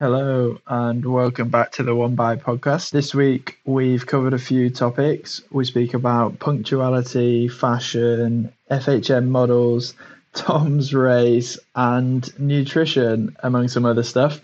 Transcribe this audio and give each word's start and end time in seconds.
Hello 0.00 0.58
and 0.66 1.06
welcome 1.06 1.50
back 1.50 1.70
to 1.70 1.84
the 1.84 1.94
One 1.94 2.16
By 2.16 2.34
podcast. 2.34 2.90
This 2.90 3.14
week 3.14 3.60
we've 3.64 4.04
covered 4.04 4.34
a 4.34 4.38
few 4.38 4.68
topics. 4.68 5.40
We 5.52 5.64
speak 5.64 5.94
about 5.94 6.40
punctuality, 6.40 7.46
fashion, 7.46 8.52
FHM 8.68 9.28
models, 9.28 9.94
Tom's 10.34 10.92
race, 10.92 11.60
and 11.76 12.28
nutrition, 12.40 13.36
among 13.44 13.68
some 13.68 13.84
other 13.84 14.02
stuff. 14.02 14.40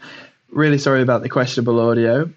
Really 0.50 0.78
sorry 0.78 1.02
about 1.02 1.22
the 1.22 1.28
questionable 1.28 1.80
audio 1.80 2.30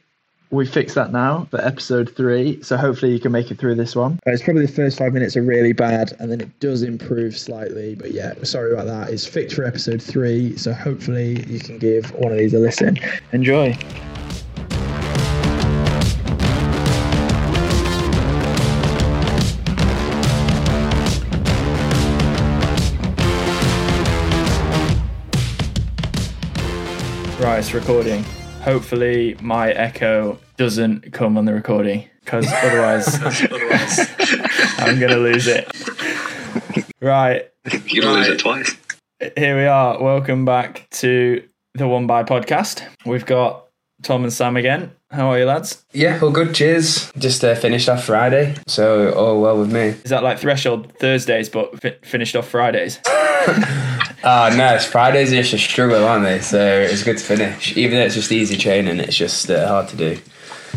we 0.53 0.67
fixed 0.67 0.93
that 0.93 1.11
now 1.11 1.47
for 1.49 1.59
episode 1.61 2.15
three. 2.15 2.61
So 2.61 2.77
hopefully 2.77 3.11
you 3.11 3.19
can 3.19 3.31
make 3.31 3.49
it 3.49 3.57
through 3.57 3.73
this 3.75 3.95
one. 3.95 4.19
It's 4.27 4.43
probably 4.43 4.67
the 4.67 4.71
first 4.71 4.99
five 4.99 5.11
minutes 5.11 5.35
are 5.35 5.41
really 5.41 5.73
bad 5.73 6.13
and 6.19 6.31
then 6.31 6.41
it 6.41 6.59
does 6.59 6.83
improve 6.83 7.37
slightly. 7.37 7.95
But 7.95 8.11
yeah, 8.11 8.33
sorry 8.43 8.71
about 8.71 8.85
that. 8.85 9.09
It's 9.09 9.25
fixed 9.25 9.55
for 9.55 9.65
episode 9.65 10.01
three. 10.01 10.55
So 10.57 10.71
hopefully 10.71 11.43
you 11.49 11.59
can 11.59 11.79
give 11.79 12.11
one 12.11 12.31
of 12.31 12.37
these 12.37 12.53
a 12.53 12.59
listen. 12.59 12.99
Enjoy. 13.31 13.75
Right, 27.39 27.59
it's 27.59 27.73
recording 27.73 28.23
hopefully 28.63 29.35
my 29.41 29.71
echo 29.71 30.39
doesn't 30.55 31.11
come 31.11 31.37
on 31.37 31.43
the 31.45 31.53
recording 31.53 32.07
because 32.23 32.47
otherwise, 32.63 33.07
otherwise 33.21 33.99
I'm 34.77 34.99
going 34.99 35.11
to 35.11 35.17
lose 35.17 35.47
it. 35.47 35.67
Right. 37.01 37.49
You're 37.87 38.03
going 38.03 38.15
to 38.15 38.19
lose 38.21 38.27
it 38.29 38.39
twice. 38.39 38.75
Here 39.37 39.57
we 39.57 39.65
are. 39.65 40.01
Welcome 40.01 40.45
back 40.45 40.87
to 40.91 41.43
the 41.73 41.87
One 41.87 42.07
By 42.07 42.23
podcast. 42.23 42.83
We've 43.05 43.25
got 43.25 43.65
Tom 44.01 44.23
and 44.23 44.31
Sam 44.31 44.55
again. 44.55 44.91
How 45.11 45.31
are 45.31 45.39
you, 45.39 45.45
lads? 45.45 45.83
Yeah, 45.91 46.19
all 46.21 46.31
good. 46.31 46.55
Cheers. 46.55 47.11
Just 47.17 47.43
uh, 47.43 47.55
finished 47.55 47.87
off 47.87 48.05
Friday, 48.05 48.55
so 48.67 49.11
all 49.13 49.41
well 49.41 49.59
with 49.59 49.71
me. 49.71 49.89
Is 50.03 50.09
that 50.09 50.23
like 50.23 50.39
threshold 50.39 50.91
Thursdays, 50.99 51.49
but 51.49 51.79
fi- 51.81 51.97
finished 52.03 52.35
off 52.35 52.47
Fridays? 52.49 52.99
Oh 54.25 54.53
no, 54.55 54.75
it's 54.75 54.85
Fridays 54.85 55.33
are 55.33 55.35
just 55.35 55.53
a 55.53 55.57
struggle, 55.57 56.05
aren't 56.05 56.23
they? 56.23 56.39
So 56.39 56.57
it's 56.59 57.03
good 57.03 57.17
to 57.17 57.23
finish. 57.23 57.75
Even 57.75 57.97
though 57.97 58.05
it's 58.05 58.15
just 58.15 58.31
easy 58.31 58.55
training, 58.55 58.99
it's 58.99 59.17
just 59.17 59.49
uh, 59.51 59.67
hard 59.67 59.89
to 59.89 59.97
do. 59.97 60.17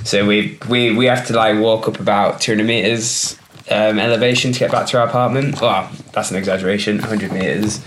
So 0.03 0.27
we 0.27 0.59
we 0.69 0.97
we 0.97 1.07
have 1.07 1.27
to 1.29 1.33
like 1.33 1.59
walk 1.61 1.87
up 1.87 2.01
about 2.01 2.41
200 2.41 2.67
meters 2.67 3.39
um, 3.71 4.01
elevation 4.01 4.53
to 4.53 4.59
get 4.59 4.73
back 4.73 4.89
to 4.89 4.99
our 5.01 5.07
apartment. 5.07 5.61
Well, 5.61 5.89
that's 6.13 6.33
an 6.33 6.37
exaggeration. 6.39 6.99
100 6.99 7.33
meters 7.33 7.85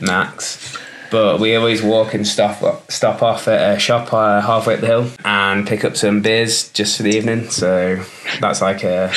max. 0.00 0.78
But 1.10 1.38
we 1.38 1.54
always 1.54 1.82
walk 1.82 2.14
and 2.14 2.26
stop 2.26 2.90
stop 2.90 3.22
off 3.22 3.46
at 3.46 3.76
a 3.76 3.78
shop 3.78 4.10
uh, 4.12 4.40
halfway 4.40 4.74
up 4.74 4.80
the 4.80 4.86
hill 4.86 5.10
and 5.22 5.66
pick 5.66 5.84
up 5.84 5.96
some 5.96 6.22
beers 6.22 6.72
just 6.72 6.96
for 6.96 7.02
the 7.02 7.14
evening. 7.14 7.50
So 7.50 8.02
that's 8.40 8.62
like 8.62 8.82
a, 8.82 9.12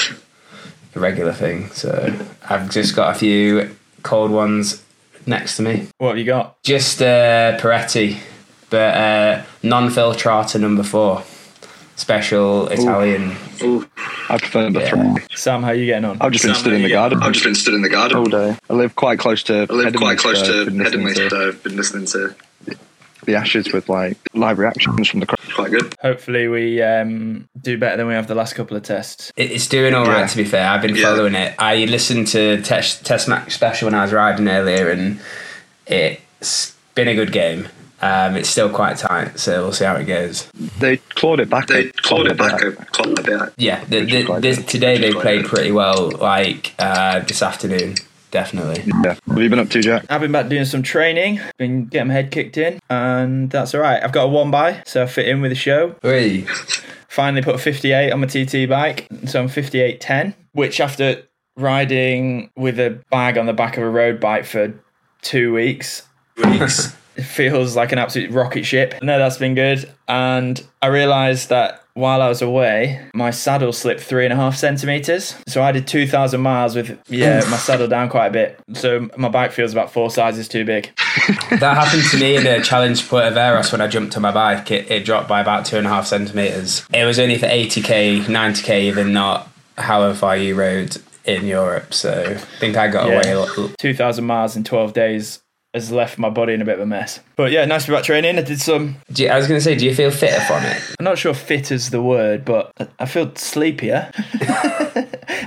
a 0.96 1.00
regular 1.00 1.32
thing. 1.32 1.70
So 1.70 2.14
I've 2.50 2.70
just 2.70 2.94
got 2.94 3.16
a 3.16 3.18
few 3.18 3.74
cold 4.04 4.32
ones 4.32 4.84
next 5.28 5.58
to 5.58 5.62
me. 5.64 5.88
What 5.98 6.10
have 6.10 6.18
you 6.18 6.24
got? 6.26 6.62
Just 6.64 7.02
uh, 7.02 7.58
Peretti, 7.60 8.18
but 8.70 8.96
uh, 8.96 9.44
non 9.64 9.90
filtrata 9.90 10.60
number 10.60 10.84
four. 10.84 11.24
Special 11.96 12.68
Italian. 12.68 13.36
Ooh. 13.64 13.88
I 14.30 14.38
prefer 14.38 14.64
number 14.64 14.82
Yeah. 14.82 15.14
three. 15.16 15.26
Sam, 15.36 15.64
how 15.64 15.70
are 15.70 15.74
you 15.74 15.88
getting 15.88 16.06
on? 16.06 16.18
I've 16.22 16.32
just 16.32 16.46
been 16.46 16.54
Sam, 16.54 16.62
stood 16.62 16.74
in 16.74 16.84
the 16.84 16.90
garden 16.92 17.24
I've 17.24 17.32
just 17.34 17.44
been 17.44 17.56
stood 17.56 17.74
in 17.74 17.82
the 17.82 17.90
garden 17.90 18.18
all 18.20 18.26
day. 18.26 18.56
I 18.70 18.74
live 18.74 18.96
quite 18.96 19.18
close 19.18 19.42
to. 19.44 19.66
I 19.68 19.74
live 19.74 19.96
quite 19.96 20.20
close 20.20 20.40
so 20.40 20.46
to 20.46 20.60
I've 20.62 20.66
been 20.68 20.78
listening 20.78 21.08
Headingley, 21.08 21.16
to 21.16 21.30
so 21.32 21.48
I've 21.48 21.64
been 21.64 21.76
listening 21.76 22.06
to 22.08 22.36
the 23.28 23.36
Ashes 23.36 23.72
with 23.72 23.88
like 23.90 24.18
live 24.34 24.58
reactions 24.58 25.08
from 25.10 25.20
the 25.20 25.26
crowd. 25.28 25.54
quite 25.54 25.70
good. 25.72 25.94
Hopefully 26.02 26.48
we 26.48 26.82
um, 26.82 27.48
do 27.62 27.78
better 27.78 27.98
than 27.98 28.08
we 28.08 28.14
have 28.14 28.28
the 28.28 28.34
last 28.36 28.56
couple 28.56 28.76
of 28.76 28.84
tests. 28.84 29.32
It's 29.36 29.68
doing 29.68 29.94
all 29.94 30.06
right, 30.06 30.22
Yeah. 30.22 30.28
to 30.28 30.38
be 30.38 30.46
fair. 30.46 30.68
I've 30.70 30.82
been 30.82 30.96
Yeah. 30.96 31.04
following 31.04 31.36
it. 31.36 31.54
I 31.60 31.86
listened 31.86 32.28
to 32.28 32.62
Test, 32.62 33.06
test 33.06 33.28
Match 33.28 33.54
Special 33.54 33.88
when 33.88 33.94
I 33.94 34.02
was 34.04 34.14
riding 34.14 34.48
earlier, 34.48 34.90
and 34.90 35.20
it's 35.86 36.74
been 36.96 37.08
a 37.08 37.16
good 37.16 37.32
game. 37.32 37.68
Um, 38.00 38.36
it's 38.36 38.48
still 38.50 38.70
quite 38.70 38.98
tight, 38.98 39.40
so 39.40 39.64
we'll 39.64 39.74
see 39.74 39.84
how 39.86 39.96
it 39.96 40.06
goes. 40.06 40.48
They 40.80 40.98
clawed 40.98 41.40
it 41.40 41.50
back. 41.50 41.68
They 41.68 41.90
clawed 41.92 42.28
it 42.28 42.38
back 42.38 42.62
a 42.62 42.68
a, 42.68 42.72
clawed 42.74 43.20
a 43.20 43.24
bit. 43.24 43.54
Yeah, 43.58 43.84
the, 43.86 44.02
Which 44.02 44.28
the, 44.28 44.40
this, 44.40 44.64
today 44.66 45.00
they 45.00 45.12
played 45.14 45.42
good. 45.44 45.50
pretty 45.50 45.72
well, 45.72 46.12
like 46.12 46.76
uh, 46.80 47.20
this 47.22 47.42
afternoon, 47.42 47.96
definitely. 48.38 48.84
Yeah. 49.04 49.16
What 49.26 49.36
have 49.36 49.44
you 49.44 49.50
been 49.50 49.58
up 49.58 49.70
to, 49.70 49.82
Jack? 49.82 50.06
I've 50.10 50.22
been 50.22 50.32
back 50.32 50.48
doing 50.48 50.66
some 50.66 50.84
training, 50.84 51.40
been 51.58 51.86
getting 51.86 52.10
my 52.10 52.14
head 52.14 52.30
kicked 52.30 52.56
in, 52.58 52.80
and 52.88 53.50
that's 53.50 53.74
all 53.74 53.82
right. 53.82 54.02
I've 54.04 54.12
got 54.12 54.26
a 54.26 54.28
one 54.28 54.52
by, 54.52 54.84
so 54.86 55.04
I 55.04 55.08
fit 55.08 55.28
in 55.28 55.42
with 55.42 55.50
the 55.50 55.56
show. 55.56 55.96
Hey. 56.04 56.46
Finally 57.08 57.42
put 57.42 57.56
a 57.56 57.58
58 57.58 58.12
on 58.12 58.20
my 58.20 58.28
TT 58.28 58.70
bike, 58.70 59.08
so 59.26 59.42
I'm 59.42 59.50
58.10, 59.50 60.36
which 60.52 60.80
after 60.80 61.24
riding 61.56 62.52
with 62.56 62.80
a 62.80 63.02
bag 63.10 63.40
on 63.40 63.48
the 63.48 63.54
back 63.54 63.76
of 63.76 63.82
a 63.82 63.90
road 63.90 64.20
bike 64.20 64.46
for 64.46 64.72
two 65.24 65.52
weeks, 65.52 66.04
Weeks. 66.38 66.96
it 67.16 67.24
feels 67.24 67.76
like 67.76 67.92
an 67.92 67.98
absolute 67.98 68.30
rocket 68.30 68.66
ship. 68.66 68.94
No, 69.02 69.18
that's 69.18 69.38
been 69.38 69.56
good. 69.56 69.92
And 70.08 70.64
I 70.84 70.88
realised 70.88 71.50
that 71.50 71.82
while 71.98 72.22
I 72.22 72.30
was 72.30 72.42
away, 72.44 73.02
my 73.16 73.32
saddle 73.32 73.74
slipped 73.74 74.02
three 74.02 74.24
and 74.24 74.32
a 74.32 74.36
half 74.36 74.56
centimeters. 74.56 75.36
So 75.48 75.64
I 75.64 75.72
did 75.72 75.88
2,000 75.88 76.40
miles 76.40 76.76
with, 76.76 76.98
yeah, 77.10 77.40
my 77.50 77.58
saddle 77.58 77.88
down 77.88 78.10
quite 78.10 78.28
a 78.28 78.32
bit. 78.32 78.60
So 78.74 79.10
my 79.18 79.30
bike 79.30 79.52
feels 79.52 79.72
about 79.72 79.92
four 79.92 80.12
sizes 80.12 80.48
too 80.48 80.64
big. 80.64 80.92
That 81.60 81.76
happened 81.76 82.04
to 82.12 82.20
me 82.20 82.36
in 82.36 82.44
the 82.44 82.62
Challenge 82.62 83.08
Puerto 83.08 83.34
when 83.72 83.82
I 83.82 83.88
jumped 83.88 84.16
on 84.16 84.22
my 84.22 84.32
bike. 84.32 84.70
It, 84.70 84.92
it 84.92 85.06
dropped 85.06 85.28
by 85.28 85.42
about 85.42 85.66
two 85.66 85.78
and 85.78 85.88
a 85.88 85.90
half 85.90 86.06
centimetres. 86.06 86.86
It 86.94 87.06
was 87.06 87.18
only 87.20 87.38
for 87.38 87.48
80k, 87.48 88.26
90k, 88.26 88.82
even 88.82 89.14
not 89.14 89.50
however 89.78 90.14
far 90.14 90.38
you 90.38 90.54
rode 90.56 90.98
in 91.26 91.46
Europe. 91.48 91.94
So 91.94 92.12
I 92.24 92.36
think 92.60 92.78
I 92.78 92.90
got 92.90 93.08
Yeah. 93.08 93.16
away 93.20 93.32
a 93.32 93.40
lot. 93.40 93.76
2,000 93.80 94.24
miles 94.26 94.56
in 94.56 94.64
12 94.64 94.94
days 94.94 95.40
has 95.74 95.92
left 95.92 96.18
my 96.18 96.30
body 96.30 96.54
in 96.54 96.62
a 96.62 96.66
bit 96.66 96.76
of 96.76 96.80
a 96.80 96.86
mess. 96.86 97.20
But 97.36 97.52
yeah, 97.52 97.66
nice 97.66 97.86
to 97.86 97.92
be 97.92 97.96
back 97.98 98.04
training. 98.06 98.38
I 98.38 98.42
did 98.42 98.60
some, 98.60 98.98
Do 99.12 99.24
you, 99.24 99.30
I 99.30 99.38
was 99.38 99.48
going 99.48 99.58
to 99.60 99.64
say, 99.64 99.76
do 99.76 99.86
you 99.86 99.94
feel 99.94 100.10
fitter 100.12 100.40
from 100.42 100.64
it? 100.64 100.82
I'm 101.00 101.04
not 101.04 101.18
sure 101.18 101.34
fit 101.34 101.72
is 101.72 101.90
the 101.92 102.02
word, 102.02 102.46
but 102.46 102.72
I 103.00 103.06
feel 103.06 103.36
sleepier 103.36 104.12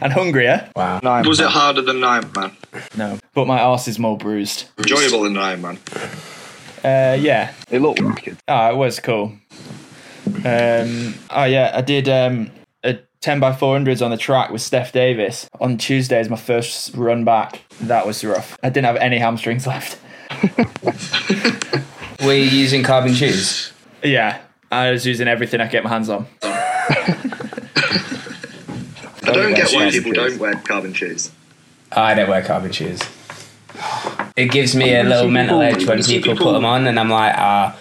and 0.00 0.12
hungrier. 0.12 0.70
Wow. 0.76 1.00
Nine. 1.02 1.26
Was 1.26 1.40
it 1.40 1.48
harder 1.48 1.82
than 1.82 2.00
Nine 2.00 2.30
Man? 2.36 2.52
No, 2.96 3.18
but 3.34 3.46
my 3.46 3.60
arse 3.60 3.88
is 3.88 3.98
more 3.98 4.16
bruised. 4.16 4.66
Enjoyable 4.78 5.22
than 5.22 5.32
Nine 5.32 5.60
Man. 5.62 5.78
Uh, 6.84 7.16
yeah, 7.20 7.52
It 7.70 7.80
looked 7.80 8.00
wicked. 8.00 8.36
Oh, 8.46 8.70
it 8.70 8.76
was 8.76 9.00
cool. 9.00 9.32
Um, 10.44 11.14
oh 11.30 11.44
yeah, 11.44 11.72
I 11.74 11.80
did 11.80 12.08
um, 12.08 12.50
a 12.84 12.98
ten 13.20 13.40
by 13.40 13.52
four 13.52 13.74
hundreds 13.74 14.00
on 14.00 14.10
the 14.10 14.16
track 14.16 14.50
with 14.50 14.62
Steph 14.62 14.92
Davis 14.92 15.48
on 15.60 15.76
Tuesday. 15.76 16.20
Is 16.20 16.28
my 16.30 16.36
first 16.36 16.94
run 16.94 17.24
back. 17.24 17.62
That 17.82 18.06
was 18.06 18.24
rough. 18.24 18.56
I 18.62 18.70
didn't 18.70 18.86
have 18.86 18.96
any 18.96 19.18
hamstrings 19.18 19.66
left. 19.66 19.98
Were 22.24 22.34
you 22.34 22.44
using 22.44 22.82
carbon 22.82 23.14
shoes? 23.14 23.72
Yeah, 24.02 24.40
I 24.70 24.90
was 24.90 25.06
using 25.06 25.28
everything 25.28 25.60
I 25.60 25.64
could 25.64 25.72
get 25.72 25.84
my 25.84 25.90
hands 25.90 26.08
on. 26.08 26.26
I 29.22 29.32
don't 29.32 29.54
get 29.54 29.72
why 29.72 29.90
people 29.90 30.12
don't 30.12 30.38
wear 30.38 30.54
carbon 30.54 30.92
shoes. 30.92 31.30
I 31.92 32.14
don't 32.14 32.28
wear 32.28 32.42
carbon 32.42 32.72
shoes. 32.72 33.00
It 34.36 34.50
gives 34.50 34.76
me 34.76 34.94
a 34.94 35.02
little 35.02 35.30
mental 35.30 35.60
edge 35.60 35.86
when 35.86 36.02
some 36.02 36.14
people 36.14 36.36
put 36.36 36.52
them 36.52 36.64
on, 36.64 36.86
and 36.86 36.98
I'm 36.98 37.10
like, 37.10 37.34
ah, 37.36 37.76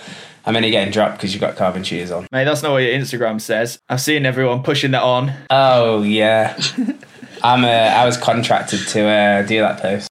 I'm 0.46 0.56
only 0.56 0.72
getting 0.72 0.92
dropped 0.92 1.18
because 1.18 1.34
you've 1.34 1.42
got 1.42 1.56
carbon 1.56 1.84
shoes 1.84 2.12
on. 2.12 2.28
Mate, 2.31 2.46
that's 2.46 2.64
not 2.64 2.72
what 2.72 2.80
your 2.80 2.94
Instagram 2.94 3.40
says. 3.40 3.80
I've 3.88 4.02
seen 4.02 4.26
everyone 4.26 4.64
pushing 4.64 4.92
that 4.92 5.04
on. 5.04 5.31
Oh 5.50 6.02
yeah, 6.02 6.60
I'm. 7.44 7.64
Uh, 7.64 7.68
I 7.68 8.06
was 8.06 8.18
contracted 8.18 8.88
to 8.90 9.08
uh, 9.08 9.42
do 9.44 9.60
that 9.60 9.80
post. 9.81 10.09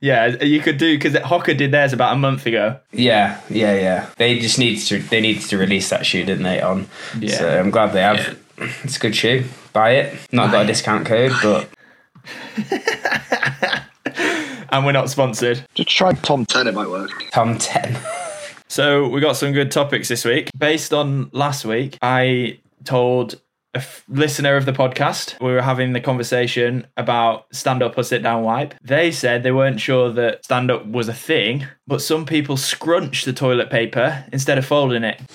Yeah, 0.00 0.42
you 0.44 0.60
could 0.60 0.78
do 0.78 0.96
because 0.96 1.14
Hoka 1.14 1.56
did 1.56 1.72
theirs 1.72 1.92
about 1.92 2.12
a 2.12 2.16
month 2.16 2.46
ago. 2.46 2.78
Yeah, 2.92 3.40
yeah, 3.50 3.74
yeah. 3.74 4.10
They 4.16 4.38
just 4.38 4.58
needed 4.58 4.80
to. 4.86 4.98
They 5.00 5.20
needed 5.20 5.42
to 5.48 5.58
release 5.58 5.90
that 5.90 6.06
shoe, 6.06 6.24
didn't 6.24 6.44
they? 6.44 6.60
On. 6.60 6.86
Yeah. 7.18 7.36
So 7.36 7.58
I'm 7.58 7.70
glad 7.70 7.92
they 7.92 8.02
have. 8.02 8.38
It's 8.84 8.96
a 8.96 9.00
good 9.00 9.16
shoe. 9.16 9.44
Buy 9.72 9.90
it. 9.92 10.18
Not 10.32 10.52
got 10.52 10.64
a 10.64 10.66
discount 10.66 11.06
code, 11.06 11.32
but 11.42 11.68
And 14.70 14.84
we're 14.84 14.92
not 14.92 15.08
sponsored. 15.10 15.64
Just 15.74 15.88
try 15.88 16.12
Tom. 16.12 16.44
Ten 16.44 16.66
it 16.66 16.74
might 16.74 16.88
work. 16.88 17.10
Tom 17.32 17.56
ten. 17.58 17.98
So 18.68 19.08
we 19.08 19.20
got 19.20 19.36
some 19.36 19.52
good 19.52 19.70
topics 19.70 20.08
this 20.08 20.24
week. 20.24 20.50
Based 20.56 20.92
on 20.92 21.30
last 21.32 21.64
week, 21.64 21.98
I 22.02 22.58
told 22.84 23.40
a 23.74 23.78
f- 23.78 24.02
listener 24.08 24.56
of 24.56 24.64
the 24.64 24.72
podcast 24.72 25.38
we 25.40 25.52
were 25.52 25.60
having 25.62 25.92
the 25.92 26.00
conversation 26.00 26.86
about 26.96 27.46
stand 27.54 27.82
up 27.82 27.98
or 27.98 28.02
sit 28.02 28.22
down 28.22 28.42
wipe. 28.42 28.74
They 28.82 29.12
said 29.12 29.42
they 29.42 29.52
weren't 29.52 29.78
sure 29.80 30.10
that 30.12 30.44
stand 30.44 30.70
up 30.70 30.86
was 30.86 31.08
a 31.08 31.14
thing, 31.14 31.66
but 31.86 32.00
some 32.00 32.24
people 32.24 32.56
scrunch 32.56 33.24
the 33.24 33.32
toilet 33.32 33.68
paper 33.70 34.24
instead 34.32 34.56
of 34.58 34.64
folding 34.64 35.04
it. 35.04 35.20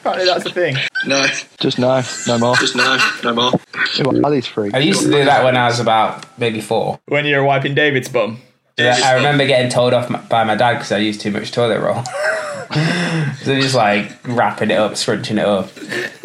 Apparently 0.00 0.24
that's 0.26 0.46
a 0.46 0.50
thing. 0.50 0.76
No, 1.06 1.26
Just 1.60 1.78
no, 1.78 2.02
no 2.26 2.38
more. 2.38 2.56
just 2.56 2.74
no, 2.76 2.98
no 3.24 3.34
more. 3.34 3.52
Yeah, 3.96 4.04
well, 4.06 4.24
Ali's 4.26 4.46
free. 4.46 4.70
I 4.74 4.78
used 4.78 5.02
to 5.02 5.10
do 5.10 5.24
that 5.24 5.44
when 5.44 5.56
I 5.56 5.66
was 5.66 5.78
about 5.80 6.26
maybe 6.38 6.60
four. 6.60 6.98
When 7.06 7.24
you're 7.24 7.44
wiping 7.44 7.74
David's 7.74 8.08
bum. 8.08 8.40
Yeah, 8.78 8.98
I 9.04 9.14
remember 9.14 9.46
getting 9.46 9.70
told 9.70 9.92
off 9.94 10.08
my- 10.10 10.20
by 10.22 10.44
my 10.44 10.54
dad 10.56 10.74
because 10.74 10.90
I 10.92 10.98
used 10.98 11.20
too 11.20 11.30
much 11.30 11.52
toilet 11.52 11.80
roll. 11.80 12.02
so 12.72 13.60
just 13.60 13.74
like 13.74 14.10
wrapping 14.26 14.70
it 14.70 14.78
up, 14.78 14.96
scrunching 14.96 15.38
it 15.38 15.44
up. 15.44 15.70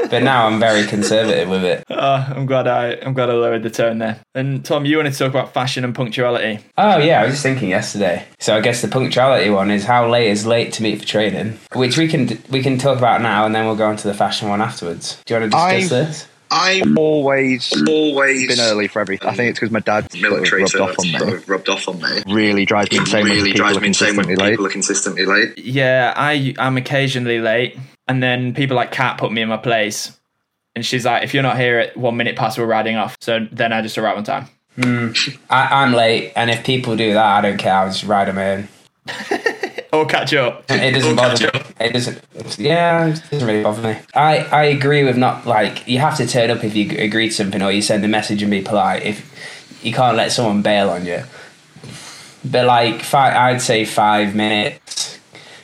But 0.09 0.23
now 0.23 0.47
I'm 0.47 0.59
very 0.59 0.85
conservative 0.87 1.49
with 1.49 1.63
it. 1.65 1.83
Oh, 1.89 2.25
I'm 2.35 2.45
glad 2.45 2.67
I 2.67 2.93
I'm 3.01 3.13
glad 3.13 3.29
I 3.29 3.33
lowered 3.33 3.63
the 3.63 3.69
tone 3.69 3.97
there. 3.97 4.19
And 4.35 4.63
Tom, 4.63 4.85
you 4.85 4.97
wanted 4.97 5.13
to 5.13 5.19
talk 5.19 5.29
about 5.29 5.53
fashion 5.53 5.83
and 5.83 5.93
punctuality. 5.93 6.59
Oh 6.77 6.97
yeah, 6.99 7.21
I 7.21 7.25
was 7.25 7.33
just 7.33 7.43
thinking 7.43 7.69
yesterday. 7.69 8.25
So 8.39 8.55
I 8.55 8.61
guess 8.61 8.81
the 8.81 8.87
punctuality 8.87 9.49
one 9.49 9.69
is 9.71 9.83
how 9.83 10.09
late 10.09 10.29
is 10.29 10.45
late 10.45 10.71
to 10.73 10.83
meet 10.83 10.99
for 10.99 11.05
training, 11.05 11.59
which 11.73 11.97
we 11.97 12.07
can 12.07 12.41
we 12.49 12.61
can 12.61 12.77
talk 12.77 12.97
about 12.97 13.21
now, 13.21 13.45
and 13.45 13.53
then 13.53 13.65
we'll 13.65 13.75
go 13.75 13.87
on 13.87 13.97
to 13.97 14.07
the 14.07 14.13
fashion 14.13 14.47
one 14.49 14.61
afterwards. 14.61 15.21
Do 15.25 15.33
you 15.33 15.39
want 15.41 15.51
to 15.51 15.57
discuss 15.57 15.91
I- 15.91 16.05
this? 16.05 16.27
I'm 16.51 16.97
Always 16.97 17.73
always 17.87 18.47
been 18.47 18.59
early 18.59 18.87
for 18.87 18.99
everything. 18.99 19.27
I 19.27 19.33
think 19.33 19.49
it's 19.49 19.59
because 19.59 19.71
my 19.71 19.79
dad 19.79 20.11
sort 20.11 20.15
of 20.15 20.21
military, 20.31 20.61
rubbed 20.61 20.71
so 20.71 20.83
off 20.83 20.95
on 20.99 21.11
me. 21.11 21.17
sort 21.19 21.33
of 21.33 21.49
rubbed 21.49 21.69
off 21.69 21.87
on 21.87 22.01
me. 22.01 22.23
Really 22.27 22.65
drives 22.65 22.91
me 22.91 22.97
insane 22.97 23.23
when 23.23 23.31
really 23.33 23.51
people 23.51 23.57
drives 23.65 23.77
are 23.77 23.81
me 23.81 23.87
insane 23.87 24.15
when 24.15 24.25
consistently 24.25 24.57
late. 24.57 24.65
are 24.65 24.69
consistently 24.71 25.25
late. 25.25 25.57
Yeah, 25.57 26.13
I 26.15 26.53
I'm 26.59 26.77
occasionally 26.77 27.39
late, 27.39 27.77
and 28.07 28.21
then 28.23 28.53
people 28.53 28.75
like 28.75 28.91
Kat 28.91 29.17
put 29.17 29.31
me 29.31 29.41
in 29.41 29.49
my 29.49 29.57
place, 29.57 30.17
and 30.75 30.85
she's 30.85 31.05
like, 31.05 31.23
"If 31.23 31.33
you're 31.33 31.43
not 31.43 31.57
here 31.57 31.79
at 31.79 31.97
one 31.97 32.17
minute 32.17 32.35
past, 32.35 32.57
we're 32.57 32.65
riding 32.65 32.95
off." 32.95 33.17
So 33.21 33.47
then 33.51 33.73
I 33.73 33.81
just 33.81 33.97
arrive 33.97 34.17
on 34.17 34.23
time. 34.23 34.47
Hmm. 34.75 35.11
I, 35.49 35.83
I'm 35.83 35.93
late, 35.93 36.33
and 36.35 36.49
if 36.49 36.63
people 36.63 36.95
do 36.95 37.13
that, 37.13 37.25
I 37.25 37.41
don't 37.41 37.57
care. 37.57 37.73
I'll 37.73 37.87
just 37.87 38.03
ride 38.03 38.27
them 38.27 38.35
my 38.35 38.67
own. 39.93 39.99
Or 40.01 40.05
catch 40.05 40.33
up. 40.33 40.63
It 40.69 40.91
doesn't 40.93 41.15
bother 41.15 41.45
me. 41.53 41.61
It 41.79 41.93
doesn't. 41.93 42.21
Yeah, 42.59 43.07
it 43.07 43.21
doesn't 43.31 43.47
really 43.47 43.63
bother 43.63 43.81
me. 43.81 43.99
I, 44.13 44.37
I 44.39 44.63
agree 44.65 45.03
with 45.03 45.17
not 45.17 45.45
like 45.45 45.87
you 45.87 45.99
have 45.99 46.17
to 46.17 46.27
turn 46.27 46.49
up 46.51 46.63
if 46.63 46.75
you 46.75 46.97
agree 46.97 47.29
to 47.29 47.33
something 47.33 47.61
or 47.61 47.71
you 47.71 47.81
send 47.81 48.03
a 48.03 48.07
message 48.07 48.41
and 48.41 48.51
be 48.51 48.61
polite. 48.61 49.03
If 49.03 49.79
you 49.83 49.93
can't 49.93 50.17
let 50.17 50.31
someone 50.31 50.61
bail 50.61 50.89
on 50.89 51.05
you, 51.05 51.23
but 52.43 52.65
like 52.65 53.01
five, 53.01 53.35
I'd 53.35 53.61
say 53.61 53.85
five 53.85 54.35
minutes, 54.35 55.19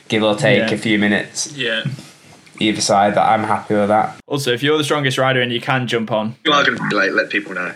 give 0.08 0.22
or 0.22 0.34
take 0.36 0.68
Yeah. 0.70 0.74
a 0.74 0.78
few 0.78 0.98
minutes 0.98 1.52
Yeah. 1.56 1.84
either 2.60 2.80
side. 2.80 3.14
But 3.14 3.22
I'm 3.28 3.44
happy 3.44 3.74
with 3.74 3.88
that. 3.88 4.16
Also, 4.26 4.52
if 4.52 4.62
you're 4.62 4.78
the 4.78 4.84
strongest 4.84 5.18
rider 5.18 5.40
and 5.40 5.52
you 5.52 5.60
can 5.60 5.86
jump 5.86 6.12
on, 6.12 6.36
You 6.44 6.52
are 6.52 6.64
going 6.64 6.76
to 6.78 6.88
be 6.88 6.94
late. 6.94 7.12
Let 7.12 7.30
people 7.30 7.54
know. 7.54 7.72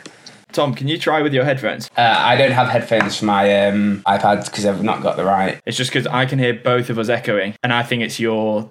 Tom, 0.59 0.75
can 0.75 0.89
you 0.89 0.99
try 0.99 1.23
with 1.23 1.33
your 1.33 1.45
headphones? 1.45 1.89
Uh, 1.97 2.17
I 2.19 2.35
don't 2.35 2.51
have 2.51 2.67
headphones 2.67 3.17
for 3.17 3.27
my 3.27 3.69
um, 3.69 4.03
iPad 4.09 4.45
because 4.45 4.67
I've 4.67 4.83
not 4.83 5.05
got 5.05 5.17
the 5.17 5.25
right. 5.25 5.61
It's 5.65 5.77
just 5.77 5.91
because 5.91 6.09
I 6.09 6.27
can 6.27 6.41
hear 6.41 6.53
both 6.53 6.91
of 6.91 6.99
us 6.99 7.09
echoing, 7.09 7.55
and 7.63 7.73
I 7.73 7.85
think 7.85 8.03
it's 8.03 8.19
your 8.19 8.69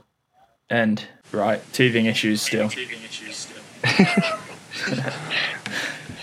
end. 0.70 1.06
Right, 1.32 1.62
teething 1.72 2.06
issues 2.06 2.42
still. 2.42 2.68
Teething 2.68 3.02
issues 3.04 3.48
still. 3.48 5.14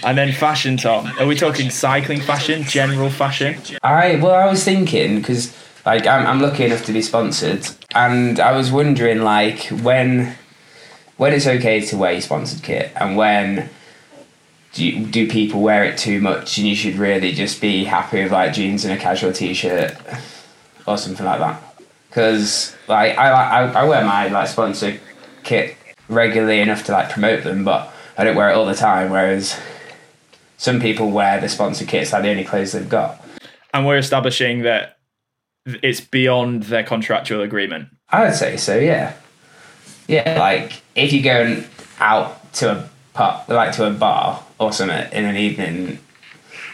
And 0.05 0.19
then 0.19 0.33
fashion, 0.33 0.77
Tom. 0.77 1.11
Are 1.19 1.27
we 1.27 1.35
talking 1.35 1.71
cycling 1.71 2.21
fashion, 2.21 2.65
general 2.65 3.09
fashion? 3.09 3.57
I 3.83 4.17
well, 4.17 4.35
I 4.35 4.45
was 4.45 4.63
thinking 4.63 5.17
because 5.17 5.57
like 5.87 6.07
I'm, 6.07 6.27
I'm 6.27 6.41
lucky 6.43 6.67
enough 6.67 6.85
to 6.85 6.93
be 6.93 7.01
sponsored, 7.01 7.67
and 7.95 8.39
I 8.39 8.53
was 8.53 8.71
wondering 8.71 9.23
like 9.23 9.69
when 9.69 10.37
when 11.17 11.33
it's 11.33 11.47
okay 11.47 11.81
to 11.81 11.97
wear 11.97 12.13
your 12.13 12.21
sponsored 12.21 12.63
kit, 12.63 12.93
and 12.97 13.17
when 13.17 13.71
do 14.75 14.85
you, 14.85 15.07
do 15.07 15.29
people 15.29 15.63
wear 15.63 15.85
it 15.85 15.97
too 15.97 16.21
much, 16.21 16.59
and 16.59 16.67
you 16.67 16.75
should 16.75 16.97
really 16.97 17.33
just 17.33 17.61
be 17.61 17.85
happy 17.85 18.23
with 18.23 18.33
like 18.33 18.53
jeans 18.53 18.85
and 18.85 18.93
a 18.93 18.97
casual 18.97 19.33
t-shirt 19.33 19.97
or 20.87 20.99
something 20.99 21.25
like 21.25 21.39
that. 21.39 21.63
Because 22.09 22.77
like 22.89 23.17
I, 23.17 23.31
I 23.31 23.73
I 23.73 23.85
wear 23.85 24.05
my 24.05 24.29
like 24.29 24.49
sponsored 24.49 25.01
kit 25.45 25.77
regularly 26.09 26.61
enough 26.61 26.85
to 26.85 26.93
like 26.93 27.11
promote 27.11 27.45
them, 27.45 27.65
but 27.65 27.93
I 28.19 28.25
don't 28.25 28.37
wear 28.37 28.51
it 28.51 28.55
all 28.55 28.67
the 28.67 28.75
time. 28.75 29.11
Whereas 29.11 29.59
some 30.57 30.81
people 30.81 31.11
wear 31.11 31.41
the 31.41 31.49
sponsored 31.49 31.89
kits 31.89 32.13
like 32.13 32.23
the 32.23 32.31
only 32.31 32.45
clothes 32.45 32.73
they've 32.73 32.89
got. 32.89 33.25
And 33.73 33.87
we're 33.87 33.99
establishing 33.99 34.63
that 34.63 34.99
it's 35.67 36.01
beyond 36.01 36.65
their 36.65 36.83
contractual 36.85 37.43
agreement. 37.43 37.89
I 38.09 38.25
would 38.25 38.35
say 38.35 38.57
so, 38.57 38.77
yeah. 38.77 39.15
Yeah, 40.07 40.39
like 40.39 40.83
if 40.95 41.13
you're 41.13 41.23
going 41.23 41.65
out 41.99 42.53
to 42.55 42.73
a 42.73 42.89
pub, 43.15 43.49
like 43.49 43.73
to 43.77 43.87
a 43.87 43.91
bar 43.91 44.44
something 44.59 45.13
in 45.13 45.25
an 45.25 45.37
evening, 45.37 45.99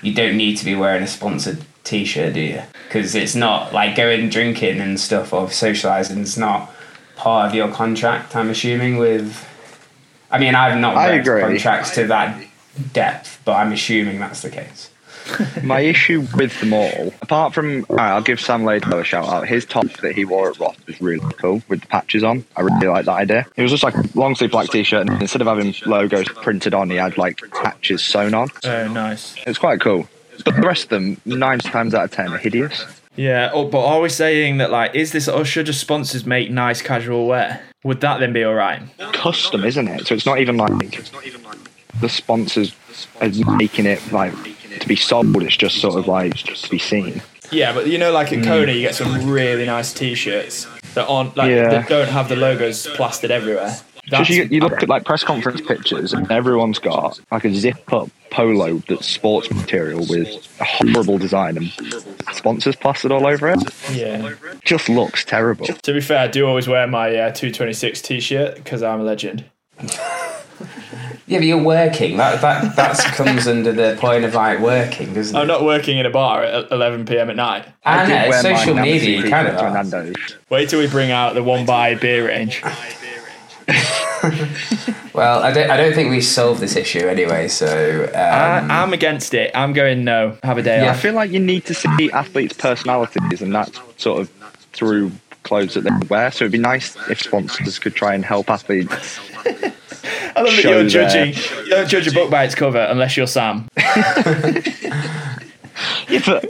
you 0.03 0.15
don't 0.15 0.37
need 0.37 0.57
to 0.57 0.65
be 0.65 0.75
wearing 0.75 1.03
a 1.03 1.07
sponsored 1.07 1.65
t-shirt, 1.85 2.35
do 2.35 2.41
you? 2.41 2.63
Because 2.87 3.15
it's 3.15 3.35
not 3.35 3.73
like 3.73 3.97
going 3.97 4.29
drinking 4.29 4.81
and 4.81 4.99
stuff 4.99 5.33
or 5.33 5.47
socialising. 5.47 6.19
It's 6.19 6.37
not 6.37 6.73
part 7.17 7.49
of 7.49 7.55
your 7.55 7.71
contract. 7.71 8.35
I'm 8.35 8.51
assuming 8.51 8.97
with. 8.97 9.47
I 10.31 10.39
mean, 10.39 10.55
I've 10.55 10.79
not 10.79 10.95
read 10.95 11.25
contracts 11.25 11.95
to 11.97 12.07
that 12.07 12.41
depth, 12.93 13.41
but 13.45 13.55
I'm 13.57 13.73
assuming 13.73 14.21
that's 14.21 14.43
the 14.43 14.51
case. 14.51 14.91
My 15.63 15.81
issue 15.81 16.27
with 16.37 16.59
them 16.61 16.73
all, 16.73 17.13
apart 17.23 17.55
from, 17.55 17.87
all 17.89 17.97
right, 17.97 18.13
I'll 18.13 18.23
give 18.23 18.41
Sam 18.41 18.65
Laidlow 18.65 19.01
a 19.01 19.05
shout 19.05 19.29
out. 19.29 19.47
His 19.47 19.65
top 19.65 19.87
that 20.03 20.15
he 20.15 20.25
wore 20.25 20.51
at 20.51 20.59
Roth 20.59 20.87
was 20.87 21.01
really 21.01 21.33
cool 21.35 21.63
with 21.69 21.81
the 21.83 21.87
patches 21.87 22.25
on. 22.25 22.45
I 22.57 22.63
really 22.63 22.87
like 22.87 23.05
that 23.07 23.13
idea. 23.13 23.47
It 23.57 23.63
was 23.63 23.71
just 23.71 23.83
like 23.83 23.95
a 23.95 24.05
long 24.15 24.35
sleeve 24.35 24.51
black 24.51 24.69
t 24.69 24.83
shirt, 24.83 25.09
and 25.09 25.21
instead 25.21 25.41
of 25.41 25.47
having 25.47 25.75
logos 25.87 26.29
printed 26.29 26.75
on, 26.75 26.91
he 26.91 26.97
had 26.97 27.19
like 27.19 27.41
patches 27.53 28.03
sewn 28.03 28.35
on. 28.35 28.49
Oh, 28.65 28.89
nice. 28.89 29.37
It 29.37 29.47
was 29.47 29.59
quite 29.59 29.81
cool. 29.81 30.09
But 30.45 30.57
the 30.57 30.63
rest 30.63 30.85
of 30.85 30.89
them, 30.91 31.21
nine 31.25 31.59
times 31.59 31.95
out 31.95 32.05
of 32.05 32.11
ten, 32.11 32.33
are 32.33 32.39
hideous. 32.39 32.85
Yeah, 33.17 33.51
oh, 33.53 33.67
but 33.67 33.85
are 33.85 34.01
we 34.01 34.09
saying 34.09 34.59
that 34.59 34.71
like, 34.71 34.95
is 34.95 35.13
this 35.13 35.29
or 35.29 35.45
should 35.45 35.67
just 35.67 35.81
sponsors 35.81 36.25
make 36.25 36.51
nice 36.51 36.81
casual 36.81 37.27
wear? 37.27 37.61
Would 37.85 38.01
that 38.03 38.21
then 38.21 38.33
be 38.33 38.45
all 38.45 38.55
right? 38.55 38.81
Custom, 39.13 39.65
isn't 39.65 39.89
it? 39.89 40.07
So 40.07 40.15
it's 40.15 40.27
not 40.27 40.39
even 40.39 40.57
like 40.57 40.73
the 42.01 42.09
sponsors 42.09 42.75
are 43.21 43.57
making 43.57 43.87
it 43.87 44.01
like 44.13 44.33
to 44.81 44.89
be 44.89 44.97
sold. 44.97 45.43
It's 45.43 45.57
just 45.57 45.81
sort 45.81 45.99
of 45.99 46.07
like 46.09 46.35
just 46.35 46.65
to 46.65 46.71
be 46.71 46.79
seen. 46.79 47.23
Yeah, 47.53 47.73
but 47.73 47.87
you 47.89 47.99
know, 47.99 48.13
like 48.13 48.33
at 48.33 48.45
Kona, 48.45 48.73
you 48.73 48.81
get 48.83 48.95
some 48.95 49.29
really 49.29 49.67
nice 49.67 49.93
T-shirts 49.93 50.67
that 50.95 51.07
aren't 51.09 51.37
like 51.37 51.51
Yeah. 51.51 51.69
that 51.71 51.89
don't 51.89 52.09
have 52.09 52.29
the 52.29 52.37
logos 52.37 52.87
plastered 52.95 53.31
everywhere. 53.31 53.77
That's, 54.09 54.29
you, 54.29 54.45
you 54.45 54.61
look 54.61 54.83
at 54.83 54.89
like 54.89 55.05
press 55.05 55.23
conference 55.23 55.61
pictures, 55.61 56.13
and 56.13 56.29
everyone's 56.33 56.79
got 56.81 57.21
like 57.31 57.45
a 57.45 57.55
zip 57.55 57.93
up 57.93 58.09
polo 58.31 58.79
that's 58.89 59.07
sports 59.07 59.51
material 59.53 60.01
with 60.09 60.29
a 60.61 60.65
horrible 60.65 61.19
design 61.19 61.57
and 61.57 61.73
sponsors 62.33 62.75
plastered 62.77 63.13
all 63.13 63.27
over 63.27 63.49
it. 63.51 63.59
yeah. 63.93 64.33
Just 64.65 64.89
looks 64.89 65.25
terrible. 65.25 65.67
To 65.67 65.93
be 65.93 66.01
fair, 66.01 66.19
I 66.21 66.27
do 66.29 66.47
always 66.47 66.67
wear 66.67 66.87
my 66.87 67.09
uh, 67.15 67.31
226 67.33 68.03
T-shirt 68.03 68.55
because 68.57 68.83
I'm 68.83 69.01
a 69.01 69.05
legend. 69.05 69.45
Yeah, 71.31 71.39
but 71.39 71.47
you're 71.47 71.63
working. 71.63 72.17
That 72.17 72.41
that 72.41 72.75
that 72.75 72.99
comes 73.15 73.47
under 73.47 73.71
the 73.71 73.97
point 74.01 74.25
of 74.25 74.35
like 74.35 74.59
working, 74.59 75.15
doesn't 75.15 75.37
it? 75.37 75.39
I'm 75.39 75.47
not 75.47 75.63
working 75.63 75.97
in 75.97 76.05
a 76.05 76.11
bar 76.11 76.43
at 76.43 76.73
11 76.73 77.05
p.m. 77.05 77.31
at 77.31 77.37
night. 77.37 77.67
I, 77.85 78.05
did 78.05 78.13
know, 78.13 78.29
wear 78.31 78.43
social 78.43 78.75
mine 78.75 78.83
media, 78.83 79.19
you 79.19 79.31
Nancy 79.31 79.31
kind 79.31 79.49
of 79.49 79.91
to 79.91 80.15
Wait 80.51 80.69
till 80.69 80.81
we 80.81 80.89
bring 80.89 81.13
out 81.13 81.35
the 81.35 81.45
one 81.45 81.65
by 81.65 81.95
beer 81.95 82.27
range. 82.27 82.61
Well, 85.13 85.43
I 85.43 85.51
don't, 85.51 85.71
I 85.71 85.77
don't 85.77 85.93
think 85.93 86.11
we 86.11 86.21
solved 86.21 86.61
this 86.61 86.77
issue 86.77 87.01
anyway, 87.01 87.49
so. 87.49 88.05
Um, 88.05 88.15
I, 88.15 88.83
I'm 88.83 88.93
against 88.93 89.35
it. 89.35 89.51
I'm 89.55 89.73
going 89.73 90.05
no. 90.05 90.39
Have 90.43 90.57
a 90.57 90.63
day 90.63 90.81
I 90.81 90.91
off. 90.91 91.01
feel 91.01 91.15
like 91.15 91.31
you 91.31 91.41
need 91.41 91.65
to 91.67 91.75
see 91.75 92.11
athletes' 92.13 92.57
personalities, 92.57 93.43
and 93.43 93.53
that's 93.55 93.79
sort 93.97 94.21
of 94.21 94.31
through 94.73 95.11
clothes 95.43 95.75
that 95.75 95.83
they 95.83 95.91
wear. 96.09 96.31
So 96.31 96.45
it'd 96.45 96.53
be 96.53 96.59
nice 96.59 96.97
if 97.09 97.21
sponsors 97.21 97.79
could 97.79 97.95
try 97.95 98.15
and 98.15 98.25
help 98.25 98.49
athletes. 98.49 99.19
I 100.41 100.43
love 100.43 100.57
that 100.57 100.65
you're 100.65 100.75
their- 100.75 100.89
judging. 100.89 101.35
You 101.65 101.71
don't 101.71 101.89
judge 101.89 102.07
a 102.07 102.13
book 102.13 102.31
by 102.31 102.45
its 102.45 102.55
cover 102.55 102.79
unless 102.81 103.17
you're 103.17 103.27
Sam. 103.27 103.69
Yeah, 106.11 106.21
but 106.27 106.45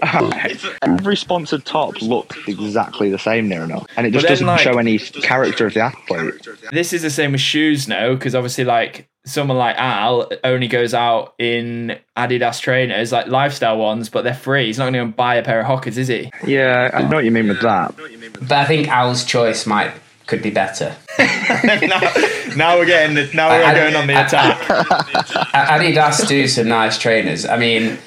every 0.82 1.16
sponsored 1.16 1.64
top 1.64 2.00
looks 2.02 2.37
exactly 2.49 3.11
the 3.11 3.18
same 3.18 3.49
near 3.49 3.62
enough, 3.62 3.87
and 3.97 4.04
it 4.06 4.11
just 4.11 4.25
then, 4.25 4.32
doesn't 4.32 4.47
like- 4.47 4.61
show 4.61 4.78
any 4.78 4.99
character 4.99 5.66
of 5.66 5.75
the 5.75 5.80
athlete. 5.80 6.35
This 6.73 6.92
is 6.92 7.02
the 7.02 7.11
same 7.11 7.32
with 7.32 7.40
shoes 7.40 7.87
now, 7.87 8.14
because 8.14 8.35
obviously, 8.35 8.64
like 8.64 9.06
someone 9.26 9.56
like 9.59 9.76
Al 9.78 10.28
only 10.42 10.66
goes 10.66 10.94
out 10.94 11.35
in 11.38 11.97
Adidas 12.16 12.61
trainers, 12.61 13.12
like 13.12 13.28
lifestyle 13.28 13.78
ones, 13.78 14.09
but 14.09 14.25
they're 14.25 14.35
free. 14.35 14.66
He's 14.66 14.78
not 14.78 14.90
going 14.92 15.06
to 15.11 15.14
buy 15.14 15.37
a 15.37 15.44
pair 15.44 15.61
of 15.61 15.66
Hokas, 15.66 15.97
is 15.99 16.09
he? 16.09 16.30
Yeah, 16.44 16.90
I 16.92 17.02
know 17.02 17.16
what 17.16 17.25
you 17.25 17.30
mean 17.30 17.47
with 17.49 17.61
that. 17.61 17.94
but 17.97 18.52
I 18.52 18.64
think 18.64 18.88
Al's 18.88 19.25
choice 19.25 19.64
might 19.66 19.92
could 20.30 20.42
be 20.42 20.50
better. 20.50 20.96
now, 21.18 22.00
now 22.56 22.78
we're 22.78 22.87
getting, 22.87 23.16
the, 23.16 23.28
now 23.34 23.49
we're 23.50 23.64
I- 23.64 23.75
going 23.75 23.96
on 23.96 24.06
the 24.06 24.14
attack. 24.25 24.70
I- 24.70 24.80
attack. 24.80 25.49
A- 25.52 25.82
Adidas 25.84 26.26
do 26.28 26.46
some 26.46 26.68
nice 26.68 26.96
trainers. 26.99 27.44
I 27.44 27.58
mean, 27.58 27.99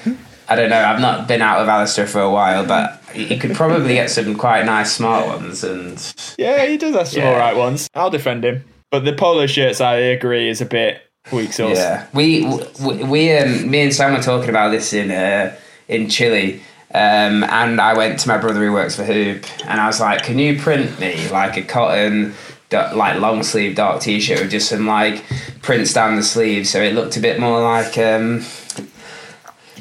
I 0.48 0.56
don't 0.56 0.70
know. 0.70 0.80
I've 0.82 1.01
not 1.01 1.27
been 1.27 1.42
out 1.42 1.60
with 1.60 1.70
Alistair 1.70 2.08
for 2.08 2.22
a 2.22 2.32
while, 2.32 2.65
but 2.65 3.01
you 3.13 3.38
could 3.38 3.53
probably 3.56 3.94
get 3.96 4.10
some 4.10 4.36
quite 4.36 4.65
nice 4.65 4.94
smart 4.94 5.27
ones. 5.27 5.63
And 5.63 6.01
yeah, 6.38 6.65
he 6.65 6.77
does 6.77 6.96
have 6.96 7.08
some 7.10 7.22
Yeah. 7.22 7.30
all 7.32 7.38
right 7.38 7.56
ones. 7.56 7.89
I'll 7.94 8.10
defend 8.10 8.46
him. 8.46 8.63
But 8.89 9.06
the 9.06 9.13
polo 9.13 9.46
shirts, 9.48 9.82
I 9.82 9.96
agree, 9.96 10.50
is 10.50 10.62
a 10.62 10.65
bit 10.65 11.01
weak 11.32 11.51
sauce. 11.53 11.77
yeah, 11.77 12.08
we 12.13 12.46
we, 12.82 13.03
we 13.03 13.38
um, 13.38 13.70
me 13.70 13.82
and 13.82 13.94
Sam 13.94 14.13
were 14.13 14.22
talking 14.22 14.50
about 14.50 14.70
this 14.70 14.94
in 14.94 15.12
uh, 15.12 15.56
in 15.88 16.10
Chile. 16.10 16.62
Um, 16.96 17.44
and 17.44 17.82
I 17.82 17.96
went 17.96 18.20
to 18.20 18.28
my 18.28 18.38
brother 18.38 18.60
who 18.64 18.72
works 18.72 18.96
for 18.96 19.04
Huub, 19.04 19.44
and 19.68 19.82
I 19.82 19.88
was 19.88 20.00
like, 20.00 20.24
"Can 20.24 20.38
you 20.38 20.60
print 20.60 21.00
me 21.00 21.28
like 21.30 21.58
a 21.58 21.64
cotton, 21.64 22.34
like 22.72 23.20
long 23.20 23.42
sleeve 23.44 23.76
dark 23.76 24.02
t 24.02 24.20
shirt 24.20 24.42
with 24.42 24.52
just 24.52 24.70
some 24.70 24.86
like 24.86 25.24
prints 25.64 25.92
down 25.94 26.16
the 26.18 26.24
sleeves, 26.24 26.70
so 26.70 26.82
it 26.82 26.94
looked 26.94 27.18
a 27.18 27.20
bit 27.20 27.40
more 27.40 27.62
like 27.62 27.98
um, 27.98 28.44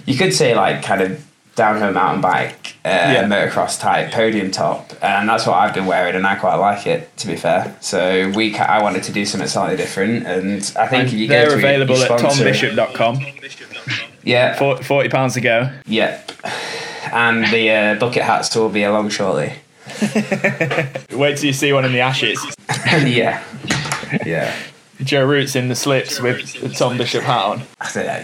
you 0.07 0.17
could 0.17 0.33
say 0.33 0.55
like 0.55 0.83
kind 0.83 1.03
of 1.03 1.23
downhill 1.55 1.93
mountain 1.93 2.23
bike, 2.23 2.77
uh, 2.85 2.89
Yeah. 2.89 3.25
motocross 3.25 3.79
type 3.79 4.11
podium 4.11 4.51
top, 4.51 4.93
and 5.03 5.29
that's 5.29 5.47
what 5.47 5.57
I've 5.57 5.75
been 5.75 5.85
wearing, 5.87 6.15
and 6.15 6.27
I 6.27 6.37
quite 6.37 6.55
like 6.55 6.87
it. 6.87 7.15
To 7.19 7.27
be 7.27 7.37
fair, 7.37 7.77
so 7.81 8.31
we 8.35 8.53
ca- 8.53 8.65
I 8.65 8.83
wanted 8.83 9.03
to 9.05 9.13
do 9.13 9.27
something 9.27 9.49
slightly 9.49 9.77
different, 9.77 10.27
and 10.27 10.73
I 10.79 10.87
think 10.87 11.09
if 11.09 11.13
you 11.13 11.29
they're 11.29 11.49
to 11.51 11.55
available 11.57 11.97
your 11.99 12.11
at 12.11 12.19
sponsor- 12.21 12.45
tombishop.com. 12.45 13.21
Yeah, 14.25 14.55
Forty 14.55 15.09
pounds 15.11 15.37
a 15.37 15.41
go. 15.43 15.69
yeah, 15.87 16.21
and 17.13 17.45
the 17.53 17.71
uh, 17.71 17.95
bucket 17.97 18.23
hats 18.23 18.55
will 18.57 18.69
be 18.69 18.83
along 18.83 19.11
shortly. 19.11 19.53
Wait 21.13 21.37
till 21.37 21.45
you 21.45 21.53
see 21.53 21.73
one 21.73 21.85
in 21.85 21.93
the 21.93 22.01
ashes. 22.01 22.45
yeah, 22.87 23.43
yeah. 24.25 24.55
Joe 25.03 25.27
Roots 25.27 25.57
in 25.57 25.69
the 25.69 25.75
slips 25.75 26.21
with 26.21 26.61
the 26.61 26.69
Tom 26.69 26.97
Bishop 26.97 27.25
hat 27.25 27.45
on. 27.45 27.63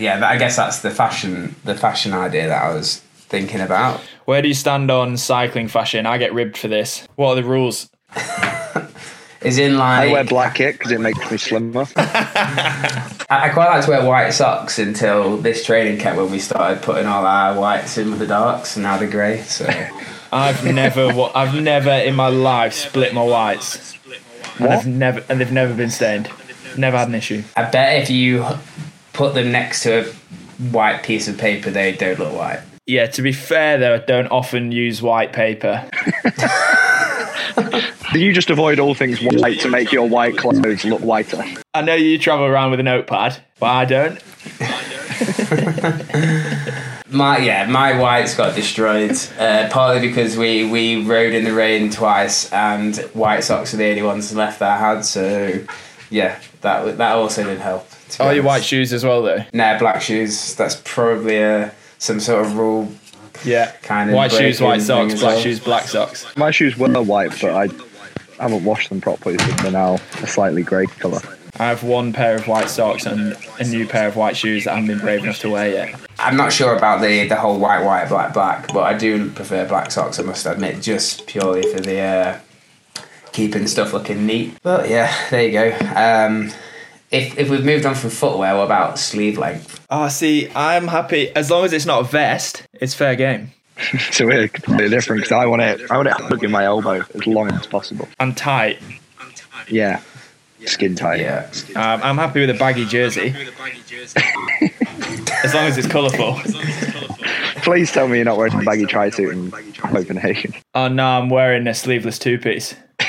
Yeah, 0.01 0.21
I 0.25 0.37
guess 0.39 0.57
that's 0.57 0.81
the 0.81 0.91
fashion 0.91 1.55
the 1.65 1.75
fashion 1.75 2.13
idea 2.13 2.49
that 2.49 2.63
I 2.63 2.75
was 2.75 2.99
thinking 2.99 3.61
about. 3.61 4.01
Where 4.25 4.41
do 4.43 4.49
you 4.49 4.55
stand 4.55 4.91
on 4.91 5.17
cycling 5.17 5.69
fashion? 5.69 6.07
I 6.07 6.19
get 6.19 6.33
ribbed 6.33 6.57
for 6.57 6.69
this. 6.69 7.07
What 7.17 7.31
are 7.31 7.35
the 7.37 7.45
rules? 7.45 7.91
Is 9.41 9.59
in 9.59 9.79
line 9.79 10.09
I 10.09 10.13
wear 10.13 10.25
black 10.25 10.57
kit 10.57 10.79
because 10.79 10.91
it 10.91 11.01
makes 11.01 11.31
me 11.31 11.39
slimmer. 11.39 11.87
I, 11.97 13.17
I 13.29 13.49
quite 13.51 13.69
like 13.69 13.85
to 13.85 13.91
wear 13.91 14.05
white 14.05 14.31
socks 14.31 14.81
until 14.81 15.37
this 15.37 15.65
training 15.65 16.01
camp 16.01 16.17
when 16.19 16.31
we 16.31 16.41
started 16.41 16.83
putting 16.83 17.07
all 17.07 17.25
our 17.25 17.59
whites 17.59 17.99
in 17.99 18.11
with 18.11 18.19
the 18.19 18.27
darks, 18.27 18.75
and 18.77 18.83
now 18.83 18.99
they're 18.99 19.09
grey. 19.09 19.43
So 19.43 19.67
I've 20.33 20.65
never, 20.65 21.31
I've 21.35 21.55
never 21.55 21.91
in 21.91 22.17
my 22.17 22.29
life 22.29 22.73
split 22.73 23.15
my 23.15 23.23
whites, 23.23 23.97
and 24.59 24.69
I've 24.69 24.87
never, 24.87 25.25
and 25.29 25.41
they've 25.41 25.53
never 25.53 25.73
been 25.73 25.91
stained. 25.91 26.29
Never 26.77 26.99
had 26.99 27.09
an 27.09 27.15
issue. 27.15 27.45
I 27.57 27.71
bet 27.71 28.03
if 28.03 28.11
you 28.11 28.45
put 29.13 29.35
them 29.35 29.53
next 29.53 29.85
to 29.85 30.01
a 30.01 30.13
white 30.71 31.05
piece 31.05 31.29
of 31.29 31.39
paper, 31.39 31.71
they 31.71 31.93
don't 31.93 32.19
look 32.19 32.35
white. 32.35 32.61
Yeah, 32.87 33.07
to 33.07 33.23
be 33.23 33.33
fair 33.33 33.79
though, 33.79 33.95
I 33.95 33.99
don't 33.99 34.29
often 34.29 34.73
use 34.73 35.01
white 35.01 35.33
paper. 35.33 35.89
Do 38.13 38.21
you 38.21 38.33
just 38.33 38.49
avoid 38.51 38.79
all 38.79 38.95
things 38.95 39.21
white 39.21 39.61
to 39.61 39.69
make 39.69 39.93
your 39.93 40.09
white 40.09 40.37
clothes 40.39 40.85
look 40.85 41.01
whiter? 41.03 41.45
I 41.75 41.83
know 41.83 41.95
you 41.95 42.19
travel 42.19 42.47
around 42.47 42.71
with 42.71 42.81
a 42.81 42.83
notepad, 42.83 43.37
but 43.61 43.67
I 43.67 43.85
don't. 43.85 44.19
My 47.11 47.39
yeah, 47.39 47.65
my 47.67 47.99
whites 47.99 48.35
got 48.37 48.55
destroyed 48.55 49.17
uh, 49.39 49.71
partly 49.71 50.07
because 50.07 50.37
we 50.37 50.71
we 50.71 51.03
rode 51.07 51.33
in 51.33 51.45
the 51.45 51.55
rain 51.55 51.89
twice, 51.91 52.53
and 52.53 52.95
white 53.15 53.45
socks 53.45 53.73
are 53.73 53.79
the 53.79 53.89
only 53.89 54.03
ones 54.03 54.35
left 54.35 54.59
that 54.59 54.79
I 54.79 54.95
had. 54.95 55.05
So 55.07 55.59
yeah, 56.11 56.39
that 56.61 56.99
that 56.99 57.13
also 57.17 57.45
didn't 57.45 57.61
help. 57.61 57.89
to 58.11 58.19
be 58.19 58.25
Oh, 58.25 58.31
your 58.31 58.45
white 58.45 58.63
shoes 58.63 58.93
as 58.93 59.07
well 59.07 59.23
though. 59.23 59.43
Nah, 59.55 59.79
black 59.79 60.03
shoes. 60.03 60.55
That's 60.55 60.83
probably 60.85 61.39
a 61.39 61.73
some 61.97 62.21
sort 62.21 62.45
of 62.45 62.57
rule. 62.57 62.93
Yeah, 63.43 63.71
Kind 63.83 64.11
of 64.11 64.17
white 64.17 64.33
shoes, 64.33 64.61
white 64.61 64.83
socks, 64.83 65.15
black 65.15 65.23
well. 65.35 65.41
shoes, 65.41 65.61
black 65.61 65.85
socks. 65.85 66.27
My 66.37 66.51
shoes 66.51 66.77
were 66.77 66.89
white, 67.03 67.31
but 67.41 67.55
I 67.55 67.69
haven't 68.45 68.65
washed 68.65 68.89
them 68.89 69.01
properly, 69.01 69.39
so 69.39 69.47
they're 69.63 69.73
now 69.73 69.95
a 70.23 70.27
slightly 70.27 70.63
grey 70.63 70.87
colour. 70.87 71.21
I 71.61 71.67
have 71.67 71.83
one 71.83 72.13
pair 72.13 72.37
of 72.37 72.47
white 72.47 72.69
socks 72.71 73.05
and 73.05 73.37
a 73.59 73.65
new 73.65 73.87
pair 73.87 74.07
of 74.07 74.15
white 74.15 74.37
shoes 74.37 74.65
that 74.65 74.73
I 74.73 74.75
haven't 74.77 74.89
been 74.89 74.99
brave 75.01 75.25
enough 75.25 75.41
to 75.41 75.51
wear 75.51 75.69
yet. 75.69 76.01
I'm 76.21 76.37
not 76.37 76.53
sure 76.53 76.77
about 76.77 77.01
the 77.01 77.27
the 77.27 77.37
whole 77.37 77.59
white, 77.59 77.85
white, 77.85 78.09
black, 78.09 78.33
black, 78.33 78.73
but 78.73 78.83
I 78.85 78.97
do 78.97 79.31
prefer 79.31 79.67
black 79.67 79.91
socks. 79.91 80.21
I 80.21 80.23
must 80.23 80.47
admit, 80.47 80.81
just 80.83 81.27
purely 81.27 81.63
for 81.73 81.81
the 81.81 81.99
uh, 81.99 82.41
keeping 83.33 83.67
stuff 83.67 83.93
looking 83.93 84.25
neat. 84.27 84.57
But 84.63 84.89
yeah, 84.89 85.13
there 85.31 85.43
you 85.43 85.53
go. 85.53 85.79
Um, 85.97 86.51
if 87.11 87.39
if 87.39 87.51
we've 87.51 87.65
moved 87.65 87.87
on 87.87 87.95
from 87.95 88.11
footwear, 88.11 88.57
what 88.57 88.65
about 88.65 88.99
sleeve 88.99 89.39
length? 89.39 89.85
Oh, 89.91 90.09
see, 90.09 90.51
I'm 90.55 90.87
happy 90.87 91.35
as 91.35 91.51
long 91.51 91.65
as 91.65 91.73
it's 91.73 91.87
not 91.87 92.01
a 92.03 92.05
vest. 92.05 92.63
It's 92.75 92.95
fair 92.95 93.17
game. 93.17 93.53
So 94.11 94.27
we're 94.27 94.49
completely 94.49 94.89
different 94.91 95.23
because 95.23 95.33
I 95.33 95.47
want 95.47 95.63
it. 95.63 95.91
I 95.91 95.97
want 95.97 96.09
it 96.09 96.15
hugging 96.15 96.51
my 96.51 96.65
elbow 96.65 97.05
as 97.15 97.27
long 97.27 97.51
as 97.53 97.67
possible. 97.67 98.09
And 98.19 98.37
tight. 98.37 98.79
Yeah, 99.69 100.01
skin 100.67 100.95
tight. 100.97 101.21
Yeah, 101.21 101.49
Um, 101.77 102.01
I'm 102.03 102.17
happy 102.17 102.41
with 102.41 102.51
a 102.51 102.55
baggy 102.59 102.85
jersey 102.87 103.29
as 105.45 105.55
long 105.55 105.67
as 105.67 105.79
it's 105.79 105.87
colourful. 105.87 106.41
Please 107.63 107.93
tell 107.93 108.09
me 108.09 108.17
you're 108.17 108.25
not 108.25 108.37
wearing 108.37 108.55
a 108.55 108.63
baggy 108.65 108.87
tri-suit 108.87 109.33
in 109.33 109.51
Copenhagen. 109.75 110.55
Oh 110.75 110.89
no, 110.89 111.05
I'm 111.07 111.29
wearing 111.31 111.67
a 111.67 111.75
sleeveless 111.75 112.19
two 112.19 112.39
piece. 112.39 112.75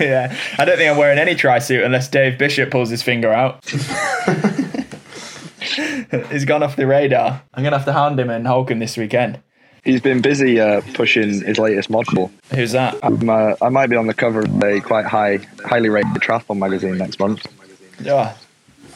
yeah, 0.00 0.34
I 0.58 0.64
don't 0.64 0.76
think 0.76 0.90
I'm 0.90 0.96
wearing 0.96 1.18
any 1.18 1.34
tri 1.34 1.58
suit 1.58 1.82
unless 1.84 2.08
Dave 2.08 2.38
Bishop 2.38 2.70
pulls 2.70 2.90
his 2.90 3.02
finger 3.02 3.32
out. 3.32 3.64
He's 6.30 6.44
gone 6.44 6.62
off 6.62 6.76
the 6.76 6.86
radar. 6.86 7.42
I'm 7.54 7.64
gonna 7.64 7.76
have 7.76 7.86
to 7.86 7.92
hand 7.92 8.18
him 8.18 8.30
and 8.30 8.46
Hulk 8.46 8.68
this 8.68 8.96
weekend. 8.96 9.40
He's 9.84 10.00
been 10.00 10.20
busy 10.20 10.60
uh, 10.60 10.80
pushing 10.94 11.28
his 11.44 11.58
latest 11.58 11.88
model. 11.88 12.30
Who's 12.54 12.72
that? 12.72 12.96
I'm, 13.02 13.28
uh, 13.30 13.54
I 13.62 13.68
might 13.70 13.86
be 13.88 13.96
on 13.96 14.06
the 14.06 14.14
cover 14.14 14.40
of 14.40 14.62
a 14.62 14.80
quite 14.80 15.06
high, 15.06 15.38
highly 15.64 15.88
rated 15.88 16.12
triathlon 16.14 16.58
magazine 16.58 16.98
next 16.98 17.18
month. 17.20 17.46
Oh, 18.06 18.36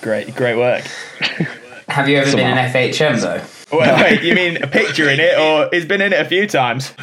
great, 0.03 0.35
great 0.35 0.57
work. 0.59 0.85
have 1.89 2.09
you 2.09 2.19
ever 2.19 2.27
been 2.27 2.41
Somehow. 2.41 2.65
in 2.67 2.73
FHM 2.73 3.21
though? 3.21 3.43
Wait, 3.79 3.89
wait, 4.03 4.23
you 4.23 4.35
mean 4.35 4.63
a 4.63 4.67
picture 4.67 5.09
in 5.09 5.19
it, 5.19 5.39
or 5.39 5.71
he's 5.73 5.87
been 5.87 6.03
in 6.03 6.13
it 6.13 6.21
a 6.21 6.27
few 6.27 6.47
times? 6.47 6.91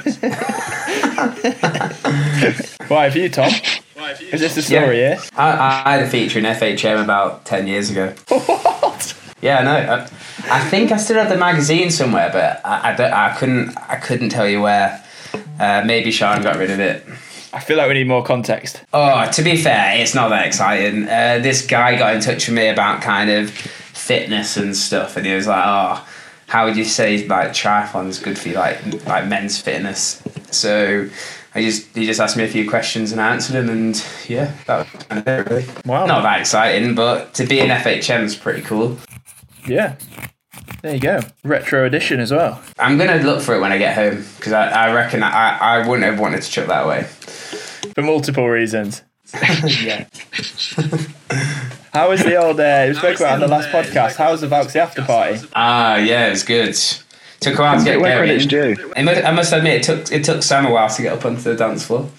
Why 2.87 3.05
have 3.05 3.15
you, 3.15 3.27
Tom? 3.29 3.51
Why, 3.95 4.11
a 4.11 4.15
few, 4.15 4.27
Is 4.29 4.39
this 4.39 4.53
the 4.53 4.61
story 4.61 4.99
Yeah. 4.99 5.15
here? 5.15 5.23
I, 5.35 5.83
I 5.85 5.91
had 5.97 6.03
a 6.03 6.07
feature 6.09 6.37
in 6.37 6.45
FHM 6.45 7.03
about 7.03 7.45
ten 7.45 7.65
years 7.65 7.89
ago. 7.89 8.13
What? 8.27 9.15
Yeah, 9.41 9.63
no, 9.63 9.71
I, 9.71 10.01
I 10.57 10.59
think 10.65 10.91
I 10.91 10.97
still 10.97 11.17
have 11.17 11.29
the 11.29 11.37
magazine 11.37 11.91
somewhere, 11.91 12.29
but 12.31 12.61
I, 12.65 12.93
I, 12.93 13.27
I 13.29 13.37
couldn't 13.37 13.77
I 13.77 13.95
couldn't 13.95 14.29
tell 14.29 14.47
you 14.47 14.61
where. 14.61 15.03
Uh, 15.59 15.83
maybe 15.85 16.09
Sean 16.11 16.41
got 16.41 16.55
rid 16.55 16.71
of 16.71 16.79
it. 16.79 17.05
I 17.51 17.59
feel 17.59 17.77
like 17.77 17.87
we 17.87 17.95
need 17.95 18.07
more 18.07 18.23
context. 18.23 18.81
Oh, 18.93 19.29
to 19.31 19.41
be 19.41 19.57
fair, 19.57 19.97
it's 19.97 20.13
not 20.13 20.29
that 20.29 20.45
exciting. 20.45 21.03
Uh, 21.03 21.39
this 21.41 21.65
guy 21.65 21.97
got 21.97 22.15
in 22.15 22.21
touch 22.21 22.47
with 22.47 22.55
me 22.55 22.67
about 22.67 23.01
kind 23.01 23.29
of 23.29 23.49
fitness 23.49 24.55
and 24.57 24.75
stuff, 24.75 25.17
and 25.17 25.25
he 25.25 25.33
was 25.33 25.47
like, 25.47 25.63
"Oh, 25.65 26.07
how 26.47 26.65
would 26.65 26.77
you 26.77 26.85
say 26.85 27.25
like 27.27 27.49
triathlon's 27.49 28.19
good 28.19 28.37
for 28.37 28.49
you, 28.49 28.55
like 28.55 29.05
like 29.05 29.27
men's 29.27 29.59
fitness?" 29.59 30.21
So 30.51 31.09
I 31.55 31.61
just 31.63 31.95
he 31.95 32.05
just 32.05 32.19
asked 32.19 32.37
me 32.37 32.43
a 32.43 32.47
few 32.47 32.69
questions 32.69 33.11
and 33.11 33.19
I 33.19 33.33
answered 33.33 33.53
them, 33.53 33.69
and 33.69 34.05
yeah, 34.27 34.53
that 34.67 34.93
was 34.93 35.03
kind 35.03 35.19
of 35.19 35.27
it, 35.27 35.49
really. 35.49 35.65
Wow. 35.85 36.05
Not 36.05 36.21
that 36.23 36.39
exciting, 36.39 36.93
but 36.93 37.33
to 37.35 37.45
be 37.45 37.59
in 37.59 37.69
FHM 37.69 38.23
is 38.23 38.35
pretty 38.35 38.61
cool. 38.61 38.97
Yeah. 39.69 39.95
There 40.81 40.93
you 40.93 40.99
go. 40.99 41.21
Retro 41.43 41.85
edition 41.85 42.19
as 42.19 42.31
well. 42.31 42.61
I'm 42.77 42.97
gonna 42.97 43.21
look 43.23 43.41
for 43.41 43.55
it 43.55 43.59
when 43.59 43.71
I 43.71 43.77
get 43.77 43.95
home 43.95 44.25
because 44.37 44.53
I, 44.53 44.69
I 44.69 44.93
reckon 44.93 45.23
I, 45.23 45.57
I 45.57 45.87
wouldn't 45.87 46.05
have 46.05 46.19
wanted 46.19 46.41
to 46.41 46.49
chuck 46.49 46.67
that 46.67 46.85
away. 46.85 47.03
For 47.93 48.01
multiple 48.01 48.47
reasons. 48.47 49.03
yeah. 49.33 50.07
How 51.93 52.09
was 52.09 52.23
the 52.23 52.35
old, 52.35 52.59
uh, 52.59 52.85
we 52.87 52.93
spoke 52.93 53.19
about 53.19 53.31
it 53.31 53.33
on 53.33 53.39
the 53.41 53.47
last 53.47 53.69
podcast, 53.69 54.15
how 54.15 54.31
was 54.31 54.41
the 54.41 54.47
Valksy 54.47 54.77
after 54.77 55.03
party? 55.03 55.39
Ah, 55.55 55.97
yeah, 55.97 56.27
it 56.27 56.31
was 56.31 56.43
good. 56.43 56.75
Took 57.39 57.57
a 57.57 57.61
while 57.61 57.77
to 57.79 57.83
get 57.85 57.99
Where 57.99 58.25
going. 58.25 58.47
credit's. 58.47 58.83
I 58.95 59.01
must, 59.01 59.23
I 59.25 59.31
must 59.31 59.53
admit, 59.53 59.75
it 59.75 59.83
took 59.83 60.11
it 60.11 60.23
took 60.23 60.43
Sam 60.43 60.65
a 60.65 60.71
while 60.71 60.89
to 60.89 61.01
get 61.01 61.13
up 61.13 61.25
onto 61.25 61.41
the 61.41 61.55
dance 61.55 61.85
floor. 61.85 62.09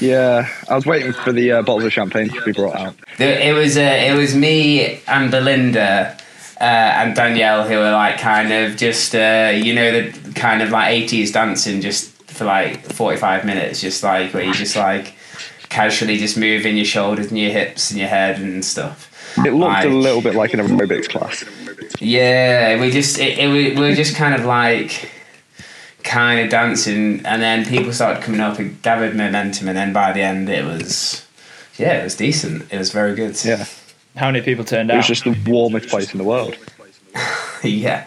Yeah, 0.00 0.48
I 0.68 0.74
was 0.74 0.86
waiting 0.86 1.12
for 1.12 1.32
the 1.32 1.52
uh, 1.52 1.62
bottles 1.62 1.84
of 1.84 1.92
champagne 1.92 2.28
to 2.30 2.42
be 2.42 2.52
brought 2.52 2.76
out. 2.76 2.94
It 3.18 3.54
was 3.54 3.76
uh, 3.76 3.80
it 3.80 4.16
was 4.16 4.34
me 4.34 5.02
and 5.06 5.30
Belinda 5.30 6.16
uh, 6.62 7.00
and 7.00 7.14
Danielle 7.16 7.66
who 7.66 7.76
were 7.76 7.90
like 7.90 8.18
kind 8.18 8.52
of 8.52 8.76
just 8.76 9.14
uh, 9.14 9.52
you 9.54 9.74
know 9.74 9.90
the 10.00 10.32
kind 10.34 10.62
of 10.62 10.70
like 10.70 10.92
eighties 10.92 11.32
dancing 11.32 11.80
just 11.80 12.10
for 12.30 12.44
like 12.44 12.80
forty 12.92 13.18
five 13.18 13.44
minutes, 13.44 13.80
just 13.80 14.02
like 14.02 14.32
where 14.32 14.44
you 14.44 14.54
just 14.54 14.76
like 14.76 15.14
casually 15.68 16.18
just 16.18 16.36
moving 16.36 16.76
your 16.76 16.84
shoulders 16.84 17.28
and 17.28 17.38
your 17.38 17.50
hips 17.50 17.90
and 17.90 17.98
your 17.98 18.08
head 18.08 18.38
and 18.40 18.64
stuff. 18.64 19.08
It 19.38 19.52
looked 19.52 19.72
Like- 19.72 19.84
a 19.86 19.88
little 19.88 20.20
bit 20.22 20.34
like 20.34 20.52
an 20.54 20.60
aerobics 20.60 21.08
class. 21.08 21.44
Yeah, 22.00 22.80
we 22.80 22.90
just 22.90 23.18
it, 23.18 23.38
it 23.38 23.48
we, 23.48 23.74
we 23.74 23.80
were 23.80 23.94
just 23.94 24.14
kind 24.16 24.34
of 24.34 24.44
like 24.44 25.10
kind 26.04 26.40
of 26.40 26.50
dancing, 26.50 27.24
and 27.24 27.40
then 27.42 27.64
people 27.64 27.92
started 27.92 28.22
coming 28.22 28.40
up 28.40 28.58
and 28.58 28.80
gathered 28.82 29.14
momentum, 29.16 29.68
and 29.68 29.76
then 29.76 29.92
by 29.92 30.12
the 30.12 30.20
end 30.20 30.48
it 30.48 30.64
was 30.64 31.26
yeah, 31.78 32.00
it 32.00 32.04
was 32.04 32.16
decent. 32.16 32.72
It 32.72 32.78
was 32.78 32.92
very 32.92 33.14
good. 33.14 33.42
Yeah, 33.44 33.64
How 34.16 34.30
many 34.30 34.42
people 34.44 34.64
turned 34.64 34.90
out? 34.90 34.94
it 34.94 34.96
was 34.98 35.04
out? 35.06 35.08
just 35.08 35.24
the 35.24 35.50
warmest 35.50 35.88
place 35.88 36.12
in 36.12 36.18
the 36.18 36.24
world. 36.24 36.56
yeah. 37.62 38.06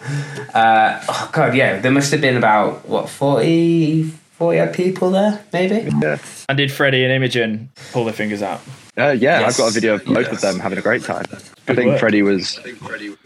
Uh, 0.54 1.02
oh 1.08 1.30
god, 1.32 1.54
yeah. 1.54 1.78
There 1.78 1.90
must 1.92 2.10
have 2.12 2.20
been 2.20 2.36
about 2.36 2.88
what 2.88 3.08
40, 3.08 4.04
40 4.32 4.60
odd 4.60 4.72
people 4.74 5.10
there, 5.10 5.44
maybe. 5.52 5.90
Yeah, 6.02 6.18
And 6.48 6.58
did 6.58 6.70
Freddie 6.72 7.04
and 7.04 7.12
Imogen 7.12 7.70
pull 7.92 8.04
their 8.04 8.14
fingers 8.14 8.42
out? 8.42 8.60
uh, 8.98 9.10
yeah. 9.18 9.40
Yes. 9.40 9.52
I've 9.54 9.58
got 9.64 9.70
a 9.70 9.74
video 9.74 9.94
of 9.94 10.04
both 10.04 10.26
Yes. 10.26 10.32
of 10.32 10.40
them 10.40 10.58
having 10.60 10.78
a 10.78 10.82
great 10.82 11.02
time. 11.04 11.24
I 11.68 11.74
think 11.74 11.88
work. 11.88 12.00
Freddie 12.00 12.22
was 12.22 12.58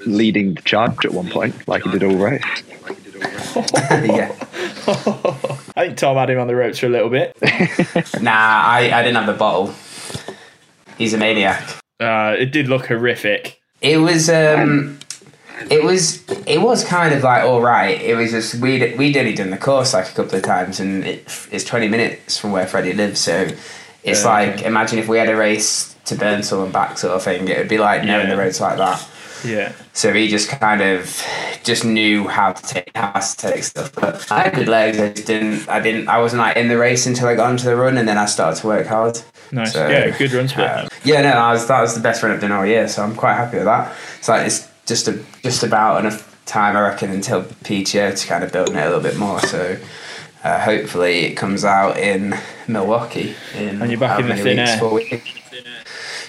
leading 0.06 0.54
the 0.54 0.62
charge 0.62 1.04
at 1.04 1.12
one 1.12 1.28
point, 1.30 1.68
like 1.68 1.82
he 1.82 1.90
did 1.90 2.02
all 2.02 2.16
race. 2.16 2.42
yeah. 3.90 4.34
I 5.76 5.84
think 5.86 5.98
Tom 5.98 6.16
had 6.16 6.30
him 6.30 6.38
on 6.38 6.46
the 6.46 6.54
ropes 6.56 6.78
for 6.78 6.86
a 6.86 6.88
little 6.88 7.10
bit. 7.10 7.36
Nah, 8.20 8.30
I, 8.32 8.90
I 8.92 9.02
didn't 9.02 9.16
have 9.16 9.26
the 9.26 9.34
bottle. 9.34 9.74
He's 10.96 11.12
a 11.14 11.18
maniac. 11.18 11.62
Uh, 12.00 12.34
it 12.38 12.46
did 12.52 12.66
look 12.68 12.86
horrific. 12.86 13.60
It 13.82 13.98
was 13.98 14.28
um, 14.30 14.98
it 15.70 15.84
was 15.84 16.22
it 16.46 16.60
was 16.60 16.84
kind 16.84 17.14
of 17.14 17.22
like 17.22 17.44
all 17.44 17.60
right. 17.60 18.00
It 18.00 18.16
was 18.16 18.30
just 18.30 18.54
we'd 18.56 18.96
we'd 18.98 19.16
only 19.16 19.34
done 19.34 19.50
the 19.50 19.58
course 19.58 19.92
like 19.94 20.08
a 20.10 20.12
couple 20.14 20.36
of 20.36 20.42
times, 20.42 20.80
and 20.80 21.04
it, 21.04 21.24
it's 21.52 21.64
twenty 21.64 21.88
minutes 21.88 22.38
from 22.38 22.52
where 22.52 22.66
Freddie 22.66 22.94
lives. 22.94 23.20
So 23.20 23.48
it's 24.02 24.22
Yeah, 24.24 24.28
like 24.28 24.48
okay. 24.54 24.66
imagine 24.66 24.98
if 24.98 25.08
we 25.08 25.18
had 25.18 25.28
a 25.28 25.36
race 25.36 25.94
to 26.06 26.14
Burnsall 26.14 26.64
and 26.64 26.72
back 26.72 26.98
sort 26.98 27.14
of 27.14 27.22
thing. 27.22 27.46
It 27.48 27.58
would 27.58 27.68
be 27.68 27.78
like 27.78 28.02
knowing 28.04 28.28
Yeah. 28.28 28.34
the 28.34 28.40
roads 28.40 28.60
like 28.60 28.78
that. 28.78 29.06
Yeah. 29.44 29.72
So 29.92 30.12
he 30.12 30.28
just 30.28 30.48
kind 30.48 30.82
of 30.82 31.22
just 31.64 31.84
knew 31.84 32.28
how 32.28 32.52
to 32.52 32.62
take 32.62 32.90
how 32.94 33.12
to 33.12 33.36
take 33.36 33.64
stuff. 33.64 33.92
But 33.94 34.30
I 34.30 34.44
had 34.44 34.54
good 34.54 34.68
legs. 34.68 34.98
I 34.98 35.12
just 35.12 35.26
didn't. 35.26 35.68
I 35.68 35.80
didn't. 35.80 36.08
I 36.08 36.18
wasn't 36.18 36.40
like 36.40 36.56
in 36.56 36.68
the 36.68 36.78
race 36.78 37.06
until 37.06 37.28
I 37.28 37.34
got 37.34 37.50
onto 37.50 37.64
the 37.64 37.76
run, 37.76 37.98
and 37.98 38.08
then 38.08 38.18
I 38.18 38.26
started 38.26 38.60
to 38.60 38.66
work 38.66 38.86
hard. 38.86 39.20
Nice. 39.52 39.72
So, 39.72 39.88
yeah, 39.88 40.16
good 40.16 40.32
run 40.32 40.48
split. 40.48 40.66
uh, 40.68 40.88
yeah, 41.04 41.22
no, 41.22 41.30
I 41.30 41.52
was, 41.52 41.66
that 41.66 41.80
was 41.80 41.94
the 41.94 42.00
best 42.00 42.22
run 42.22 42.30
I've 42.32 42.40
done 42.40 42.52
all 42.52 42.64
year, 42.64 42.86
so 42.86 43.02
I'm 43.02 43.16
quite 43.16 43.34
happy 43.34 43.56
with 43.56 43.66
that. 43.66 43.92
It's 44.18 44.28
like 44.28 44.46
it's 44.46 44.68
just 44.86 45.08
a, 45.08 45.20
just 45.42 45.64
about 45.64 45.98
enough 46.00 46.44
time, 46.46 46.76
I 46.76 46.82
reckon, 46.82 47.10
until 47.10 47.42
PTO 47.42 48.16
to 48.16 48.26
kind 48.26 48.44
of 48.44 48.52
build 48.52 48.68
it 48.70 48.76
a 48.76 48.84
little 48.84 49.00
bit 49.00 49.16
more. 49.16 49.40
So 49.40 49.76
uh, 50.44 50.60
hopefully 50.60 51.24
it 51.26 51.34
comes 51.34 51.64
out 51.64 51.96
in 51.98 52.34
Milwaukee. 52.68 53.34
In 53.56 53.82
And 53.82 53.90
you're 53.90 53.98
back 54.00 54.20
in 54.20 54.28
the 54.28 54.36
thin 54.36 54.58
weeks? 54.58 54.70
air. 54.82 54.88
Weeks. 54.88 55.30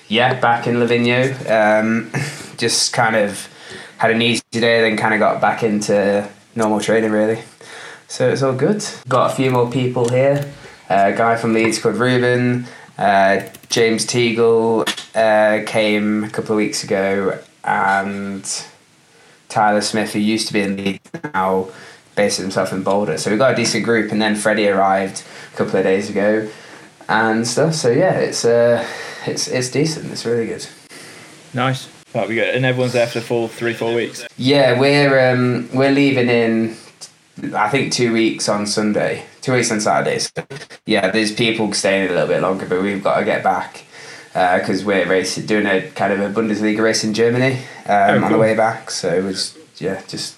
Yeah, 0.07 0.39
back 0.39 0.67
in 0.67 0.75
Livigno. 0.75 1.31
Um, 1.49 2.11
just 2.61 2.93
kind 2.93 3.15
of 3.15 3.49
had 3.97 4.11
an 4.11 4.21
easy 4.21 4.43
day, 4.53 4.81
then 4.81 4.95
kind 4.95 5.13
of 5.13 5.19
got 5.19 5.41
back 5.41 5.63
into 5.63 6.29
normal 6.55 6.79
training 6.79 7.11
really. 7.11 7.41
So 8.07 8.29
it's 8.29 8.43
all 8.43 8.53
good. 8.53 8.85
Got 9.09 9.31
a 9.31 9.35
few 9.35 9.51
more 9.51 9.69
people 9.69 10.07
here. 10.09 10.53
Uh, 10.89 11.11
a 11.13 11.17
guy 11.17 11.35
from 11.35 11.53
Leeds 11.53 11.79
called 11.79 11.95
Ruben. 11.95 12.65
Uh, 12.97 13.41
James 13.69 14.05
Teagle 14.05 14.87
uh, 15.15 15.65
came 15.65 16.25
a 16.25 16.29
couple 16.29 16.51
of 16.51 16.57
weeks 16.57 16.83
ago, 16.83 17.39
and 17.63 18.43
Tyler 19.49 19.81
Smith, 19.81 20.13
who 20.13 20.19
used 20.19 20.47
to 20.47 20.53
be 20.53 20.61
in 20.61 20.77
Leeds, 20.77 21.09
now 21.33 21.69
based 22.15 22.39
himself 22.39 22.73
in 22.73 22.83
Boulder. 22.83 23.17
So 23.17 23.31
we 23.31 23.37
got 23.37 23.53
a 23.53 23.55
decent 23.55 23.85
group, 23.85 24.11
and 24.11 24.21
then 24.21 24.35
Freddie 24.35 24.67
arrived 24.67 25.23
a 25.53 25.57
couple 25.57 25.77
of 25.77 25.83
days 25.83 26.09
ago, 26.09 26.49
and 27.07 27.47
stuff. 27.47 27.73
So 27.73 27.89
yeah, 27.89 28.19
it's 28.19 28.43
uh, 28.43 28.85
it's 29.25 29.47
it's 29.47 29.71
decent. 29.71 30.11
It's 30.11 30.25
really 30.25 30.47
good. 30.47 30.67
Nice. 31.53 31.87
That'll 32.13 32.29
be 32.29 32.35
good. 32.35 32.55
And 32.55 32.65
everyone's 32.65 32.93
there 32.93 33.07
for 33.07 33.19
the 33.19 33.25
full 33.25 33.47
three, 33.47 33.73
four 33.73 33.93
weeks. 33.93 34.25
Yeah, 34.37 34.79
we're 34.79 35.31
um, 35.31 35.69
we're 35.73 35.91
leaving 35.91 36.29
in 36.29 36.75
I 37.55 37.69
think 37.69 37.91
two 37.93 38.13
weeks 38.13 38.47
on 38.49 38.67
Sunday, 38.67 39.25
two 39.41 39.53
weeks 39.53 39.71
on 39.71 39.79
Saturday. 39.81 40.19
So 40.19 40.31
yeah, 40.85 41.09
there's 41.09 41.33
people 41.33 41.71
staying 41.73 42.09
a 42.09 42.13
little 42.13 42.27
bit 42.27 42.41
longer, 42.41 42.65
but 42.65 42.81
we've 42.81 43.03
got 43.03 43.19
to 43.19 43.25
get 43.25 43.43
back 43.43 43.83
because 44.33 44.85
we're 44.85 45.07
racing, 45.07 45.45
doing 45.45 45.65
a 45.65 45.89
kind 45.91 46.13
of 46.13 46.19
a 46.19 46.41
Bundesliga 46.41 46.81
race 46.81 47.03
in 47.03 47.13
Germany 47.13 47.53
um, 47.85 48.23
Oh, 48.23 48.25
on 48.25 48.31
the 48.31 48.37
way 48.37 48.55
back. 48.55 48.91
So 48.91 49.13
it 49.13 49.23
was 49.23 49.57
yeah, 49.77 50.01
just 50.07 50.37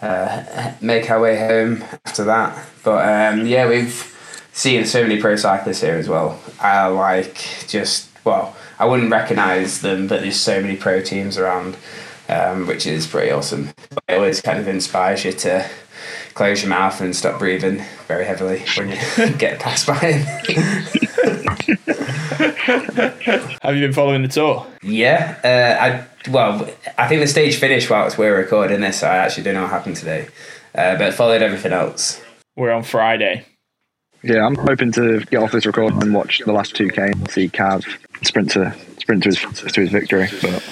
uh, 0.00 0.72
make 0.80 1.10
our 1.10 1.20
way 1.20 1.38
home 1.38 1.84
after 2.04 2.24
that. 2.24 2.66
But 2.82 3.08
um, 3.34 3.46
yeah, 3.46 3.68
we've 3.68 4.08
seen 4.52 4.84
so 4.86 5.02
many 5.02 5.20
pro 5.20 5.36
cyclists 5.36 5.80
here 5.80 5.96
as 5.96 6.08
well. 6.08 6.40
I 6.60 6.86
like 6.86 7.36
just 7.68 8.08
well, 8.24 8.56
I 8.82 8.84
wouldn't 8.84 9.12
recognise 9.12 9.80
them, 9.80 10.08
but 10.08 10.22
there's 10.22 10.40
so 10.40 10.60
many 10.60 10.74
pro 10.74 11.00
teams 11.00 11.38
around, 11.38 11.76
um, 12.28 12.66
which 12.66 12.84
is 12.84 13.06
pretty 13.06 13.30
awesome. 13.30 13.68
It 14.08 14.14
always 14.14 14.40
kind 14.40 14.58
of 14.58 14.66
inspires 14.66 15.24
you 15.24 15.30
to 15.30 15.70
close 16.34 16.62
your 16.62 16.70
mouth 16.70 17.00
and 17.00 17.14
stop 17.14 17.38
breathing 17.38 17.84
very 18.08 18.24
heavily 18.24 18.64
when 18.76 18.88
you 18.88 18.96
get 19.38 19.60
passed 19.60 19.86
by 19.86 19.94
him. 19.94 20.22
Have 23.62 23.76
you 23.76 23.82
been 23.82 23.92
following 23.92 24.22
the 24.22 24.28
tour? 24.28 24.66
yeah, 24.82 25.38
uh, 25.44 25.76
I 25.80 26.04
well, 26.28 26.68
I 26.98 27.06
think 27.06 27.20
the 27.20 27.28
stage 27.28 27.54
finished 27.60 27.88
whilst 27.88 28.18
we're 28.18 28.36
recording 28.36 28.80
this, 28.80 28.98
so 28.98 29.06
I 29.06 29.18
actually 29.18 29.44
don't 29.44 29.54
know 29.54 29.62
what 29.62 29.70
happened 29.70 29.94
today, 29.94 30.26
uh, 30.74 30.98
but 30.98 31.14
followed 31.14 31.40
everything 31.40 31.70
else. 31.70 32.20
We're 32.56 32.72
on 32.72 32.82
Friday. 32.82 33.46
Yeah, 34.22 34.46
I'm 34.46 34.54
hoping 34.54 34.92
to 34.92 35.20
get 35.30 35.42
off 35.42 35.52
this 35.52 35.66
recording 35.66 36.00
and 36.00 36.14
watch 36.14 36.40
the 36.44 36.52
last 36.52 36.74
2K 36.76 37.12
and 37.12 37.30
see 37.30 37.48
Cav 37.48 37.84
sprint 38.24 38.52
to 38.52 38.72
sprint 38.98 39.24
to 39.24 39.30
his, 39.30 39.38
to 39.72 39.80
his 39.80 39.90
victory. 39.90 40.28
But 40.40 40.62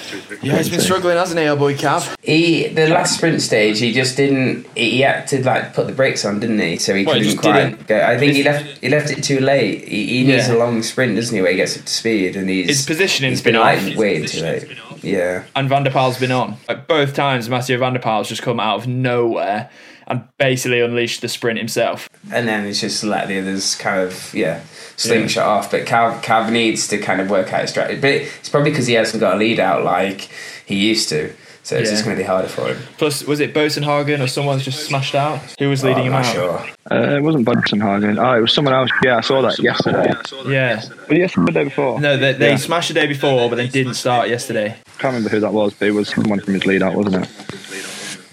Yeah, 0.41 0.55
he's 0.57 0.69
been 0.69 0.79
struggling, 0.79 1.17
hasn't 1.17 1.37
he, 1.37 1.47
our 1.47 1.57
boy 1.57 1.75
Cav? 1.75 2.15
He 2.21 2.69
the 2.69 2.87
last 2.87 3.17
sprint 3.17 3.41
stage, 3.41 3.79
he 3.79 3.91
just 3.91 4.15
didn't. 4.15 4.65
He 4.73 4.91
he 4.91 5.01
had 5.01 5.27
to 5.27 5.43
like 5.43 5.73
put 5.73 5.87
the 5.87 5.91
brakes 5.93 6.23
on, 6.23 6.39
didn't 6.39 6.59
he? 6.59 6.77
So 6.77 6.95
he 6.95 7.03
Well, 7.05 7.15
couldn't 7.15 7.27
just 7.29 7.41
quite 7.41 7.65
didn't. 7.71 7.87
go. 7.87 8.01
I 8.01 8.17
think 8.17 8.33
he 8.35 8.43
left. 8.43 8.77
He 8.79 8.87
left 8.87 9.11
it 9.11 9.21
too 9.21 9.41
late. 9.41 9.85
He, 9.85 10.05
he 10.07 10.23
needs 10.23 10.47
Yeah. 10.47 10.55
a 10.55 10.57
long 10.57 10.81
sprint, 10.81 11.17
doesn't 11.17 11.35
he? 11.35 11.41
Where 11.41 11.51
he 11.51 11.57
gets 11.57 11.77
up 11.77 11.83
to 11.83 11.91
speed, 11.93 12.37
and 12.37 12.49
he's 12.49 12.67
His 12.69 12.85
positioning's 12.85 13.39
he's 13.39 13.43
been 13.43 13.53
been 13.55 13.61
like 13.61 13.79
off. 13.79 13.95
waiting 13.97 14.27
too 14.29 14.41
late. 14.43 14.77
Yeah, 15.01 15.43
And 15.55 15.67
Van 15.69 15.83
der 15.83 15.91
Poel's 15.91 16.19
been 16.19 16.31
on. 16.31 16.57
Like 16.67 16.87
both 16.87 17.13
times, 17.15 17.49
Mathieu 17.49 17.77
Van 17.77 17.93
der 17.93 17.99
Poel's 17.99 18.29
just 18.29 18.41
come 18.41 18.59
out 18.59 18.77
of 18.77 18.87
nowhere 18.87 19.69
and 20.07 20.23
basically 20.37 20.81
unleashed 20.81 21.21
the 21.21 21.27
sprint 21.29 21.57
himself. 21.57 22.07
and 22.31 22.47
then 22.47 22.65
it's 22.65 22.81
just 22.81 23.03
let 23.03 23.27
the 23.27 23.39
others 23.39 23.75
kind 23.75 24.01
of 24.01 24.33
yeah 24.33 24.61
slingshot 24.97 25.45
off. 25.45 25.71
But 25.71 25.85
Cav 25.85 26.21
Cav 26.21 26.51
needs 26.51 26.87
to 26.89 26.97
kind 26.97 27.19
of 27.21 27.29
work 27.29 27.51
out 27.53 27.61
his 27.61 27.69
strategy. 27.71 27.99
But 27.99 28.11
it's 28.11 28.49
probably 28.49 28.71
because 28.71 28.87
he 28.87 28.93
hasn't 28.95 29.21
got 29.21 29.35
a 29.35 29.37
lead 29.37 29.59
out 29.59 29.83
like 29.83 30.29
he 30.65 30.75
used 30.75 31.09
to. 31.09 31.33
So 31.63 31.75
it's 31.77 31.89
Yeah. 31.89 31.93
just 31.95 32.05
going 32.05 32.17
to 32.17 32.21
be 32.21 32.27
harder 32.27 32.47
for 32.47 32.67
him. 32.67 32.77
Plus, 32.97 33.23
was 33.23 33.39
it 33.39 33.53
Boasson 33.53 33.83
Hagen 33.83 34.19
or 34.21 34.27
someone's 34.27 34.65
just 34.65 34.83
smashed 34.85 35.13
out? 35.13 35.39
Who 35.59 35.69
was 35.69 35.83
leading 35.83 36.03
Oh, 36.03 36.07
him 36.07 36.13
I'm 36.15 36.23
out? 36.23 36.25
not 36.25 36.33
sure. 36.33 36.65
uh, 36.91 37.15
it 37.17 37.21
wasn't 37.21 37.45
Buxenhagen. 37.45 38.17
Oh, 38.17 38.33
it 38.37 38.41
was 38.41 38.51
someone 38.53 38.73
else. 38.73 38.89
Yeah, 39.03 39.17
I 39.17 39.21
saw 39.21 39.41
that 39.43 39.59
yesterday. 39.59 40.11
Yeah. 40.47 40.81
Well, 41.07 41.17
yesterday, 41.19 41.45
the 41.45 41.51
day 41.51 41.63
before. 41.65 41.99
No, 42.01 42.17
they, 42.17 42.33
they 42.33 42.49
Yeah. 42.51 42.55
smashed 42.57 42.87
the 42.87 42.95
day 42.95 43.05
before, 43.05 43.47
but 43.49 43.57
then 43.57 43.69
didn't 43.69 43.93
start 43.93 44.27
yesterday. 44.27 44.75
can't 44.97 45.13
remember 45.13 45.29
who 45.29 45.39
that 45.39 45.53
was, 45.53 45.73
but 45.75 45.87
it 45.87 45.91
was 45.91 46.09
someone 46.09 46.39
from 46.39 46.53
his 46.55 46.65
lead 46.65 46.81
out, 46.83 46.95
wasn't 46.95 47.23
it? 47.25 47.29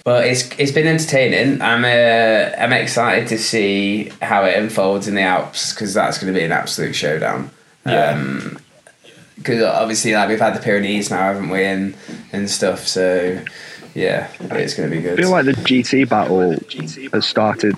But 0.05 0.27
it's 0.27 0.49
it's 0.57 0.73
been 0.73 0.87
entertaining. 0.87 1.61
I'm 1.61 1.85
uh, 1.85 2.57
I'm 2.59 2.73
excited 2.73 3.29
to 3.29 3.37
see 3.39 4.11
how 4.23 4.45
it 4.45 4.57
unfolds 4.57 5.07
in 5.07 5.15
the 5.15 5.21
Alps 5.23 5.75
because 5.75 5.93
that's 5.93 6.17
going 6.19 6.33
to 6.33 6.39
be 6.39 6.45
an 6.45 6.53
absolute 6.53 6.95
showdown. 6.95 7.51
Yeah. 7.85 8.19
Because 9.39 9.63
obviously, 9.63 10.13
like 10.15 10.29
we've 10.29 10.41
had 10.41 10.55
the 10.55 10.61
Pyrenees 10.61 11.11
now, 11.11 11.19
haven't 11.33 11.49
we, 11.49 11.65
and 11.65 11.95
and 12.33 12.51
stuff. 12.51 12.87
So 12.87 13.41
yeah, 13.95 14.29
it's 14.41 14.75
going 14.75 14.91
to 14.91 14.95
be 14.97 15.01
good. 15.01 15.13
I 15.13 15.17
good. 15.17 15.23
feel 15.23 15.31
like 15.31 15.45
the 15.47 15.53
GC 15.53 16.09
battle 16.09 16.57
has 17.13 17.27
started 17.27 17.75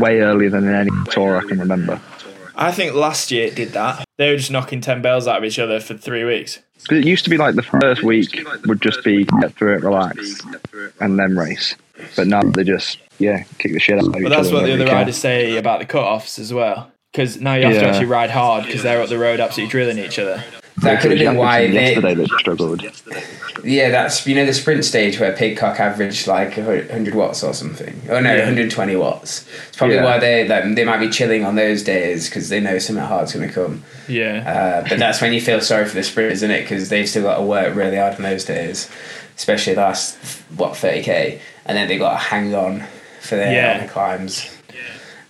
way 0.00 0.20
earlier 0.20 0.50
than 0.50 0.68
any 0.72 0.90
tour 1.10 1.36
I 1.36 1.42
can 1.46 1.58
remember. 1.60 2.00
I 2.56 2.72
think 2.72 2.94
last 2.94 3.30
year 3.30 3.46
it 3.46 3.54
did 3.54 3.70
that. 3.72 4.04
They 4.18 4.30
were 4.30 4.36
just 4.36 4.50
knocking 4.50 4.80
10 4.80 5.00
bells 5.00 5.26
out 5.26 5.38
of 5.38 5.44
each 5.44 5.58
other 5.58 5.80
for 5.80 5.94
three 5.94 6.24
weeks. 6.24 6.58
'Cause 6.88 6.98
it 6.98 7.06
used 7.06 7.24
to 7.24 7.30
be 7.30 7.36
like 7.36 7.54
the 7.56 7.62
first 7.62 8.02
week 8.02 8.28
would 8.66 8.80
just 8.82 9.04
be 9.04 9.24
get 9.40 9.54
through 9.54 9.76
it, 9.76 9.82
relax, 9.82 10.40
and 10.98 11.18
then 11.18 11.36
race. 11.36 11.74
But 12.16 12.26
now 12.26 12.42
they 12.42 12.64
just 12.64 12.98
yeah 13.18 13.44
kick 13.58 13.72
the 13.74 13.78
shit 13.78 13.98
out 13.98 14.06
of 14.08 14.16
each 14.16 14.22
But 14.22 14.30
that's 14.30 14.48
other. 14.48 14.56
what 14.56 14.64
the 14.66 14.72
other 14.72 14.86
don't 14.86 14.94
riders 14.94 15.16
say 15.18 15.56
about 15.58 15.78
the 15.80 15.84
cut-offs 15.84 16.38
as 16.38 16.52
well. 16.54 16.90
Because 17.12 17.40
now 17.40 17.54
you 17.54 17.64
have 17.66 17.74
to 17.74 17.86
actually 17.86 18.06
ride 18.06 18.30
hard 18.30 18.64
because 18.66 18.82
they're 18.82 19.02
up 19.02 19.08
the 19.10 19.18
road 19.18 19.40
absolutely 19.40 19.70
drilling 19.70 19.98
each 19.98 20.18
other. 20.18 20.42
Care. 20.80 20.94
That 20.94 21.02
could 21.02 21.10
have 21.10 21.18
been 21.20 21.36
why 21.36 21.66
Jakobsen 21.66 21.74
they. 21.74 21.86
yesterday 21.90 22.14
that 22.14 22.38
struggled. 22.40 22.82
Yeah, 23.64 23.90
that's 23.90 24.26
you 24.26 24.34
know 24.34 24.46
the 24.46 24.54
sprint 24.54 24.84
stage 24.84 25.20
where 25.20 25.32
Pidcock 25.36 25.78
averaged 25.78 26.26
like 26.26 26.56
100 26.56 27.14
watts 27.14 27.42
or 27.44 27.52
something. 27.52 28.00
Oh 28.08 28.18
no, 28.20 28.30
Yeah. 28.30 28.38
120 28.44 28.96
watts. 28.96 29.46
It's 29.68 29.76
probably 29.76 29.96
Yeah. 29.96 30.04
why 30.04 30.18
they 30.18 30.48
like, 30.48 30.74
they 30.74 30.84
might 30.84 30.98
be 31.00 31.10
chilling 31.10 31.44
on 31.44 31.56
those 31.56 31.82
days 31.82 32.28
because 32.28 32.48
they 32.48 32.60
know 32.60 32.78
something 32.78 33.04
hard's 33.04 33.32
going 33.34 33.46
to 33.46 33.54
come. 33.54 33.84
Yeah. 34.08 34.82
Uh, 34.84 34.88
but 34.88 34.98
that's 34.98 35.20
when 35.20 35.32
you 35.34 35.40
feel 35.42 35.60
sorry 35.60 35.84
for 35.84 35.94
the 35.94 36.02
sprinters, 36.02 36.38
isn't 36.38 36.50
it? 36.50 36.62
Because 36.62 36.88
they've 36.88 37.08
still 37.08 37.24
got 37.24 37.36
to 37.36 37.42
work 37.42 37.74
really 37.74 37.96
hard 37.98 38.14
on 38.14 38.22
those 38.22 38.44
days, 38.46 38.88
especially 39.36 39.74
the 39.74 39.82
last 39.82 40.16
what 40.56 40.72
30k, 40.72 41.38
and 41.66 41.76
then 41.76 41.86
they 41.88 41.98
got 41.98 42.12
to 42.12 42.16
hang 42.16 42.54
on 42.54 42.84
for 43.20 43.36
their 43.36 43.52
Yeah. 43.52 43.86
climbs. 43.88 44.48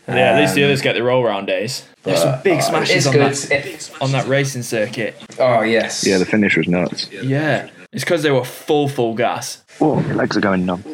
yeah, 0.06 0.14
at 0.34 0.40
least 0.40 0.54
the 0.54 0.62
Um, 0.62 0.68
others 0.68 0.82
get 0.82 0.94
the 0.94 1.02
roll 1.02 1.24
round 1.24 1.46
days. 1.48 1.82
There's 2.02 2.22
some 2.22 2.40
big 2.42 2.58
uh, 2.58 2.62
smashes 2.62 3.06
on 3.06 3.14
that, 3.14 3.90
on 4.00 4.12
that 4.12 4.26
racing 4.26 4.62
circuit. 4.62 5.16
oh 5.38 5.62
yes. 5.62 6.06
Yeah, 6.06 6.18
the 6.18 6.24
finish 6.26 6.56
was 6.56 6.66
nuts. 6.68 7.10
Yeah. 7.12 7.68
It's 7.92 8.04
because 8.04 8.22
they 8.22 8.30
were 8.30 8.44
full, 8.44 8.88
full 8.88 9.14
gas. 9.14 9.64
Oh, 9.80 9.96
my 10.00 10.14
legs 10.14 10.36
are 10.36 10.40
going 10.40 10.64
numb. 10.64 10.84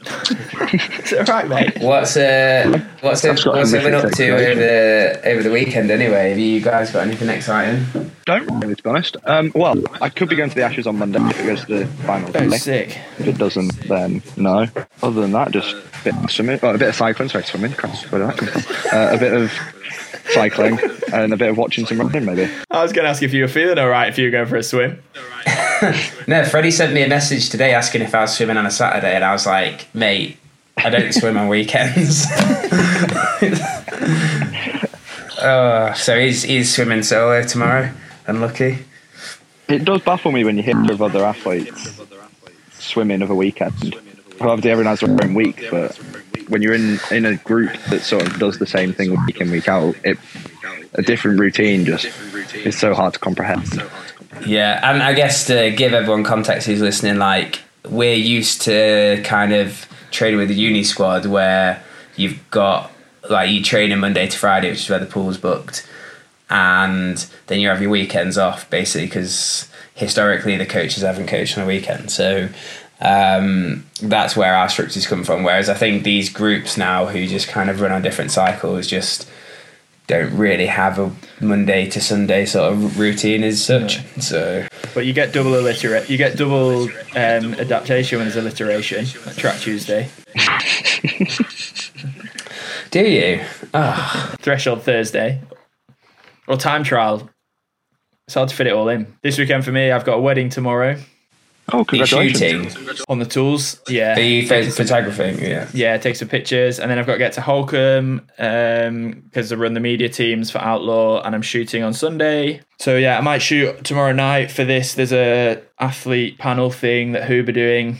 Is 0.02 1.12
it 1.12 1.28
right, 1.28 1.46
mate? 1.46 1.78
What's 1.80 2.16
uh 2.16 2.80
what's 3.00 3.24
I've 3.24 3.38
what's 3.44 3.72
a 3.72 3.78
everyone 3.78 4.06
up 4.06 4.12
to 4.12 4.28
over 4.30 4.54
the 4.54 5.20
over 5.24 5.42
the 5.42 5.50
weekend 5.50 5.90
anyway? 5.90 6.30
Have 6.30 6.38
you 6.38 6.60
guys 6.60 6.90
got 6.90 7.06
anything 7.06 7.28
exciting? 7.28 7.84
Don't 8.24 8.46
really, 8.60 8.74
to 8.74 8.82
be 8.82 8.88
honest. 8.88 9.16
Um, 9.24 9.52
well, 9.54 9.76
I 10.00 10.08
could 10.08 10.28
be 10.30 10.36
going 10.36 10.48
to 10.48 10.56
the 10.56 10.62
Ashes 10.62 10.86
on 10.86 10.98
Monday 10.98 11.18
if 11.20 11.40
it 11.40 11.44
goes 11.46 11.64
to 11.66 11.78
the 11.80 11.86
final. 12.04 12.28
Oh, 12.30 12.32
Sunday. 12.32 12.56
sick. 12.56 12.98
If 13.18 13.26
it 13.28 13.38
doesn't, 13.38 13.74
then 13.88 14.22
no. 14.36 14.66
Other 15.02 15.20
than 15.20 15.32
that, 15.32 15.50
just 15.50 15.74
a 15.74 15.82
bit 16.04 16.14
of 16.16 16.30
swimming, 16.30 16.60
well, 16.62 16.74
a 16.74 16.78
bit 16.78 16.88
of 16.88 16.94
cycling. 16.94 17.28
Sorry, 17.28 17.44
swimming. 17.44 17.72
Christ, 17.72 18.10
where 18.10 18.20
did 18.22 18.30
that 18.30 18.38
come 18.38 18.48
from? 18.62 18.98
Uh, 18.98 19.12
a 19.12 19.18
bit 19.18 19.32
of 19.34 19.52
cycling 20.32 20.78
and 21.12 21.32
a 21.32 21.36
bit 21.36 21.48
of 21.50 21.58
watching 21.58 21.86
some 21.86 21.98
running, 22.00 22.24
maybe. 22.24 22.50
I 22.70 22.82
was 22.82 22.92
going 22.92 23.04
to 23.04 23.10
ask 23.10 23.22
if 23.22 23.32
you 23.32 23.42
were 23.42 23.48
feeling 23.48 23.78
all 23.78 23.88
right 23.88 24.08
if 24.08 24.18
you 24.18 24.24
were 24.26 24.30
going 24.30 24.46
for 24.46 24.56
a 24.56 24.62
swim. 24.62 25.02
No, 26.26 26.44
Freddie 26.44 26.70
sent 26.70 26.92
me 26.92 27.02
a 27.02 27.08
message 27.08 27.48
today 27.48 27.72
asking 27.72 28.02
if 28.02 28.14
I 28.14 28.20
was 28.20 28.36
swimming 28.36 28.58
on 28.58 28.66
a 28.66 28.70
Saturday, 28.70 29.14
and 29.14 29.24
I 29.24 29.32
was 29.32 29.46
like, 29.46 29.86
mate, 29.94 30.36
I 30.76 30.90
don't 30.90 31.12
swim 31.20 31.38
on 31.38 31.48
weekends. 31.48 32.26
uh, 35.38 35.94
so 35.94 36.20
he's 36.20 36.42
he's 36.42 36.74
swimming 36.74 37.02
solo 37.02 37.42
tomorrow. 37.42 37.90
Unlucky. 38.26 38.78
It 39.68 39.84
does 39.84 40.02
baffle 40.02 40.32
me 40.32 40.44
when 40.44 40.58
you 40.58 40.62
hear 40.62 40.78
of 40.90 41.00
other 41.00 41.24
athletes 41.24 41.98
swimming 42.72 43.22
of 43.22 43.30
a 43.30 43.34
weekend. 43.34 43.94
Obviously, 44.40 44.70
everyone 44.70 44.96
has 44.96 45.00
their 45.00 45.10
own 45.10 45.34
week, 45.34 45.64
but 45.70 45.98
when 46.50 46.62
you're 46.62 46.74
in 46.74 46.98
in 47.10 47.24
a 47.24 47.36
group 47.36 47.72
that 47.90 48.02
sort 48.02 48.26
of 48.26 48.38
does 48.38 48.58
the 48.58 48.66
same 48.66 48.92
thing 48.92 49.10
week 49.24 49.40
in 49.40 49.50
week 49.50 49.68
out, 49.68 49.94
it 50.04 50.18
a 50.94 51.02
different 51.02 51.38
routine 51.38 51.84
just 51.84 52.06
is 52.54 52.76
so 52.76 52.94
hard 52.94 53.14
to 53.14 53.20
comprehend. 53.20 53.82
Yeah, 54.46 54.80
and 54.82 55.02
I 55.02 55.12
guess 55.14 55.46
to 55.46 55.70
give 55.70 55.92
everyone 55.92 56.24
context 56.24 56.66
who's 56.66 56.80
listening, 56.80 57.18
like 57.18 57.60
we're 57.88 58.14
used 58.14 58.62
to 58.62 59.22
kind 59.24 59.52
of 59.52 59.86
training 60.10 60.38
with 60.38 60.48
the 60.48 60.54
uni 60.54 60.82
squad 60.82 61.26
where 61.26 61.82
you've 62.16 62.38
got 62.50 62.90
like 63.28 63.50
you 63.50 63.62
train 63.62 63.92
in 63.92 64.00
Monday 64.00 64.26
to 64.26 64.36
Friday, 64.36 64.70
which 64.70 64.80
is 64.80 64.90
where 64.90 64.98
the 64.98 65.06
pool's 65.06 65.38
booked, 65.38 65.88
and 66.48 67.26
then 67.46 67.60
you 67.60 67.68
have 67.68 67.80
your 67.80 67.90
weekends 67.90 68.36
off 68.36 68.68
basically 68.70 69.06
because 69.06 69.68
historically 69.94 70.56
the 70.56 70.66
coaches 70.66 71.02
haven't 71.02 71.28
coached 71.28 71.56
on 71.56 71.64
a 71.64 71.66
weekend, 71.66 72.10
so. 72.10 72.48
Um, 73.00 73.86
that's 74.02 74.36
where 74.36 74.54
our 74.54 74.68
structures 74.68 75.06
come 75.06 75.24
from. 75.24 75.42
Whereas 75.42 75.68
I 75.68 75.74
think 75.74 76.02
these 76.02 76.28
groups 76.28 76.76
now 76.76 77.06
who 77.06 77.26
just 77.26 77.48
kind 77.48 77.70
of 77.70 77.80
run 77.80 77.92
on 77.92 78.02
different 78.02 78.30
cycles 78.30 78.86
just 78.86 79.28
don't 80.06 80.36
really 80.36 80.66
have 80.66 80.98
a 80.98 81.10
Monday 81.40 81.88
to 81.88 82.00
Sunday 82.00 82.44
sort 82.44 82.72
of 82.72 82.98
routine 82.98 83.44
as 83.44 83.64
such. 83.64 84.04
So 84.20 84.66
But 84.92 85.06
you 85.06 85.12
get 85.12 85.32
double 85.32 85.54
alliterate. 85.54 86.10
You 86.10 86.18
get 86.18 86.36
double 86.36 86.82
um, 87.14 87.54
adaptation 87.54 88.18
when 88.18 88.26
there's 88.26 88.36
alliteration. 88.36 89.06
Like 89.24 89.36
Track 89.36 89.60
Tuesday, 89.60 90.10
do 92.90 93.04
you? 93.04 93.40
Oh, 93.72 94.34
Threshold 94.40 94.82
Thursday, 94.82 95.40
or 96.48 96.56
time 96.56 96.82
trial. 96.82 97.30
It's 98.26 98.34
hard 98.34 98.48
to 98.48 98.54
fit 98.54 98.66
it 98.66 98.72
all 98.72 98.88
in. 98.88 99.16
This 99.22 99.38
weekend 99.38 99.64
for 99.64 99.72
me, 99.72 99.90
I've 99.90 100.04
got 100.04 100.14
a 100.14 100.20
wedding 100.20 100.48
tomorrow 100.50 100.98
Oh, 101.72 101.78
you 101.78 101.84
congratulations! 101.84 102.72
shooting? 102.74 103.04
on 103.08 103.18
the 103.18 103.24
tools. 103.26 103.80
Yeah. 103.88 104.16
Are 104.16 104.20
you 104.20 104.46
Taking 104.46 104.70
some- 104.70 104.86
photographing? 104.86 105.38
Yeah. 105.40 105.68
yeah, 105.72 105.96
take 105.98 106.16
some 106.16 106.28
pictures, 106.28 106.78
and 106.78 106.90
then 106.90 106.98
I've 106.98 107.06
got 107.06 107.12
to 107.14 107.18
get 107.18 107.32
to 107.34 107.40
Holkham 107.40 108.26
because 109.24 109.52
I 109.52 109.56
run 109.56 109.74
the 109.74 109.80
media 109.80 110.08
teams 110.08 110.50
for 110.50 110.58
Outlaw, 110.58 111.22
and 111.22 111.34
I'm 111.34 111.42
shooting 111.42 111.82
on 111.82 111.92
Sunday. 111.92 112.60
So 112.78 112.96
yeah, 112.96 113.18
I 113.18 113.20
might 113.20 113.38
shoot 113.42 113.84
tomorrow 113.84 114.12
night 114.12 114.50
for 114.50 114.64
this. 114.64 114.94
There's 114.94 115.12
a 115.12 115.62
athlete 115.78 116.38
panel 116.38 116.70
thing 116.70 117.12
that 117.12 117.28
Huub 117.28 117.48
are 117.48 117.52
doing. 117.52 117.98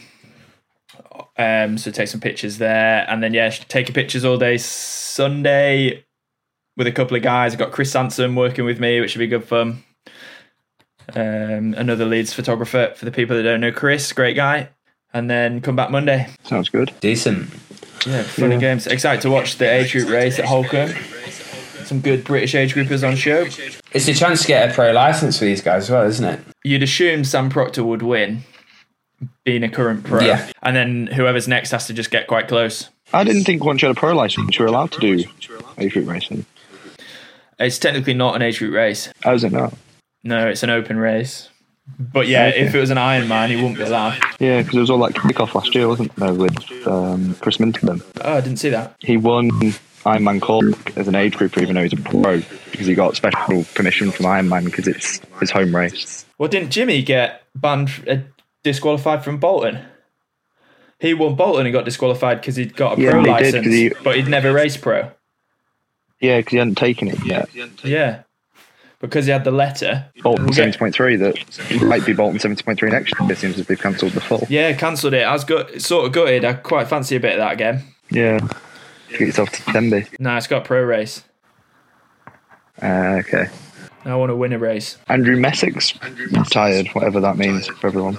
Um, 1.38 1.78
so 1.78 1.90
take 1.90 2.08
some 2.08 2.20
pictures 2.20 2.58
there, 2.58 3.06
and 3.08 3.22
then 3.22 3.32
yeah, 3.34 3.48
taking 3.50 3.94
pictures 3.94 4.24
all 4.24 4.36
day 4.36 4.58
Sunday 4.58 6.04
with 6.76 6.86
a 6.86 6.92
couple 6.92 7.16
of 7.16 7.22
guys. 7.22 7.52
I've 7.52 7.58
got 7.58 7.72
Chris 7.72 7.90
Sansom 7.92 8.34
working 8.36 8.64
with 8.64 8.78
me, 8.80 9.00
which 9.00 9.12
should 9.12 9.18
be 9.20 9.26
good 9.26 9.44
fun. 9.44 9.82
Um, 11.14 11.74
another 11.74 12.04
Leeds 12.04 12.32
photographer 12.32 12.92
for 12.96 13.04
the 13.04 13.10
people 13.10 13.36
that 13.36 13.42
don't 13.42 13.60
know 13.60 13.72
Chris, 13.72 14.12
great 14.12 14.36
guy. 14.36 14.68
And 15.12 15.28
then 15.28 15.60
come 15.60 15.74
back 15.74 15.90
Monday. 15.90 16.28
Sounds 16.44 16.68
good. 16.68 16.92
Decent. 17.00 17.50
Yeah, 18.06 18.22
fun 18.22 18.52
and 18.52 18.60
games. 18.60 18.86
Excited 18.86 19.20
to 19.22 19.30
watch 19.30 19.58
the 19.58 19.70
age 19.70 19.92
group 19.92 20.08
race 20.08 20.38
at 20.38 20.44
Holkham. 20.44 20.96
Some 21.84 22.00
good 22.00 22.24
British 22.24 22.54
age 22.54 22.74
groupers 22.74 23.06
on 23.06 23.16
show. 23.16 23.42
It's 23.92 24.06
a 24.06 24.14
chance 24.14 24.42
to 24.42 24.46
get 24.46 24.70
a 24.70 24.72
pro 24.72 24.92
license 24.92 25.38
for 25.38 25.44
these 25.44 25.60
guys 25.60 25.84
as 25.84 25.90
well, 25.90 26.06
isn't 26.06 26.24
it? 26.24 26.40
You'd 26.62 26.84
assume 26.84 27.24
Sam 27.24 27.50
Proctor 27.50 27.82
would 27.82 28.02
win, 28.02 28.44
being 29.44 29.64
a 29.64 29.68
current 29.68 30.04
pro. 30.04 30.20
Yeah. 30.20 30.48
And 30.62 30.76
then 30.76 31.08
whoever's 31.08 31.48
next 31.48 31.72
has 31.72 31.88
to 31.88 31.92
just 31.92 32.12
get 32.12 32.28
quite 32.28 32.46
close. 32.46 32.88
I 33.12 33.24
didn't 33.24 33.44
think 33.44 33.64
once 33.64 33.82
you 33.82 33.88
had 33.88 33.96
a 33.96 34.00
pro 34.00 34.14
license, 34.14 34.56
you 34.56 34.64
were 34.64 34.68
allowed 34.68 34.92
to 34.92 35.00
do 35.00 35.24
age 35.76 35.92
group 35.92 36.08
racing. 36.08 36.46
It's 37.58 37.78
technically 37.78 38.14
not 38.14 38.36
an 38.36 38.42
age 38.42 38.60
group 38.60 38.74
race. 38.74 39.12
How 39.22 39.34
is 39.34 39.42
it 39.42 39.50
now? 39.50 39.72
No, 40.22 40.48
it's 40.48 40.62
an 40.62 40.70
open 40.70 40.98
race. 40.98 41.48
But 41.98 42.28
yeah, 42.28 42.46
Okay. 42.48 42.60
if 42.60 42.74
it 42.74 42.78
was 42.78 42.90
an 42.90 42.98
Ironman, 42.98 43.48
he 43.48 43.56
wouldn't 43.56 43.76
be 43.78 43.82
allowed. 43.82 44.18
Yeah, 44.38 44.60
because 44.62 44.76
it 44.76 44.80
was 44.80 44.90
all 44.90 44.98
like 44.98 45.14
kickoff 45.14 45.54
last 45.54 45.74
year, 45.74 45.88
wasn't 45.88 46.14
there, 46.16 46.32
with 46.34 46.86
um, 46.86 47.34
Chris 47.40 47.58
Minton? 47.58 48.00
Oh, 48.22 48.36
I 48.36 48.40
didn't 48.40 48.58
see 48.58 48.68
that. 48.70 48.94
He 49.00 49.16
won 49.16 49.50
Ironman 50.04 50.40
Cork 50.40 50.96
as 50.96 51.08
an 51.08 51.14
age 51.16 51.36
grouper, 51.36 51.60
even 51.60 51.74
though 51.74 51.82
he's 51.82 51.92
a 51.92 51.96
pro, 51.96 52.42
because 52.70 52.86
he 52.86 52.94
got 52.94 53.16
special 53.16 53.64
permission 53.74 54.12
from 54.12 54.26
Ironman 54.26 54.66
because 54.66 54.86
it's 54.86 55.20
his 55.40 55.50
home 55.50 55.74
race. 55.74 56.24
Well, 56.38 56.48
didn't 56.48 56.70
Jimmy 56.70 57.02
get 57.02 57.42
banned, 57.56 57.90
uh, 58.08 58.18
disqualified 58.62 59.24
from 59.24 59.38
Bolton? 59.38 59.80
He 61.00 61.12
won 61.14 61.34
Bolton 61.34 61.66
and 61.66 61.72
got 61.72 61.86
disqualified 61.86 62.40
because 62.40 62.56
he'd 62.56 62.76
got 62.76 62.98
a 62.98 63.02
Yeah, 63.02 63.10
pro 63.12 63.20
license, 63.22 63.64
did, 63.66 63.72
he- 63.72 63.92
but 64.04 64.16
he'd 64.16 64.28
never 64.28 64.52
raced 64.52 64.80
pro. 64.82 65.10
Yeah, 66.20 66.36
because 66.38 66.50
he 66.52 66.58
hadn't 66.58 66.74
taken 66.76 67.08
it 67.08 67.24
yet. 67.24 67.48
Yeah, 67.82 68.22
because 69.00 69.26
he 69.26 69.32
had 69.32 69.44
the 69.44 69.50
letter. 69.50 70.04
Bolton 70.22 70.46
Okay. 70.50 70.70
70.3 70.70 71.18
that 71.18 71.82
might 71.82 72.04
be 72.06 72.12
Bolton 72.12 72.38
70.3 72.38 72.90
next 72.92 73.12
year. 73.18 73.30
It 73.32 73.38
seems 73.38 73.58
as 73.58 73.66
they've 73.66 73.80
cancelled 73.80 74.12
the 74.12 74.20
full. 74.20 74.46
Yeah, 74.48 74.72
cancelled 74.74 75.14
it. 75.14 75.22
I 75.22 75.32
was 75.32 75.44
gut, 75.44 75.80
sort 75.80 76.06
of 76.06 76.12
gutted. 76.12 76.44
I 76.44 76.52
quite 76.54 76.88
fancy 76.88 77.16
a 77.16 77.20
bit 77.20 77.32
of 77.32 77.38
that 77.38 77.52
again. 77.52 77.82
Yeah. 78.10 78.40
Get 79.10 79.20
yourself 79.20 79.50
to 79.50 79.72
Denby. 79.72 80.06
No, 80.18 80.36
it's 80.36 80.46
got 80.46 80.64
pro 80.64 80.82
race. 80.82 81.24
Uh, 82.80 83.20
okay. 83.20 83.48
I 84.04 84.14
want 84.14 84.30
to 84.30 84.36
win 84.36 84.52
a 84.52 84.58
race. 84.58 84.96
Andrew 85.08 85.36
Messick's 85.36 85.92
retired, 86.32 86.88
whatever 86.88 87.20
that 87.20 87.36
means 87.36 87.66
for 87.66 87.86
everyone. 87.88 88.18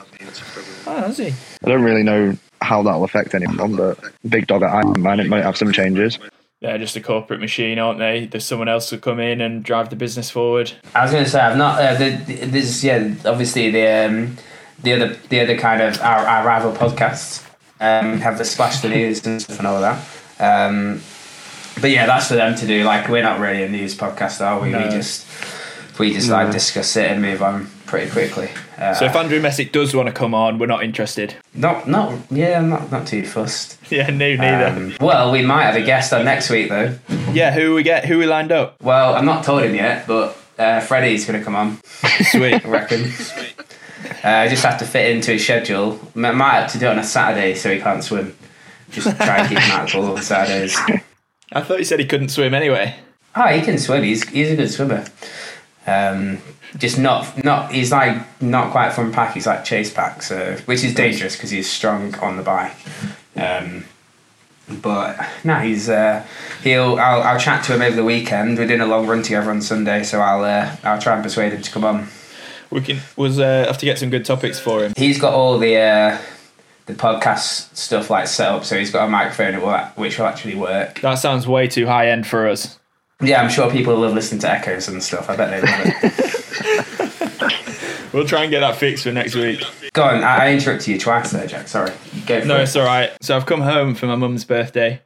Oh, 0.86 1.06
is 1.06 1.17
he? 1.17 1.28
I 1.63 1.67
don't 1.70 1.82
really 1.84 2.04
know 2.04 2.38
how 2.62 2.84
that'll 2.84 3.04
affect 3.04 3.34
anyone, 3.34 3.76
but 3.76 3.98
big 4.30 4.46
dog 4.48 4.62
at 4.62 4.72
Ironman, 4.84 5.20
it 5.24 5.28
might 5.30 5.44
have 5.44 5.58
some 5.58 5.72
changes. 5.72 6.20
They're 6.62 6.78
just 6.78 6.95
a 6.95 7.02
corporate 7.02 7.39
machine, 7.39 7.80
aren't 7.80 7.97
they? 7.97 8.28
There's 8.28 8.45
someone 8.45 8.69
else 8.69 8.89
to 8.89 9.00
come 9.00 9.19
in 9.19 9.41
and 9.41 9.63
drive 9.63 9.89
the 9.89 9.95
business 9.95 10.30
forward. 10.30 10.71
I 10.93 11.02
was 11.02 11.12
going 11.12 11.24
to 11.24 11.30
say 11.30 11.39
I've 11.39 11.58
not. 11.58 11.82
Uh, 11.82 11.95
the, 11.95 12.10
there's 12.45 12.84
yeah, 12.84 13.15
obviously 13.26 13.71
the 13.71 13.88
um, 13.88 14.38
the 14.84 14.93
other 14.93 15.15
the 15.30 15.39
other 15.39 15.58
kind 15.58 15.82
of 15.82 16.00
our, 16.02 16.19
our 16.19 16.45
rival 16.45 16.71
podcasts 16.71 17.43
um, 17.80 18.19
have 18.19 18.38
the 18.38 18.45
splash 18.45 18.82
the 18.82 18.89
news 18.89 19.26
and 19.26 19.41
stuff 19.41 19.58
and 19.58 19.67
all 19.67 19.82
that. 19.82 20.08
Um, 20.39 21.02
but 21.82 21.89
yeah, 21.89 22.06
that's 22.06 22.28
for 22.28 22.36
them 22.36 22.56
to 22.56 22.67
do. 22.67 22.84
Like 22.84 23.10
we're 23.10 23.24
not 23.24 23.39
really 23.39 23.63
a 23.63 23.69
news 23.69 23.97
podcast, 23.97 24.45
are 24.45 24.62
we? 24.62 24.69
No. 24.69 24.84
We 24.84 24.91
just 24.91 25.26
we 25.97 26.13
just 26.13 26.30
like 26.30 26.52
discuss 26.52 26.95
it 26.95 27.10
and 27.10 27.24
move 27.24 27.41
on 27.41 27.71
pretty 27.91 28.10
quickly. 28.10 28.49
Uh, 28.80 28.93
So 28.95 29.06
if 29.06 29.15
Andrew 29.15 29.39
Messick 29.39 29.71
does 29.71 29.93
want 29.93 30.08
to 30.08 30.13
come 30.13 30.34
on, 30.34 30.58
we're 30.58 30.65
not 30.65 30.84
interested. 30.84 31.36
not 31.54 31.88
not 31.88 32.17
yeah, 32.32 32.58
I'm 32.58 32.69
not 32.69 32.91
not 32.91 33.06
too 33.06 33.23
fussed. 33.25 33.77
Yeah, 33.91 34.10
no, 34.10 34.36
neither. 34.36 34.67
Um, 34.67 34.93
well, 35.01 35.32
we 35.34 35.41
might 35.43 35.65
have 35.65 35.75
a 35.75 35.82
guest 35.86 36.13
on 36.13 36.23
next 36.25 36.49
week 36.49 36.69
though. 36.69 36.97
yeah, 37.34 37.51
who 37.51 37.75
we 37.75 37.84
get? 37.84 38.06
Who 38.06 38.17
we 38.17 38.25
lined 38.25 38.51
up? 38.54 38.82
Well, 38.82 39.13
I'm 39.15 39.25
not 39.25 39.43
told 39.43 39.63
him 39.63 39.75
yet, 39.75 40.08
but 40.08 40.38
uh, 40.58 40.80
Freddie's 40.80 41.25
going 41.25 41.38
to 41.38 41.43
come 41.45 41.56
on. 41.56 41.77
Sweet. 42.32 42.65
I 42.65 42.67
reckon. 42.69 43.12
Uh, 44.23 44.30
I 44.45 44.47
just 44.49 44.63
have 44.63 44.77
to 44.80 44.86
fit 44.86 45.15
into 45.15 45.32
his 45.32 45.43
schedule. 45.43 45.99
M- 46.15 46.36
might 46.38 46.54
have 46.62 46.71
to 46.73 46.80
do 46.80 46.86
it 46.88 46.89
on 46.89 46.99
a 46.99 47.04
Saturday 47.04 47.56
so 47.56 47.73
he 47.73 47.80
can't 47.80 48.04
swim. 48.04 48.36
Just 48.91 49.15
try 49.17 49.38
and 49.39 49.49
keep 49.49 49.58
him 49.58 49.71
out 49.71 49.86
of 49.86 49.89
pool 49.91 50.15
on 50.15 50.21
Saturdays. 50.21 50.77
I 51.51 51.62
thought 51.62 51.80
he 51.80 51.84
said 51.86 51.99
he 51.99 52.06
couldn't 52.06 52.30
swim 52.30 52.54
anyway. 52.54 52.95
Oh, 53.36 53.47
he 53.47 53.62
can 53.62 53.77
swim. 53.80 54.04
He's 54.04 54.27
he's 54.30 54.51
a 54.51 54.56
good 54.56 54.69
swimmer. 54.69 55.06
Um, 55.91 56.39
just 56.77 56.97
not 56.97 57.43
not. 57.43 57.71
He's 57.71 57.91
like 57.91 58.41
not 58.41 58.71
quite 58.71 58.93
from 58.93 59.12
pack. 59.12 59.34
He's 59.34 59.47
like 59.47 59.63
chase 59.65 59.93
pack. 59.93 60.21
So 60.23 60.58
which 60.65 60.84
is 60.84 60.93
dangerous 60.93 61.36
because 61.36 61.49
he's 61.49 61.69
strong 61.69 62.15
on 62.15 62.38
the 62.38 62.43
bike. 62.43 62.75
Um, 63.36 63.86
but 64.82 65.19
no, 65.43 65.56
he's 65.60 65.89
uh, 65.89 66.25
he'll. 66.63 66.97
I'll, 66.97 67.21
I'll 67.23 67.39
chat 67.39 67.63
to 67.65 67.75
him 67.75 67.82
over 67.82 67.95
the 67.95 68.06
weekend. 68.06 68.58
We're 68.58 68.67
doing 68.67 68.82
a 68.82 68.86
long 68.86 69.08
run 69.08 69.21
together 69.21 69.49
on 69.49 69.62
Sunday, 69.62 70.04
so 70.04 70.21
I'll 70.21 70.43
uh, 70.43 70.75
I'll 70.84 71.01
try 71.01 71.13
and 71.13 71.23
persuade 71.23 71.54
him 71.54 71.62
to 71.62 71.71
come 71.71 71.84
on. 71.84 72.08
We 72.69 72.82
can 72.82 72.99
was 73.17 73.39
uh, 73.39 73.65
have 73.67 73.77
to 73.80 73.86
get 73.86 73.99
some 73.99 74.10
good 74.10 74.25
topics 74.25 74.60
for 74.60 74.84
him. 74.84 74.93
He's 74.95 75.19
got 75.19 75.34
all 75.34 75.58
the 75.60 75.75
uh, 75.77 76.17
the 76.86 76.93
podcast 76.93 77.75
stuff 77.75 78.10
like 78.10 78.27
set 78.27 78.47
up, 78.47 78.63
so 78.63 78.77
he's 78.77 78.91
got 78.91 79.08
a 79.08 79.10
microphone 79.10 79.62
will, 79.62 79.77
which 79.95 80.17
will 80.17 80.25
actually 80.25 80.56
work. 80.56 81.01
That 81.01 81.15
sounds 81.15 81.47
way 81.47 81.67
too 81.67 81.86
high 81.86 82.08
end 82.10 82.25
for 82.25 82.47
us. 82.47 82.80
Yeah, 83.22 83.42
I'm 83.42 83.50
sure 83.50 83.70
people 83.72 83.96
love 83.98 84.14
listening 84.14 84.42
to 84.42 84.50
echoes 84.52 84.88
and 84.88 85.02
stuff. 85.02 85.30
I 85.30 85.36
bet 85.36 85.50
they 85.52 85.62
love 85.62 85.82
it. 86.04 86.12
We'll 88.14 88.28
try 88.28 88.42
and 88.44 88.52
get 88.52 88.60
that 88.60 88.76
fixed 88.76 89.04
for 89.04 89.12
next 89.12 89.36
week. 89.36 89.64
Go 89.94 90.04
on, 90.04 90.22
I, 90.24 90.48
I 90.48 90.54
interrupted 90.54 90.88
you 90.88 91.00
twice 91.00 91.32
there, 91.32 91.48
Jack. 91.48 91.68
Sorry. 91.70 91.92
No, 92.28 92.58
it. 92.58 92.64
it's 92.64 92.76
all 92.76 92.86
right. 92.86 93.12
So 93.22 93.36
I've 93.36 93.46
come 93.46 93.62
home 93.62 93.96
for 93.96 94.06
my 94.06 94.16
mum's 94.16 94.44
birthday. 94.44 95.02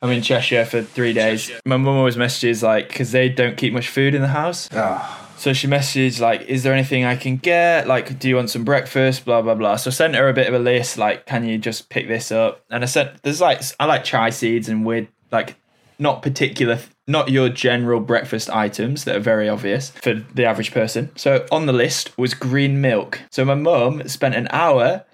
I'm 0.00 0.10
in 0.10 0.22
Cheshire 0.22 0.64
for 0.64 0.82
three 0.82 1.12
days. 1.12 1.52
My 1.64 1.76
mum 1.76 1.96
always 1.96 2.16
messages 2.16 2.60
like 2.62 2.88
because 2.88 3.12
they 3.12 3.28
don't 3.28 3.56
keep 3.56 3.72
much 3.72 3.88
food 3.88 4.14
in 4.16 4.22
the 4.22 4.28
house. 4.28 4.68
Oh, 4.72 5.28
So 5.36 5.52
she 5.52 5.68
messaged 5.68 6.18
like, 6.20 6.42
"Is 6.42 6.64
there 6.64 6.72
anything 6.72 7.04
I 7.04 7.14
can 7.14 7.36
get? 7.36 7.86
Like, 7.86 8.18
do 8.18 8.28
you 8.28 8.34
want 8.34 8.50
some 8.50 8.64
breakfast? 8.64 9.24
Blah 9.24 9.42
blah 9.42 9.54
blah." 9.54 9.76
So 9.76 9.90
I 9.90 9.92
sent 9.92 10.16
her 10.16 10.28
a 10.28 10.34
bit 10.34 10.48
of 10.48 10.54
a 10.54 10.58
list. 10.58 10.98
Like, 10.98 11.26
can 11.26 11.44
you 11.44 11.56
just 11.56 11.88
pick 11.88 12.08
this 12.08 12.32
up? 12.32 12.64
And 12.68 12.82
I 12.82 12.86
said, 12.86 13.20
"There's 13.22 13.40
like 13.40 13.62
I 13.78 13.84
like 13.84 14.02
chai 14.02 14.30
seeds 14.30 14.68
and 14.68 14.84
weird 14.84 15.06
like 15.30 15.54
not 16.00 16.22
particular, 16.22 16.80
not 17.12 17.28
your 17.30 17.48
general 17.48 18.00
breakfast 18.00 18.50
items 18.50 19.04
that 19.04 19.14
are 19.14 19.20
very 19.20 19.48
obvious 19.48 19.90
for 19.90 20.14
the 20.14 20.44
average 20.44 20.72
person." 20.72 21.10
So 21.14 21.46
on 21.52 21.66
the 21.66 21.72
list 21.72 22.16
was 22.18 22.34
green 22.34 22.80
milk. 22.80 23.20
So 23.30 23.44
my 23.44 23.54
mum 23.54 24.08
spent 24.08 24.34
an 24.34 24.48
hour 24.50 25.04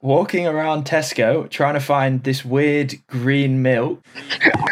walking 0.00 0.46
around 0.46 0.84
Tesco 0.84 1.48
trying 1.50 1.74
to 1.74 1.80
find 1.80 2.24
this 2.24 2.44
weird 2.44 2.94
green 3.06 3.62
milk 3.62 4.02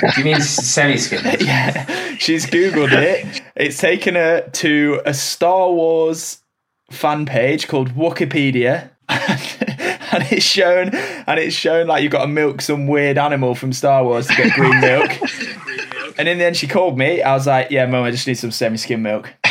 do 0.01 0.21
you 0.21 0.25
mean 0.25 0.41
semi 0.41 0.97
skim? 0.97 1.21
yeah, 1.41 2.17
she's 2.17 2.47
googled 2.47 2.93
it. 2.93 3.43
It's 3.55 3.79
taken 3.79 4.15
her 4.15 4.49
to 4.49 5.03
a 5.05 5.15
Star 5.15 5.71
Wars 5.71 6.43
fan 6.91 7.27
page 7.27 7.69
called 7.69 7.95
Wikipedia. 7.95 8.91
and 9.09 10.25
it's 10.33 10.45
shown 10.45 10.91
and 10.95 11.41
it's 11.41 11.55
shown 11.55 11.89
like 11.89 12.03
you've 12.03 12.13
got 12.13 12.23
to 12.23 12.29
milk 12.29 12.61
some 12.63 12.87
weird 12.87 13.19
animal 13.19 13.55
from 13.55 13.73
Star 13.73 14.05
Wars 14.05 14.27
to 14.29 14.35
get 14.35 14.53
green 14.55 14.81
milk. 14.81 15.11
and 16.21 16.29
in 16.29 16.39
the 16.39 16.45
end 16.45 16.57
she 16.57 16.67
called 16.69 16.97
me. 16.99 17.23
I 17.23 17.35
was 17.35 17.47
like, 17.47 17.71
Yeah, 17.71 17.87
mum, 17.87 18.05
I 18.05 18.11
just 18.11 18.27
need 18.27 18.35
some 18.35 18.51
semi 18.51 18.77
skim 18.77 19.03
milk. 19.03 19.33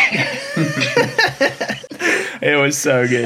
it 2.41 2.59
was 2.61 2.77
so 2.77 3.07
good. 3.07 3.25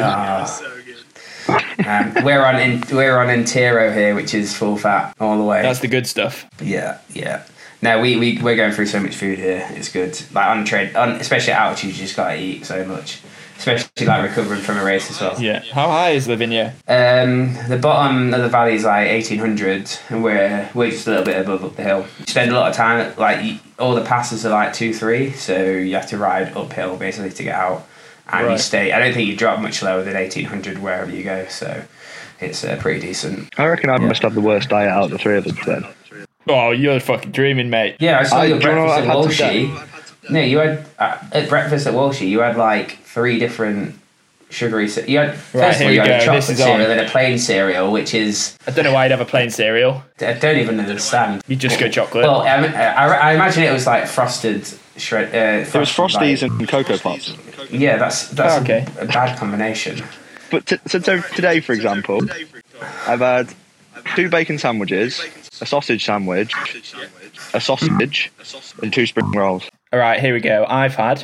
Um, 1.85 2.23
we're 2.23 2.43
on 2.45 2.59
in, 2.59 2.81
we're 2.91 3.17
on 3.19 3.27
Entero 3.27 3.93
here, 3.93 4.15
which 4.15 4.33
is 4.33 4.55
full 4.55 4.77
fat 4.77 5.13
all 5.19 5.37
the 5.37 5.43
way. 5.43 5.61
That's 5.61 5.79
the 5.79 5.89
good 5.89 6.07
stuff. 6.07 6.45
yeah, 6.61 6.99
yeah. 7.09 7.43
No, 7.81 7.99
we 7.99 8.15
we 8.15 8.41
we're 8.41 8.55
going 8.55 8.71
through 8.71 8.85
so 8.85 9.01
much 9.01 9.15
food 9.15 9.37
here. 9.37 9.67
It's 9.71 9.89
good. 9.91 10.17
Like 10.31 10.47
on 10.47 10.63
trade, 10.63 10.95
on, 10.95 11.11
especially 11.13 11.51
at 11.51 11.59
altitude, 11.59 11.91
you 11.91 11.97
just 11.97 12.15
gotta 12.15 12.37
eat 12.39 12.65
so 12.65 12.85
much. 12.85 13.19
Especially 13.57 14.05
like 14.05 14.23
recovering 14.29 14.61
from 14.61 14.77
a 14.77 14.83
race 14.83 15.09
as 15.09 15.21
well. 15.21 15.39
Yeah. 15.41 15.59
How 15.71 15.87
high 15.87 16.11
is 16.11 16.27
Livigno? 16.27 16.73
Um, 16.87 17.53
the 17.69 17.77
bottom 17.77 18.33
of 18.33 18.41
the 18.41 18.49
valley 18.49 18.75
is 18.75 18.83
like 18.83 19.07
eighteen 19.07 19.39
hundred, 19.39 19.89
and 20.09 20.23
we're 20.23 20.69
we're 20.73 20.89
just 20.91 21.07
a 21.07 21.11
little 21.11 21.25
bit 21.25 21.39
above 21.39 21.63
up 21.63 21.75
the 21.75 21.83
hill. 21.83 22.05
You 22.19 22.25
spend 22.27 22.51
a 22.51 22.55
lot 22.55 22.69
of 22.71 22.75
time 22.75 23.13
like 23.17 23.59
all 23.79 23.95
the 23.95 24.03
passes 24.03 24.45
are 24.45 24.49
like 24.49 24.73
two 24.73 24.93
three, 24.93 25.31
so 25.31 25.63
you 25.65 25.95
have 25.95 26.07
to 26.09 26.17
ride 26.17 26.55
uphill 26.57 26.97
basically 26.97 27.31
to 27.31 27.43
get 27.43 27.55
out, 27.55 27.87
and 28.31 28.51
you 28.51 28.57
stay. 28.57 28.91
I 28.91 28.99
don't 28.99 29.13
think 29.13 29.29
you 29.29 29.37
drop 29.37 29.59
much 29.61 29.81
lower 29.81 30.03
than 30.03 30.15
eighteen 30.17 30.45
hundred 30.45 30.79
wherever 30.79 31.09
you 31.09 31.23
go, 31.23 31.45
so 31.47 31.83
it's 32.41 32.63
uh, 32.65 32.75
pretty 32.81 32.99
decent. 32.99 33.47
I 33.57 33.67
reckon 33.67 33.89
I 33.89 33.97
must 33.97 34.23
have 34.23 34.33
the 34.35 34.41
worst 34.41 34.69
diet 34.69 34.89
out 34.89 35.05
of 35.05 35.11
the 35.11 35.17
three 35.19 35.37
of 35.37 35.47
us 35.47 35.65
then. 35.65 35.85
Oh, 36.49 36.71
you're 36.71 36.99
fucking 36.99 37.31
dreaming, 37.31 37.69
mate. 37.69 37.95
Yeah, 37.99 38.19
I 38.19 38.23
saw 38.23 38.39
I- 38.39 38.45
your 38.45 38.59
do 38.59 38.67
you 38.67 38.75
know 38.75 38.83
breakfast 38.87 39.07
at 39.07 39.15
I've 39.15 39.25
had 39.25 39.31
today? 39.31 39.65
Walshy. 39.67 39.89
No, 40.29 40.39
you 40.41 40.57
had 40.57 40.85
uh, 40.99 41.17
at 41.31 41.47
breakfast 41.49 41.87
at 41.87 41.93
Walshy. 41.93 42.27
You 42.29 42.39
had 42.39 42.57
like 42.57 42.97
three 43.13 43.39
different 43.39 43.95
sugary. 44.49 44.87
ce- 44.87 45.07
You 45.07 45.17
had 45.19 45.33
first 45.35 45.53
Right, 45.55 45.69
of 45.71 45.75
here 45.77 45.85
all 45.85 45.89
we 45.89 45.95
you 45.95 46.01
had 46.01 46.07
go. 46.09 46.15
a 46.15 46.19
chocolate 46.19 46.35
This 46.41 46.49
is 46.49 46.61
on. 46.61 46.67
cereal, 46.67 46.87
then 46.87 47.05
a 47.05 47.09
plain 47.09 47.37
cereal, 47.39 47.91
which 47.91 48.13
is 48.13 48.55
I 48.67 48.71
don't 48.71 48.85
know 48.85 48.93
why 48.93 49.05
you'd 49.05 49.11
have 49.11 49.21
a 49.21 49.25
plain 49.25 49.49
cereal. 49.49 50.03
I 50.21 50.33
don't 50.33 50.57
even 50.57 50.79
understand. 50.79 51.41
You 51.47 51.55
just 51.55 51.79
go 51.79 51.89
chocolate. 51.89 52.23
Well, 52.23 52.41
I, 52.41 52.55
I, 52.67 53.07
I 53.29 53.33
imagine 53.33 53.63
it 53.63 53.71
was 53.73 53.87
like 53.87 54.07
frosted 54.07 54.67
shred. 54.97 55.29
Uh, 55.29 55.69
There 55.71 55.79
was 55.79 55.89
Frosties 55.89 56.41
like- 56.41 56.51
and 56.51 56.67
Cocoa 56.69 56.97
Pops. 56.97 57.33
yeah, 57.71 57.97
that's 57.97 58.27
that's 58.29 58.55
Oh, 58.59 58.61
okay. 58.63 58.85
a, 58.99 59.03
a 59.03 59.05
bad 59.07 59.37
combination. 59.39 60.03
But 60.51 60.67
t- 60.67 60.77
so, 60.87 60.99
so 60.99 61.19
today, 61.35 61.59
for 61.61 61.73
example, 61.73 62.19
I've 63.07 63.21
had 63.21 63.49
two 64.15 64.29
bacon 64.29 64.59
sandwiches, 64.59 65.19
a 65.61 65.65
sausage 65.65 66.05
sandwich, 66.05 66.53
a 67.55 67.59
sausage, 67.59 68.31
and 68.83 68.93
two 68.93 69.07
spring 69.07 69.31
rolls. 69.31 69.63
All 69.91 69.97
right, 69.99 70.19
here 70.19 70.33
we 70.35 70.41
go. 70.41 70.65
I've 70.69 70.93
had 70.95 71.23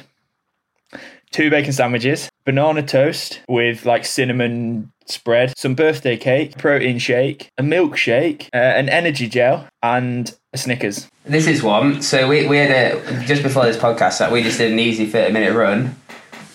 two 1.31 1.49
bacon 1.49 1.73
sandwiches, 1.73 2.29
banana 2.45 2.83
toast 2.83 3.41
with 3.47 3.85
like 3.85 4.05
cinnamon 4.05 4.91
spread, 5.05 5.57
some 5.57 5.75
birthday 5.75 6.17
cake, 6.17 6.57
protein 6.57 6.99
shake, 6.99 7.51
a 7.57 7.63
milkshake, 7.63 8.43
uh, 8.53 8.57
an 8.57 8.89
energy 8.89 9.27
gel, 9.27 9.67
and 9.81 10.35
a 10.53 10.57
Snickers. 10.57 11.09
This 11.25 11.47
is 11.47 11.61
one. 11.61 12.01
So 12.01 12.27
we, 12.27 12.47
we 12.47 12.57
had 12.57 12.71
a 12.71 13.23
just 13.25 13.43
before 13.43 13.65
this 13.65 13.77
podcast 13.77 14.19
that 14.19 14.31
we 14.31 14.41
just 14.43 14.57
did 14.57 14.71
an 14.71 14.79
easy 14.79 15.05
thirty 15.05 15.31
minute 15.31 15.53
run. 15.53 15.95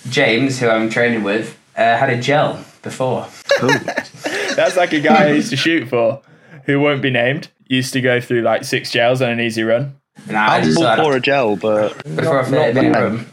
James, 0.08 0.60
who 0.60 0.68
I'm 0.68 0.90
training 0.90 1.22
with, 1.22 1.58
uh, 1.76 1.96
had 1.96 2.10
a 2.10 2.20
gel 2.20 2.64
before. 2.82 3.26
Cool. 3.58 3.68
That's 4.56 4.76
like 4.76 4.92
a 4.92 5.00
guy 5.00 5.28
I 5.28 5.32
used 5.32 5.50
to 5.50 5.56
shoot 5.56 5.88
for, 5.88 6.20
who 6.64 6.78
won't 6.80 7.02
be 7.02 7.10
named. 7.10 7.48
Used 7.66 7.92
to 7.94 8.00
go 8.00 8.20
through 8.20 8.42
like 8.42 8.64
six 8.64 8.90
gels 8.90 9.22
on 9.22 9.30
an 9.30 9.40
easy 9.40 9.62
run. 9.62 9.96
And 10.28 10.36
I 10.36 10.58
I'm 10.58 10.64
just 10.64 10.80
all 10.80 10.96
for 10.96 11.16
a 11.16 11.20
gel, 11.20 11.56
but 11.56 12.02
before 12.04 12.40
a 12.40 12.42
not 12.42 12.50
thirty 12.50 12.74
minute 12.74 12.92
bad. 12.92 13.02
run. 13.02 13.26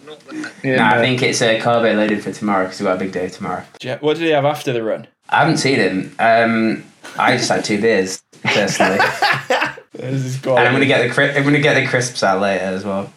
Yeah, 0.63 0.75
Nah, 0.77 0.89
I 0.95 0.97
think 0.99 1.21
it's 1.21 1.41
a 1.41 1.57
uh, 1.59 1.63
carbo 1.63 1.93
loaded 1.93 2.23
for 2.23 2.31
tomorrow 2.31 2.65
because 2.65 2.79
we've 2.79 2.87
got 2.87 2.95
a 2.95 2.99
big 2.99 3.11
day 3.11 3.29
tomorrow. 3.29 3.63
Je- 3.79 3.97
What 4.01 4.17
did 4.17 4.23
he 4.25 4.29
have 4.31 4.45
after 4.45 4.71
the 4.73 4.83
run? 4.83 5.07
I 5.29 5.39
haven't 5.39 5.57
seen 5.57 5.75
him. 5.79 6.15
Um, 6.19 6.83
I 7.17 7.37
just 7.37 7.49
had 7.49 7.63
two 7.63 7.81
beers 7.81 8.21
personally, 8.43 8.97
This 9.93 10.23
is 10.25 10.45
and 10.45 10.57
I'm 10.59 10.71
gonna 10.73 10.85
get 10.85 11.07
the 11.07 11.13
cri- 11.13 11.31
I'm 11.35 11.43
gonna 11.43 11.59
get 11.59 11.73
the 11.75 11.85
crisps 11.87 12.23
out 12.23 12.41
later 12.41 12.63
as 12.63 12.83
well. 12.85 13.11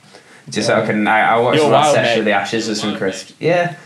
Just 0.51 0.67
so 0.67 0.75
I 0.81 0.85
can 0.87 1.07
I, 1.07 1.21
I 1.21 1.39
watched 1.39 1.57
You're 1.59 1.67
the 1.67 1.73
last 1.73 1.85
wild, 1.87 1.95
session 1.97 2.13
mate. 2.15 2.19
of 2.19 2.25
the 2.27 2.33
Ashes 2.33 2.69
with 2.69 2.79
some 2.79 2.97
crisps. 2.97 3.33
Yeah, 3.41 3.77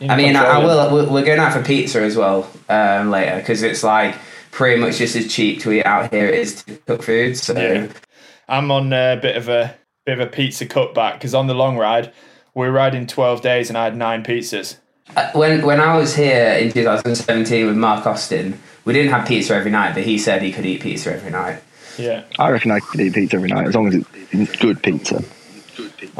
In 0.00 0.10
I 0.10 0.16
mean 0.16 0.36
I, 0.36 0.44
I 0.44 0.58
will. 0.58 0.92
we're- 0.92 1.06
We're 1.10 1.24
going 1.24 1.38
out 1.38 1.52
for 1.52 1.62
pizza 1.62 2.02
as 2.02 2.16
well 2.16 2.50
um, 2.68 3.10
later 3.10 3.36
because 3.36 3.62
it's 3.62 3.82
like 3.82 4.16
pretty 4.50 4.80
much 4.80 4.98
just 4.98 5.16
as 5.16 5.32
cheap 5.32 5.60
to 5.62 5.72
eat 5.72 5.86
out 5.86 6.12
here 6.12 6.26
as 6.28 6.62
to 6.64 6.76
cook 6.86 7.02
food. 7.02 7.36
So 7.38 7.54
Yeah. 7.58 7.88
I'm 8.48 8.70
on 8.70 8.92
a 8.92 9.18
bit 9.22 9.36
of 9.36 9.48
a 9.48 9.74
bit 10.04 10.18
of 10.18 10.26
a 10.26 10.30
pizza 10.30 10.66
cutback 10.66 11.14
because 11.14 11.34
on 11.34 11.46
the 11.46 11.54
long 11.54 11.78
ride 11.78 12.12
we're 12.54 12.70
riding 12.70 13.06
12 13.06 13.40
days 13.40 13.68
and 13.68 13.78
I 13.78 13.84
had 13.84 13.96
nine 13.96 14.22
pizzas. 14.22 14.76
Uh, 15.16 15.30
when 15.32 15.64
when 15.64 15.80
I 15.80 15.96
was 15.96 16.16
here 16.16 16.52
in 16.54 16.72
2017 16.72 17.66
with 17.66 17.76
Mark 17.76 18.06
Austin, 18.06 18.58
we 18.84 18.92
didn't 18.92 19.10
have 19.10 19.26
pizza 19.26 19.54
every 19.54 19.70
night, 19.70 19.94
but 19.94 20.04
he 20.04 20.16
said 20.18 20.42
he 20.42 20.52
could 20.52 20.64
eat 20.64 20.80
pizza 20.80 21.12
every 21.12 21.30
night. 21.30 21.62
Yeah. 21.98 22.24
I 22.38 22.50
reckon 22.50 22.70
I 22.70 22.80
could 22.80 23.00
eat 23.00 23.14
pizza 23.14 23.36
every 23.36 23.50
night 23.50 23.66
as 23.66 23.74
long 23.74 23.88
as 23.88 24.04
it's 24.30 24.56
good 24.56 24.82
pizza. 24.82 25.22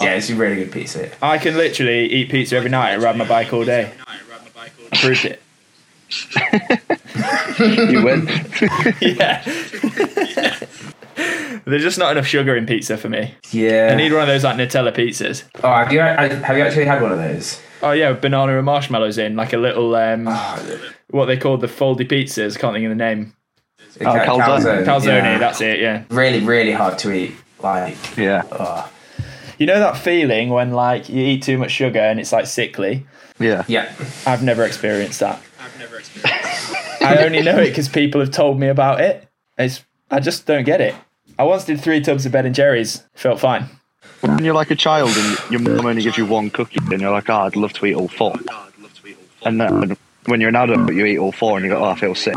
Yeah, 0.01 0.15
it's 0.15 0.31
a 0.31 0.35
really 0.35 0.57
good 0.57 0.73
pizza. 0.73 1.11
I 1.23 1.39
can 1.39 1.57
literally 1.57 2.07
eat 2.07 2.31
pizza 2.31 2.57
every 2.57 2.71
night 2.71 2.91
and 2.91 3.03
ride 3.03 3.17
my 3.17 3.27
bike 3.27 3.53
all 3.53 3.65
day. 3.65 3.93
I 4.07 4.97
proved 4.97 5.25
it. 5.25 5.43
You 7.59 8.03
win. 8.03 8.29
yeah. 9.01 9.45
There's 11.65 11.83
just 11.83 11.99
not 11.99 12.13
enough 12.13 12.27
sugar 12.27 12.57
in 12.57 12.67
pizza 12.67 12.97
for 12.97 13.09
me. 13.09 13.35
Yeah. 13.51 13.91
I 13.93 13.95
need 13.95 14.13
one 14.13 14.23
of 14.23 14.29
those 14.29 14.45
like 14.45 14.57
Nutella 14.57 14.93
pizzas. 14.95 15.45
oh, 15.63 15.69
have 15.69 15.93
you 15.93 16.01
have 16.01 16.57
you 16.57 16.63
actually 16.65 16.87
had 16.87 17.01
one 17.03 17.13
of 17.13 17.19
those? 17.19 17.61
Oh 17.83 17.93
yeah, 17.93 18.13
banana 18.13 18.57
and 18.57 18.65
marshmallows 18.67 19.19
in, 19.19 19.37
like 19.37 19.53
a 19.53 19.57
little 19.59 19.95
um, 19.95 20.27
Oh, 20.29 20.81
what 21.11 21.27
they 21.27 21.37
call 21.37 21.57
the 21.57 21.67
foldy 21.67 22.09
pizzas. 22.09 22.59
Can't 22.59 22.75
think 22.75 22.85
of 22.85 22.91
the 22.91 22.95
name. 22.97 23.35
Oh, 24.01 24.05
ca- 24.05 24.25
calzone. 24.25 24.85
Calzone. 24.85 25.23
yeah. 25.23 25.39
That's 25.39 25.61
it. 25.61 25.81
Yeah. 25.81 26.05
really 26.11 26.41
really 26.41 26.73
hard 26.73 26.99
to 27.01 27.13
eat. 27.13 27.35
Like, 27.63 28.17
Yeah, 28.17 28.43
oh. 28.53 28.91
You 29.59 29.67
know 29.67 29.79
that 29.79 29.97
feeling 29.97 30.49
when 30.49 30.73
like 30.73 31.09
you 31.09 31.23
eat 31.25 31.43
too 31.43 31.59
much 31.59 31.71
sugar 31.71 32.01
and 32.01 32.19
it's 32.19 32.33
like 32.33 32.47
sickly. 32.47 33.07
yeah. 33.39 33.65
yeah. 33.69 33.93
I've 34.27 34.43
never 34.43 34.65
experienced 34.65 35.21
that. 35.21 35.41
I've 35.63 35.79
never 35.79 35.99
experienced 35.99 36.73
that. 36.73 37.03
I 37.03 37.25
only 37.25 37.43
know 37.43 37.59
it 37.59 37.69
because 37.69 37.89
people 37.89 38.21
have 38.21 38.31
told 38.33 38.59
me 38.59 38.67
about 38.69 39.01
it. 39.01 39.29
It's, 39.59 39.85
I 40.13 40.21
just 40.21 40.47
don't 40.47 40.65
get 40.65 40.81
it. 40.81 40.95
I 41.39 41.45
once 41.45 41.65
did 41.65 41.81
three 41.81 42.01
tubs 42.01 42.27
of 42.27 42.33
Ben 42.33 42.47
and 42.47 42.55
Jerry's. 42.55 43.03
Felt 43.15 43.41
fine. 43.41 43.65
When 44.21 44.45
you're 44.45 44.55
like 44.55 44.71
a 44.71 44.77
child 44.77 45.11
and 45.17 45.51
your 45.51 45.61
mum 45.61 45.87
only 45.87 46.03
gives 46.03 46.19
you 46.19 46.27
one 46.27 46.51
cookie, 46.51 46.79
and 46.91 47.01
you're 47.01 47.11
like, 47.11 47.29
"Oh, 47.31 47.41
I'd 47.41 47.57
love 47.57 47.73
to 47.73 47.87
eat 47.87 47.95
all 47.95 48.09
four. 48.09 48.35
And 49.45 49.61
then 49.61 49.97
when 50.27 50.41
you're 50.41 50.51
an 50.51 50.57
adult, 50.57 50.87
but 50.87 50.95
you 50.95 51.05
eat 51.07 51.19
all 51.19 51.33
four, 51.33 51.57
and 51.57 51.65
you 51.65 51.73
go, 51.73 51.79
"Oh, 51.83 51.89
I 51.91 51.97
feel 51.97 52.15
sick." 52.15 52.37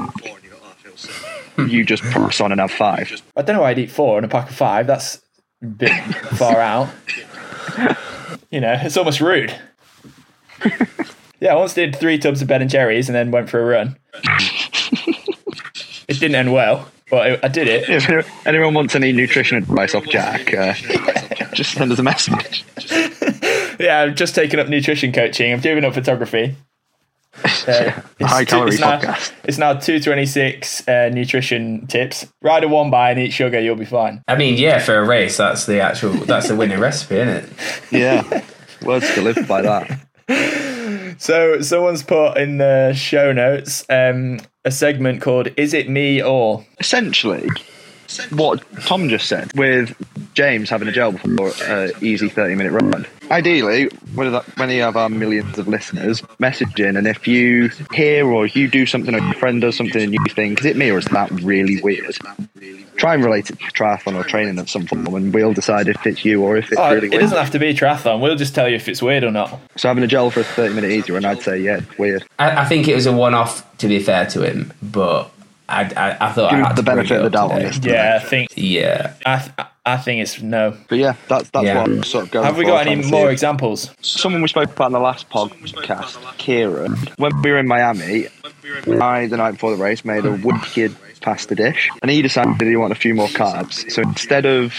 you 1.57 1.85
just 1.85 2.03
press 2.03 2.41
on 2.41 2.51
and 2.51 2.59
have 2.59 2.71
five. 2.71 3.21
I 3.35 3.41
don't 3.41 3.55
know 3.55 3.61
why 3.61 3.69
I'd 3.71 3.79
eat 3.79 3.91
four 3.91 4.17
and 4.17 4.25
a 4.25 4.29
pack 4.29 4.49
of 4.49 4.55
five. 4.55 4.87
That's 4.87 5.21
a 5.61 5.65
bit 5.67 5.91
far 6.37 6.59
out. 6.59 6.89
You 8.51 8.61
know, 8.61 8.77
it's 8.81 8.97
almost 8.97 9.21
rude. 9.21 9.53
Yeah, 11.39 11.53
I 11.53 11.55
once 11.55 11.73
did 11.73 11.95
three 11.95 12.17
tubs 12.17 12.41
of 12.41 12.47
Ben 12.47 12.61
and 12.61 12.69
Jerry's 12.69 13.09
and 13.09 13.15
then 13.15 13.31
went 13.31 13.49
for 13.49 13.61
a 13.61 13.65
run. 13.65 13.97
It 16.07 16.19
didn't 16.19 16.35
end 16.35 16.53
well, 16.53 16.87
but 17.09 17.31
I- 17.31 17.39
I 17.43 17.47
did 17.47 17.67
it. 17.67 17.89
If 17.89 18.47
anyone 18.47 18.73
wants 18.73 18.95
any 18.95 19.11
nutrition 19.11 19.57
advice 19.57 19.93
off 19.95 20.05
Jack, 20.05 20.53
uh, 20.53 20.73
just 21.53 21.73
send 21.73 21.91
us 21.91 21.99
a 21.99 22.03
message. 22.03 22.65
Yeah, 23.77 24.03
I'm 24.03 24.15
just 24.15 24.35
taking 24.35 24.57
up 24.57 24.69
nutrition 24.69 25.11
coaching. 25.11 25.51
I'm 25.51 25.59
giving 25.59 25.83
up 25.83 25.93
photography. 25.93 26.55
Uh, 27.67 27.91
it's 28.19 28.31
High 28.31 28.45
two- 28.45 28.51
calorie 28.51 28.69
it's 28.71 28.79
now, 28.79 28.97
podcast. 28.99 29.33
It's 29.43 29.57
now 29.57 29.73
226 29.73 30.87
uh, 30.87 31.09
nutrition 31.11 31.85
tips. 31.87 32.25
Ride 32.41 32.63
a 32.63 32.69
one 32.69 32.89
by 32.89 33.09
and 33.11 33.19
eat 33.19 33.31
sugar, 33.33 33.59
you'll 33.59 33.75
be 33.75 33.83
fine. 33.85 34.21
I 34.29 34.37
mean, 34.37 34.55
yeah, 34.57 34.79
for 34.79 34.97
a 34.97 35.05
race, 35.05 35.35
that's 35.35 35.65
the 35.65 35.81
actual 35.81 36.11
that's 36.13 36.47
the 36.47 36.55
winning 36.55 36.79
recipe, 36.79 37.15
isn't 37.15 37.27
it? 37.43 37.49
Yeah, 37.91 38.43
words 38.83 39.13
to 39.15 39.21
live 39.21 39.45
by 39.47 39.61
that. 39.63 39.99
So, 41.17 41.61
someone's 41.61 42.03
put 42.03 42.37
in 42.37 42.57
the 42.57 42.93
show 42.93 43.31
notes 43.31 43.85
um, 43.89 44.39
a 44.63 44.71
segment 44.71 45.21
called 45.21 45.49
Is 45.57 45.73
It 45.73 45.89
Me 45.89 46.21
or? 46.21 46.65
Essentially, 46.79 47.47
what 48.31 48.63
Tom 48.81 49.09
just 49.09 49.27
said 49.27 49.51
with 49.55 49.95
James 50.33 50.69
having 50.69 50.87
a 50.87 50.91
gel 50.91 51.11
before 51.13 51.51
uh, 51.67 51.89
easy 52.01 52.29
30 52.29 52.55
minute 52.55 52.71
run. 52.71 53.05
Ideally, 53.31 53.85
when, 54.13 54.31
that, 54.33 54.43
when 54.57 54.69
you 54.69 54.81
have 54.83 54.95
our 54.95 55.09
millions 55.09 55.57
of 55.57 55.67
listeners, 55.67 56.21
message 56.37 56.79
in, 56.79 56.95
and 56.95 57.07
if 57.07 57.27
you 57.27 57.69
hear 57.93 58.27
or 58.27 58.45
you 58.45 58.67
do 58.67 58.85
something 58.85 59.15
or 59.15 59.19
your 59.19 59.33
friend 59.33 59.61
does 59.61 59.75
something 59.75 60.01
and 60.01 60.13
you 60.13 60.19
think, 60.29 60.59
is 60.59 60.65
it 60.65 60.77
me 60.77 60.91
or 60.91 60.99
is 60.99 61.05
that 61.05 61.31
really 61.41 61.81
weird? 61.81 62.15
Try 62.97 63.15
and 63.15 63.23
relate 63.25 63.49
it 63.49 63.59
to 63.59 63.65
triathlon 63.71 64.15
or 64.15 64.23
training 64.23 64.59
of 64.59 64.69
some 64.69 64.85
form, 64.85 65.07
and 65.07 65.33
we'll 65.33 65.53
decide 65.53 65.87
if 65.87 66.05
it's 66.05 66.23
you 66.23 66.43
or 66.43 66.55
if 66.57 66.71
it's 66.71 66.79
Oh, 66.79 66.93
really 66.93 67.07
it 67.07 67.11
weird. 67.11 67.21
doesn't 67.21 67.37
have 67.37 67.51
to 67.51 67.59
be 67.59 67.73
triathlon. 67.73 68.21
We'll 68.21 68.35
just 68.35 68.53
tell 68.53 68.69
you 68.69 68.75
if 68.75 68.87
it's 68.87 69.01
weird 69.01 69.23
or 69.23 69.31
not. 69.31 69.59
So 69.75 69.87
having 69.87 70.03
a 70.03 70.07
gel 70.07 70.29
for 70.29 70.41
a 70.41 70.43
30 70.43 70.75
minute 70.75 70.91
easy 70.91 71.11
run, 71.11 71.25
I'd 71.25 71.41
say, 71.41 71.59
yeah, 71.59 71.81
weird. 71.97 72.25
I, 72.37 72.61
I 72.61 72.65
think 72.65 72.87
it 72.87 72.95
was 72.95 73.05
a 73.07 73.11
one-off. 73.11 73.63
To 73.79 73.87
be 73.89 73.99
fair 73.99 74.25
to 74.27 74.41
him, 74.49 74.71
but 74.81 75.29
I, 75.67 75.81
I, 75.95 76.27
I 76.27 76.31
thought 76.31 76.51
Give 76.51 76.59
I 76.63 76.67
had 76.67 76.75
the 76.75 76.81
to 76.81 76.83
bring 76.83 76.95
benefit 76.97 77.11
it 77.15 77.17
of 77.17 77.23
the 77.23 77.29
doubt 77.31 77.51
on 77.51 77.61
Yeah, 77.83 78.19
I 78.21 78.25
think 78.25 78.49
Yeah, 78.55 79.13
I, 79.25 79.39
th- 79.39 79.67
I 79.85 79.97
think 79.97 80.21
it's 80.21 80.41
no. 80.41 80.75
But 80.89 80.97
yeah, 80.99 81.15
that's 81.27 81.49
that's 81.49 81.65
Yeah. 81.65 81.79
what 81.81 81.89
I'm 81.89 82.03
sort 82.03 82.25
of 82.25 82.31
going. 82.31 82.45
Have 82.45 82.57
we 82.57 82.65
got 82.65 82.85
any 82.85 83.03
more 83.09 83.31
examples? 83.31 83.89
Someone 84.01 84.41
we 84.41 84.47
spoke 84.47 84.69
about 84.71 84.87
in 84.87 84.93
the 84.93 84.99
last 84.99 85.29
podcast, 85.29 86.17
Kieran, 86.37 86.95
when 87.17 87.41
we 87.41 87.51
were 87.51 87.57
in 87.59 87.67
Miami, 87.67 88.27
I 89.01 89.27
the 89.27 89.37
night 89.37 89.51
before 89.53 89.75
the 89.75 89.81
race 89.83 90.05
made 90.05 90.25
a 90.25 90.31
wicked 90.31 90.95
pasta 91.21 91.55
dish, 91.55 91.89
and 92.01 92.11
he 92.11 92.21
decided 92.21 92.61
he 92.67 92.75
wanted 92.75 92.97
a 92.97 92.99
few 92.99 93.15
more 93.15 93.27
carbs. 93.29 93.89
So 93.91 94.01
instead 94.03 94.45
of 94.45 94.73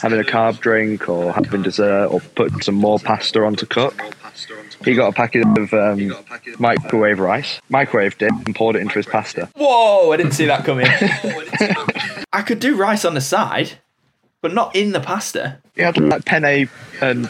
having 0.00 0.18
a 0.20 0.24
carb 0.24 0.58
drink 0.60 1.08
or 1.08 1.32
having 1.32 1.62
dessert 1.62 2.06
or 2.08 2.20
putting 2.34 2.60
some 2.62 2.74
more 2.74 2.98
pasta 2.98 3.42
on 3.44 3.54
to 3.56 3.66
cook, 3.66 3.94
he 4.86 4.94
got 4.94 5.08
a 5.08 5.12
packet 5.12 5.46
of 5.58 5.74
um, 5.74 6.14
microwave 6.58 7.18
rice, 7.18 7.60
microwaved 7.70 8.22
it, 8.22 8.32
and 8.46 8.54
poured 8.54 8.76
it 8.76 8.80
into 8.80 8.94
his 8.94 9.06
pasta. 9.06 9.50
Whoa! 9.54 10.12
I 10.12 10.16
didn't 10.16 10.32
see 10.32 10.46
that 10.46 10.64
coming. 10.64 10.86
I 12.32 12.42
could 12.42 12.60
do 12.60 12.76
rice 12.76 13.04
on 13.04 13.14
the 13.14 13.20
side, 13.20 13.72
but 14.40 14.54
not 14.54 14.74
in 14.74 14.92
the 14.92 15.00
pasta. 15.00 15.58
He 15.74 15.82
had 15.82 15.98
like 15.98 16.24
penne 16.24 16.68
and 17.00 17.28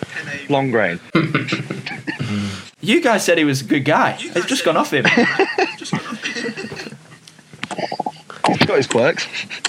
long 0.49 0.71
grain. 0.71 1.01
You 2.87 3.01
guys 3.01 3.25
said 3.25 3.37
he 3.37 3.45
was 3.45 3.63
a 3.63 3.65
good 3.65 3.85
guy. 3.85 4.17
It's 4.21 4.47
just 4.47 4.65
gone 4.65 4.77
off 4.77 4.93
him. 4.93 5.07
He's 5.07 5.91
got 8.67 8.77
his 8.77 8.87
quirks. 8.87 9.27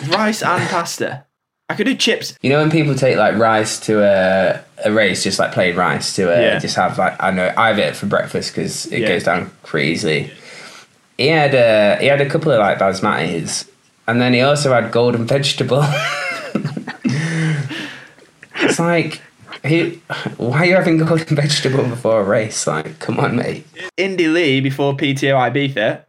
Rice 0.08 0.44
and 0.44 0.70
pasta. 0.70 1.26
I 1.70 1.76
could 1.76 1.86
do 1.86 1.96
chips. 1.96 2.38
You 2.42 2.50
know 2.50 2.60
when 2.60 2.72
people 2.72 2.96
take 2.96 3.18
like 3.18 3.36
rice 3.38 3.80
to 3.82 4.02
a, 4.02 4.64
a 4.86 4.92
race, 4.92 5.24
just 5.24 5.38
like 5.40 5.52
plain 5.52 5.76
rice 5.76 6.16
to 6.16 6.32
a, 6.34 6.42
Yeah. 6.42 6.60
just 6.60 6.76
have 6.78 6.98
like 6.98 7.22
I 7.22 7.32
know 7.32 7.54
I 7.58 7.68
have 7.70 7.80
it 7.80 7.96
for 7.96 8.06
breakfast 8.06 8.54
because 8.56 8.86
it 8.88 9.00
Yeah. 9.02 9.08
goes 9.10 9.24
down 9.24 9.52
pretty 9.64 9.90
easily. 9.90 10.32
He 11.18 11.28
had 11.28 11.54
a 11.54 11.98
he 12.00 12.08
had 12.08 12.22
a 12.22 12.30
couple 12.30 12.52
of 12.52 12.60
like 12.60 12.78
basmatis, 12.80 13.68
and 14.08 14.22
then 14.22 14.34
he 14.34 14.42
also 14.42 14.72
had 14.74 14.92
golden 14.92 15.26
vegetable. 15.26 15.84
it's 18.56 18.80
like, 18.80 19.22
he, 19.64 20.02
why 20.38 20.60
are 20.60 20.66
you 20.66 20.76
having 20.76 20.98
golden 20.98 21.36
vegetable 21.36 21.84
before 21.86 22.22
a 22.22 22.24
race? 22.24 22.66
Like, 22.68 23.00
come 23.00 23.20
on, 23.20 23.36
mate. 23.36 23.66
Indy 23.98 24.28
Lee 24.28 24.62
before 24.62 24.96
PTO 24.96 25.34
Ibiza, 25.52 26.04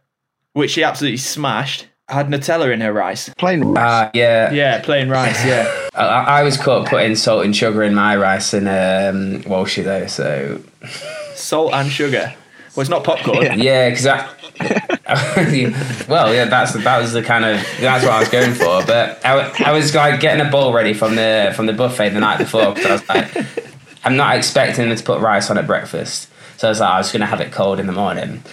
which 0.53 0.71
she 0.71 0.83
absolutely 0.83 1.17
smashed, 1.17 1.87
had 2.09 2.27
Nutella 2.27 2.73
in 2.73 2.81
her 2.81 2.91
rice. 2.91 3.29
Plain 3.37 3.63
rice. 3.63 3.77
Ah, 3.77 4.11
yeah. 4.13 4.51
Yeah, 4.51 4.81
plain 4.81 5.09
rice. 5.09 5.45
Yeah. 5.45 5.89
I, 5.93 6.39
I 6.39 6.43
was 6.43 6.57
caught 6.57 6.87
putting 6.87 7.15
salt 7.15 7.45
and 7.45 7.55
sugar 7.55 7.83
in 7.83 7.93
my 7.93 8.15
rice 8.15 8.53
and 8.53 8.67
um, 8.67 9.43
Walshy 9.43 9.83
though, 9.83 10.07
so 10.07 10.61
Salt 11.35 11.73
and 11.73 11.89
sugar. 11.91 12.33
Well, 12.75 12.81
it's 12.81 12.89
not 12.89 13.03
popcorn. 13.03 13.37
Yeah, 13.59 13.89
because 13.89 14.05
I. 14.05 14.29
well, 16.09 16.33
yeah, 16.33 16.45
that's 16.45 16.73
that 16.73 16.99
was 16.99 17.13
the 17.13 17.23
kind 17.23 17.45
of 17.45 17.65
that's 17.79 18.03
what 18.03 18.13
I 18.13 18.19
was 18.19 18.29
going 18.29 18.53
for. 18.53 18.83
But 18.85 19.25
I, 19.25 19.51
I 19.65 19.71
was 19.71 19.95
like 19.95 20.19
getting 20.19 20.45
a 20.45 20.49
bowl 20.49 20.73
ready 20.73 20.93
from 20.93 21.15
the 21.15 21.53
from 21.55 21.65
the 21.65 21.73
buffet 21.73 22.09
the 22.09 22.19
night 22.19 22.39
before 22.39 22.73
because 22.73 22.85
I 22.85 22.91
was 22.91 23.09
like, 23.09 23.65
I'm 24.03 24.17
not 24.17 24.35
expecting 24.35 24.89
them 24.89 24.97
to 24.97 25.03
put 25.03 25.21
rice 25.21 25.49
on 25.49 25.57
at 25.57 25.65
breakfast, 25.65 26.29
so 26.57 26.67
I 26.67 26.71
was 26.71 26.81
like, 26.81 26.89
I 26.89 26.97
was 26.97 27.11
going 27.11 27.21
to 27.21 27.25
have 27.25 27.39
it 27.39 27.53
cold 27.53 27.79
in 27.79 27.87
the 27.87 27.93
morning. 27.93 28.43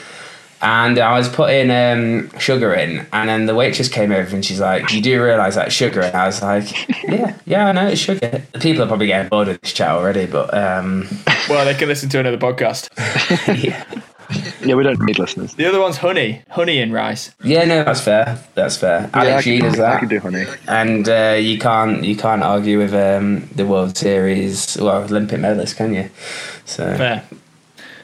And 0.63 0.99
I 0.99 1.17
was 1.19 1.29
putting 1.29 1.71
um, 1.71 2.31
sugar 2.39 2.73
in, 2.73 3.07
and 3.13 3.29
then 3.29 3.47
the 3.47 3.55
waitress 3.55 3.89
came 3.89 4.11
over 4.11 4.35
and 4.35 4.45
she's 4.45 4.61
like, 4.61 4.91
"You 4.93 5.03
do 5.03 5.23
realise 5.23 5.55
that 5.55 5.71
sugar?" 5.71 6.01
And 6.01 6.17
I 6.17 6.27
was 6.27 6.41
like, 6.43 6.89
"Yeah, 7.05 7.37
yeah, 7.45 7.67
I 7.67 7.73
know 7.73 7.89
it's 7.89 8.01
sugar." 8.01 8.43
The 8.53 8.59
people 8.59 8.83
are 8.83 8.87
probably 8.87 9.07
getting 9.09 9.29
bored 9.29 9.49
of 9.49 9.61
this 9.61 9.73
chat 9.73 9.91
already, 9.91 10.27
but 10.27 10.53
um, 10.57 11.07
Well, 11.49 11.65
they 11.65 11.75
can 11.75 11.89
listen 11.89 12.09
to 12.09 12.21
another 12.21 12.39
podcast. 12.39 12.89
yeah. 13.63 13.85
Yeah, 14.65 14.75
we 14.75 14.83
don't 14.83 15.01
need 15.03 15.21
listeners. 15.21 15.55
The 15.55 15.67
other 15.67 15.79
one's 15.79 15.99
honey. 15.99 16.43
Honey 16.51 16.81
and 16.81 16.93
rice. 16.93 17.31
Yeah, 17.45 17.65
no, 17.65 17.85
that's 17.85 18.01
fair. 18.01 18.37
That's 18.55 18.77
fair. 18.77 19.03
Yeah, 19.03 19.21
Alex 19.21 19.47
Yee 19.47 19.61
could, 19.61 19.71
does 19.71 19.79
I 19.79 19.83
that, 19.83 20.01
could 20.01 20.09
do 20.09 20.19
honey. 20.19 20.45
and 20.67 21.09
uh, 21.09 21.37
you 21.39 21.59
can't 21.61 22.03
you 22.03 22.17
can't 22.17 22.43
argue 22.43 22.79
with 22.79 22.93
um, 22.93 23.49
the 23.55 23.65
World 23.65 23.97
Series, 23.97 24.77
well, 24.81 25.03
Olympic 25.05 25.39
medalist, 25.39 25.77
can 25.77 25.95
you? 25.95 26.11
So 26.65 26.97
Fair. 26.97 27.23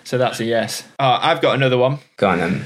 So 0.04 0.18
that's 0.18 0.40
a 0.40 0.44
yes. 0.44 0.84
Oh, 0.98 1.18
I've 1.20 1.40
got 1.40 1.54
another 1.54 1.78
one. 1.78 1.98
go 2.16 2.28
on 2.28 2.38
then. 2.38 2.64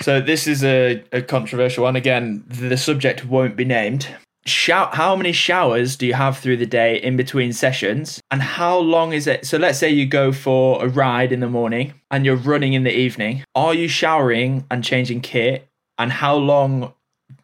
So 0.00 0.20
this 0.20 0.46
is 0.46 0.62
a, 0.62 1.02
a 1.12 1.22
controversial 1.22 1.84
one. 1.84 1.96
Again, 1.96 2.44
the 2.48 2.76
subject 2.76 3.24
won't 3.24 3.56
be 3.56 3.64
named. 3.64 4.08
Shout, 4.44 4.94
how 4.94 5.16
many 5.16 5.32
showers 5.32 5.96
do 5.96 6.06
you 6.06 6.14
have 6.14 6.38
through 6.38 6.58
the 6.58 6.66
day 6.66 7.02
in 7.02 7.16
between 7.16 7.52
sessions? 7.52 8.20
And 8.30 8.40
how 8.40 8.78
long 8.78 9.12
is 9.12 9.26
it? 9.26 9.44
So 9.44 9.58
let's 9.58 9.78
say 9.78 9.90
you 9.90 10.06
go 10.06 10.30
for 10.32 10.84
a 10.84 10.88
ride 10.88 11.32
in 11.32 11.40
the 11.40 11.48
morning 11.48 11.94
and 12.12 12.24
you're 12.24 12.36
running 12.36 12.72
in 12.72 12.84
the 12.84 12.96
evening. 12.96 13.42
Are 13.56 13.74
you 13.74 13.88
showering 13.88 14.64
and 14.70 14.84
changing 14.84 15.22
kit? 15.22 15.68
And 15.98 16.12
how 16.12 16.36
long 16.36 16.92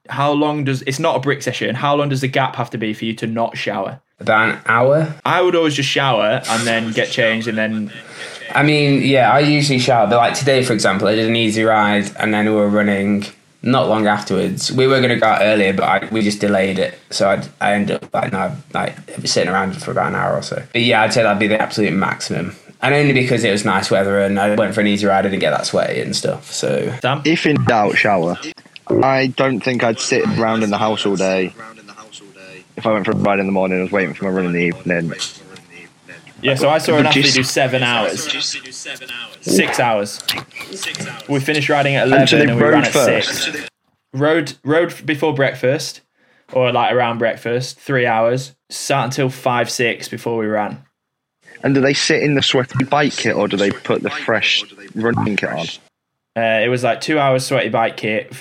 how 0.09 0.33
long 0.33 0.65
does 0.65 0.83
it's 0.83 0.99
not 0.99 1.17
a 1.17 1.21
brick 1.21 1.43
session, 1.43 1.75
how 1.75 1.95
long 1.95 2.09
does 2.09 2.21
the 2.21 2.29
gap 2.29 2.57
have 2.57 2.71
to 2.71 2.79
be 2.79 2.93
for 2.93 3.05
you 3.05 3.15
to 3.15 3.27
not 3.27 3.57
shower? 3.57 4.01
About 4.21 4.51
an 4.51 4.61
hour. 4.67 5.15
I 5.25 5.43
would 5.43 5.57
always 5.57 5.75
just 5.75 5.89
shower 5.89 6.43
and 6.49 6.67
then 6.67 6.93
get 6.93 7.09
changed 7.09 7.49
and 7.49 7.59
then 7.59 7.93
I 8.55 8.63
mean, 8.63 9.03
yeah, 9.03 9.33
I 9.33 9.41
usually 9.41 9.79
shower, 9.79 10.07
but 10.07 10.17
like 10.17 10.35
today, 10.35 10.63
for 10.63 10.73
example, 10.73 11.09
I 11.09 11.15
did 11.15 11.29
an 11.29 11.37
easy 11.37 11.63
ride, 11.65 12.11
and 12.19 12.33
then 12.33 12.47
we 12.47 12.53
were 12.53 12.69
running. 12.69 13.25
Not 13.65 13.89
long 13.89 14.09
afterwards, 14.09 14.73
we 14.73 14.89
were 14.89 14.99
going 14.99 15.11
to 15.11 15.21
go 15.21 15.27
out 15.27 15.41
earlier, 15.41 15.73
but 15.73 15.85
I, 15.85 16.09
we 16.11 16.21
just 16.21 16.41
delayed 16.41 16.81
it. 16.81 16.99
So 17.11 17.31
I, 17.31 17.45
I 17.61 17.75
ended 17.75 18.03
up 18.03 18.13
like 18.13 18.33
no, 18.33 18.57
like 18.75 18.97
sitting 19.25 19.49
around 19.49 19.81
for 19.81 19.93
about 19.93 20.09
an 20.09 20.17
hour 20.17 20.35
or 20.35 20.43
so. 20.43 20.61
But 20.73 20.83
yeah, 20.83 21.03
I'd 21.03 21.13
say 21.13 21.23
that'd 21.23 21.39
be 21.39 21.47
the 21.47 21.63
absolute 21.63 21.93
maximum, 21.93 22.57
and 22.81 22.93
only 22.93 23.13
because 23.13 23.45
it 23.45 23.53
was 23.53 23.65
nice 23.65 23.89
weather 23.89 24.19
and 24.19 24.41
I 24.41 24.57
went 24.57 24.75
for 24.75 24.81
an 24.81 24.89
easy 24.89 25.07
ride. 25.07 25.21
I 25.21 25.23
didn't 25.29 25.39
get 25.39 25.51
that 25.51 25.67
sweaty 25.67 26.01
and 26.01 26.17
stuff. 26.17 26.51
So 26.51 26.93
Sam. 27.03 27.23
If 27.25 27.47
in 27.47 27.63
doubt, 27.65 27.97
shower. 27.97 28.37
I 28.89 29.29
don't 29.29 29.61
think 29.61 29.85
I'd 29.85 30.01
sit 30.01 30.25
around 30.41 30.65
in 30.65 30.71
the 30.71 30.79
house 30.79 31.07
all 31.07 31.15
day 31.15 31.55
if 32.77 32.87
I 32.87 32.93
went 32.93 33.05
for 33.05 33.13
a 33.13 33.17
ride 33.17 33.39
in 33.39 33.47
the 33.47 33.53
morning 33.53 33.79
and 33.79 33.85
was 33.85 33.93
waiting 33.93 34.15
for 34.15 34.25
my 34.25 34.31
run 34.31 34.47
in 34.47 34.53
the 34.53 34.59
evening. 34.59 35.13
Yeah, 36.43 36.57
so 36.57 36.69
I 36.69 36.79
saw 36.79 36.93
an 36.93 36.99
Would 36.99 37.07
athlete 37.07 37.35
do 37.35 37.43
seven 37.45 37.83
hours. 37.85 38.25
Six 39.41 39.79
hours. 39.79 40.21
We 41.29 41.39
finished 41.41 41.69
riding 41.69 41.95
at 41.95 42.11
And 42.13 42.29
so 42.29 42.37
eleven 42.37 42.47
they 42.47 42.53
and 42.53 42.61
we 42.61 42.69
ran 42.69 42.85
at 42.85 42.93
first? 42.93 43.45
six. 43.45 43.69
Rode 44.13 44.55
rode 44.65 45.07
before 45.07 45.33
breakfast, 45.35 46.01
or 46.53 46.73
like 46.73 46.93
around 46.93 47.19
breakfast, 47.19 47.79
three 47.79 48.07
hours. 48.07 48.55
Sat 48.71 49.05
until 49.05 49.29
five 49.31 49.71
six 49.71 50.09
before 50.09 50.37
we 50.37 50.47
ran. 50.47 50.83
And 51.63 51.75
do 51.75 51.81
they 51.81 51.95
sit 51.95 52.23
in 52.23 52.35
the 52.35 52.43
sweaty 52.43 52.85
bike 52.85 53.13
kit 53.13 53.37
or 53.37 53.47
do 53.47 53.57
they 53.57 53.71
put 53.71 54.03
the 54.03 54.11
fresh 54.11 54.65
running 54.97 55.37
kit 55.37 55.49
on? 55.51 55.67
Uh, 56.37 56.61
it 56.65 56.69
was 56.69 56.83
like 56.83 57.01
two 57.01 57.19
hours 57.21 57.47
sweaty 57.47 57.69
bike 57.69 57.97
kit, 57.97 58.33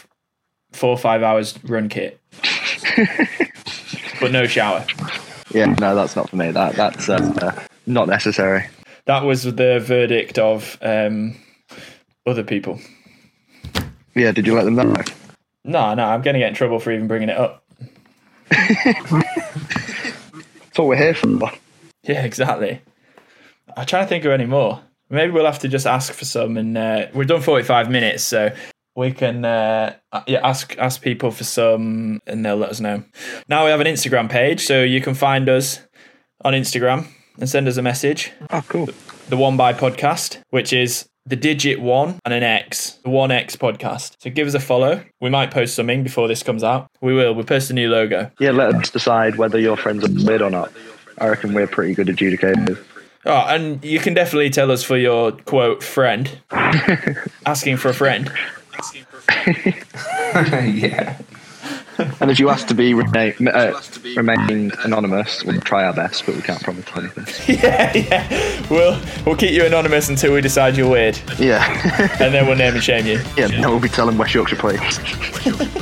four 0.72 0.90
or 0.90 0.98
five 0.98 1.22
hours 1.22 1.60
run 1.64 1.88
kit, 1.88 2.20
but 4.20 4.32
no 4.32 4.48
shower. 4.48 4.86
Yeah, 5.54 5.66
no, 5.80 5.94
that's 5.94 6.16
not 6.16 6.30
for 6.30 6.36
me. 6.38 6.50
That 6.52 6.74
that's 6.76 7.08
uh, 7.10 7.64
not 7.86 8.08
necessary. 8.08 8.68
That 9.06 9.24
was 9.24 9.44
the 9.44 9.80
verdict 9.80 10.38
of 10.38 10.78
um, 10.82 11.36
other 12.26 12.44
people. 12.44 12.80
Yeah, 14.16 14.32
did 14.32 14.46
you 14.46 14.56
let 14.56 14.66
them 14.66 14.76
know? 14.76 14.94
No, 15.64 15.94
no, 15.94 16.06
I'm 16.06 16.22
going 16.22 16.34
to 16.34 16.40
get 16.40 16.50
in 16.50 16.56
trouble 16.56 16.80
for 16.80 16.92
even 16.92 17.08
bringing 17.08 17.30
it 17.30 17.38
up. 17.38 17.64
That's 18.50 19.16
what 20.76 20.88
we're 20.88 20.98
here 20.98 21.14
for. 21.14 21.52
Yeah, 22.04 22.24
exactly. 22.24 22.82
I'm 23.76 23.86
trying 23.86 24.06
to 24.06 24.10
think 24.10 24.26
of 24.26 24.32
any 24.32 24.46
more. 24.46 24.82
Maybe 25.10 25.32
we'll 25.32 25.46
have 25.46 25.60
to 25.60 25.68
just 25.68 25.86
ask 25.86 26.14
for 26.14 26.26
some, 26.26 26.58
and 26.58 26.78
uh, 26.78 27.08
we've 27.14 27.28
done 27.28 27.42
45 27.42 27.90
minutes, 27.90 28.24
so 28.24 28.54
we 28.96 29.12
can 29.12 29.46
uh, 29.46 29.96
yeah 30.28 30.40
ask 30.44 30.78
ask 30.78 31.02
people 31.02 31.32
for 31.32 31.44
some, 31.44 32.22
and 32.26 32.46
they'll 32.46 32.56
let 32.56 32.70
us 32.70 32.80
know. 32.80 33.04
Now 33.48 33.66
we 33.66 33.72
have 33.72 33.82
an 33.82 33.88
Instagram 33.88 34.30
page, 34.30 34.66
so 34.66 34.84
you 34.84 35.02
can 35.02 35.14
find 35.14 35.50
us 35.50 35.82
on 36.44 36.54
Instagram 36.54 37.08
and 37.40 37.50
send 37.50 37.68
us 37.68 37.78
a 37.78 37.82
message. 37.82 38.32
Oh, 38.50 38.64
cool. 38.68 38.90
The 39.30 39.38
One 39.38 39.58
by 39.58 39.74
Podcast, 39.74 40.42
which 40.50 40.74
is 40.74 41.08
the 41.26 41.36
digit 41.36 41.80
one 41.80 42.20
and 42.26 42.34
an 42.34 42.44
X, 42.44 42.94
the 43.04 43.10
One 43.10 43.32
X 43.32 43.56
Podcast. 43.56 44.16
So 44.20 44.30
give 44.30 44.48
us 44.48 44.54
a 44.54 44.60
follow. 44.60 45.04
We 45.20 45.30
might 45.30 45.52
post 45.52 45.76
something 45.76 46.04
before 46.04 46.28
this 46.28 46.44
comes 46.44 46.64
out. 46.64 46.88
We 47.02 47.14
will. 47.14 47.34
We'll 47.34 47.46
post 47.46 47.70
a 47.70 47.74
new 47.74 47.90
logo. 47.90 48.32
Yeah, 48.40 48.52
let 48.52 48.74
us 48.76 48.90
decide 48.90 49.38
whether 49.38 49.60
your 49.60 49.78
friends 49.78 50.04
are 50.04 50.26
weird 50.26 50.42
or 50.42 50.50
not. 50.50 50.72
I 51.20 51.28
reckon 51.30 51.54
we're 51.54 51.68
pretty 51.68 51.94
good 51.94 52.08
adjudicators. 52.08 52.84
Oh, 53.26 53.46
and 53.48 53.84
you 53.86 54.00
can 54.00 54.16
definitely 54.16 54.50
tell 54.50 54.72
us 54.72 54.84
for 54.84 54.98
your 54.98 55.32
quote 55.32 55.84
friend. 55.84 56.40
Asking 57.46 57.78
for 57.78 57.90
a 57.90 57.94
friend. 57.94 58.32
yeah, 60.34 61.18
And 62.20 62.32
if 62.32 62.40
you 62.40 62.50
ask 62.50 62.68
to 62.68 62.74
be 62.74 62.94
remain, 62.94 63.34
uh, 63.48 63.80
remain 64.16 64.72
anonymous, 64.84 65.44
we'll 65.44 65.62
try 65.62 65.84
our 65.86 65.94
best, 65.94 66.26
but 66.26 66.36
we 66.36 66.42
can't 66.42 66.62
promise 66.64 66.86
anything. 66.96 67.58
yeah, 67.64 67.94
yeah. 67.96 68.68
We'll 68.70 69.00
we'll 69.26 69.36
keep 69.36 69.52
you 69.52 69.66
anonymous 69.66 70.10
until 70.10 70.34
we 70.34 70.42
decide 70.42 70.76
you're 70.78 70.90
weird, 70.90 71.20
Yeah, 71.38 71.64
and 72.20 72.34
then 72.34 72.48
we'll 72.48 72.56
name 72.56 72.74
and 72.74 72.84
shame 72.84 73.06
you. 73.06 73.20
yeah. 73.38 73.48
No, 73.60 73.70
we'll 73.72 73.80
be 73.80 73.90
telling 73.90 74.18
West 74.18 74.34
Yorkshire 74.34 74.56
Police. 74.56 75.00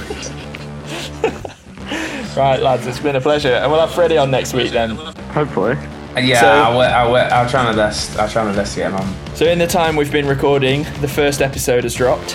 Right, 2.37 2.61
lads, 2.61 2.85
it's 2.87 2.99
been 2.99 3.15
a 3.17 3.21
pleasure, 3.21 3.49
and 3.53 3.69
we'll 3.71 3.81
have 3.81 3.91
Freddie 3.93 4.17
on 4.17 4.31
next 4.31 4.53
week 4.53 4.71
then. 4.71 4.91
Hopefully. 5.33 5.75
yeah. 6.15 6.39
So- 6.39 6.47
I'll, 6.47 6.75
wo- 6.75 6.81
I'll, 6.83 7.15
I'll 7.33 7.49
try 7.49 7.63
my 7.63 7.75
best. 7.75 8.17
I'll 8.17 8.29
try 8.29 8.43
my 8.45 8.53
best 8.55 8.75
to 8.75 8.79
get 8.81 8.91
him 8.91 8.97
on. 8.97 9.35
So 9.35 9.45
in 9.45 9.59
the 9.59 9.67
time 9.67 9.95
we've 9.97 10.11
been 10.11 10.27
recording, 10.27 10.83
the 11.01 11.07
first 11.07 11.41
episode 11.41 11.83
has 11.83 11.95
dropped. 11.95 12.31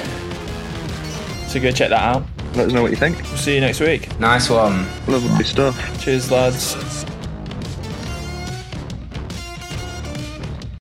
So 1.49 1.59
go 1.61 1.71
check 1.71 1.89
that 1.91 2.03
out. 2.03 2.25
Let 2.55 2.67
us 2.67 2.73
know 2.73 2.83
what 2.83 2.91
you 2.93 2.97
think. 2.97 3.17
We'll 3.23 3.37
see 3.37 3.55
you 3.57 3.61
next 3.61 3.81
week. 3.81 4.19
Nice 4.21 4.49
one. 4.49 4.87
Lovely 5.09 5.45
stuff. 5.45 6.01
Cheers, 6.01 6.31
lads. 6.31 7.05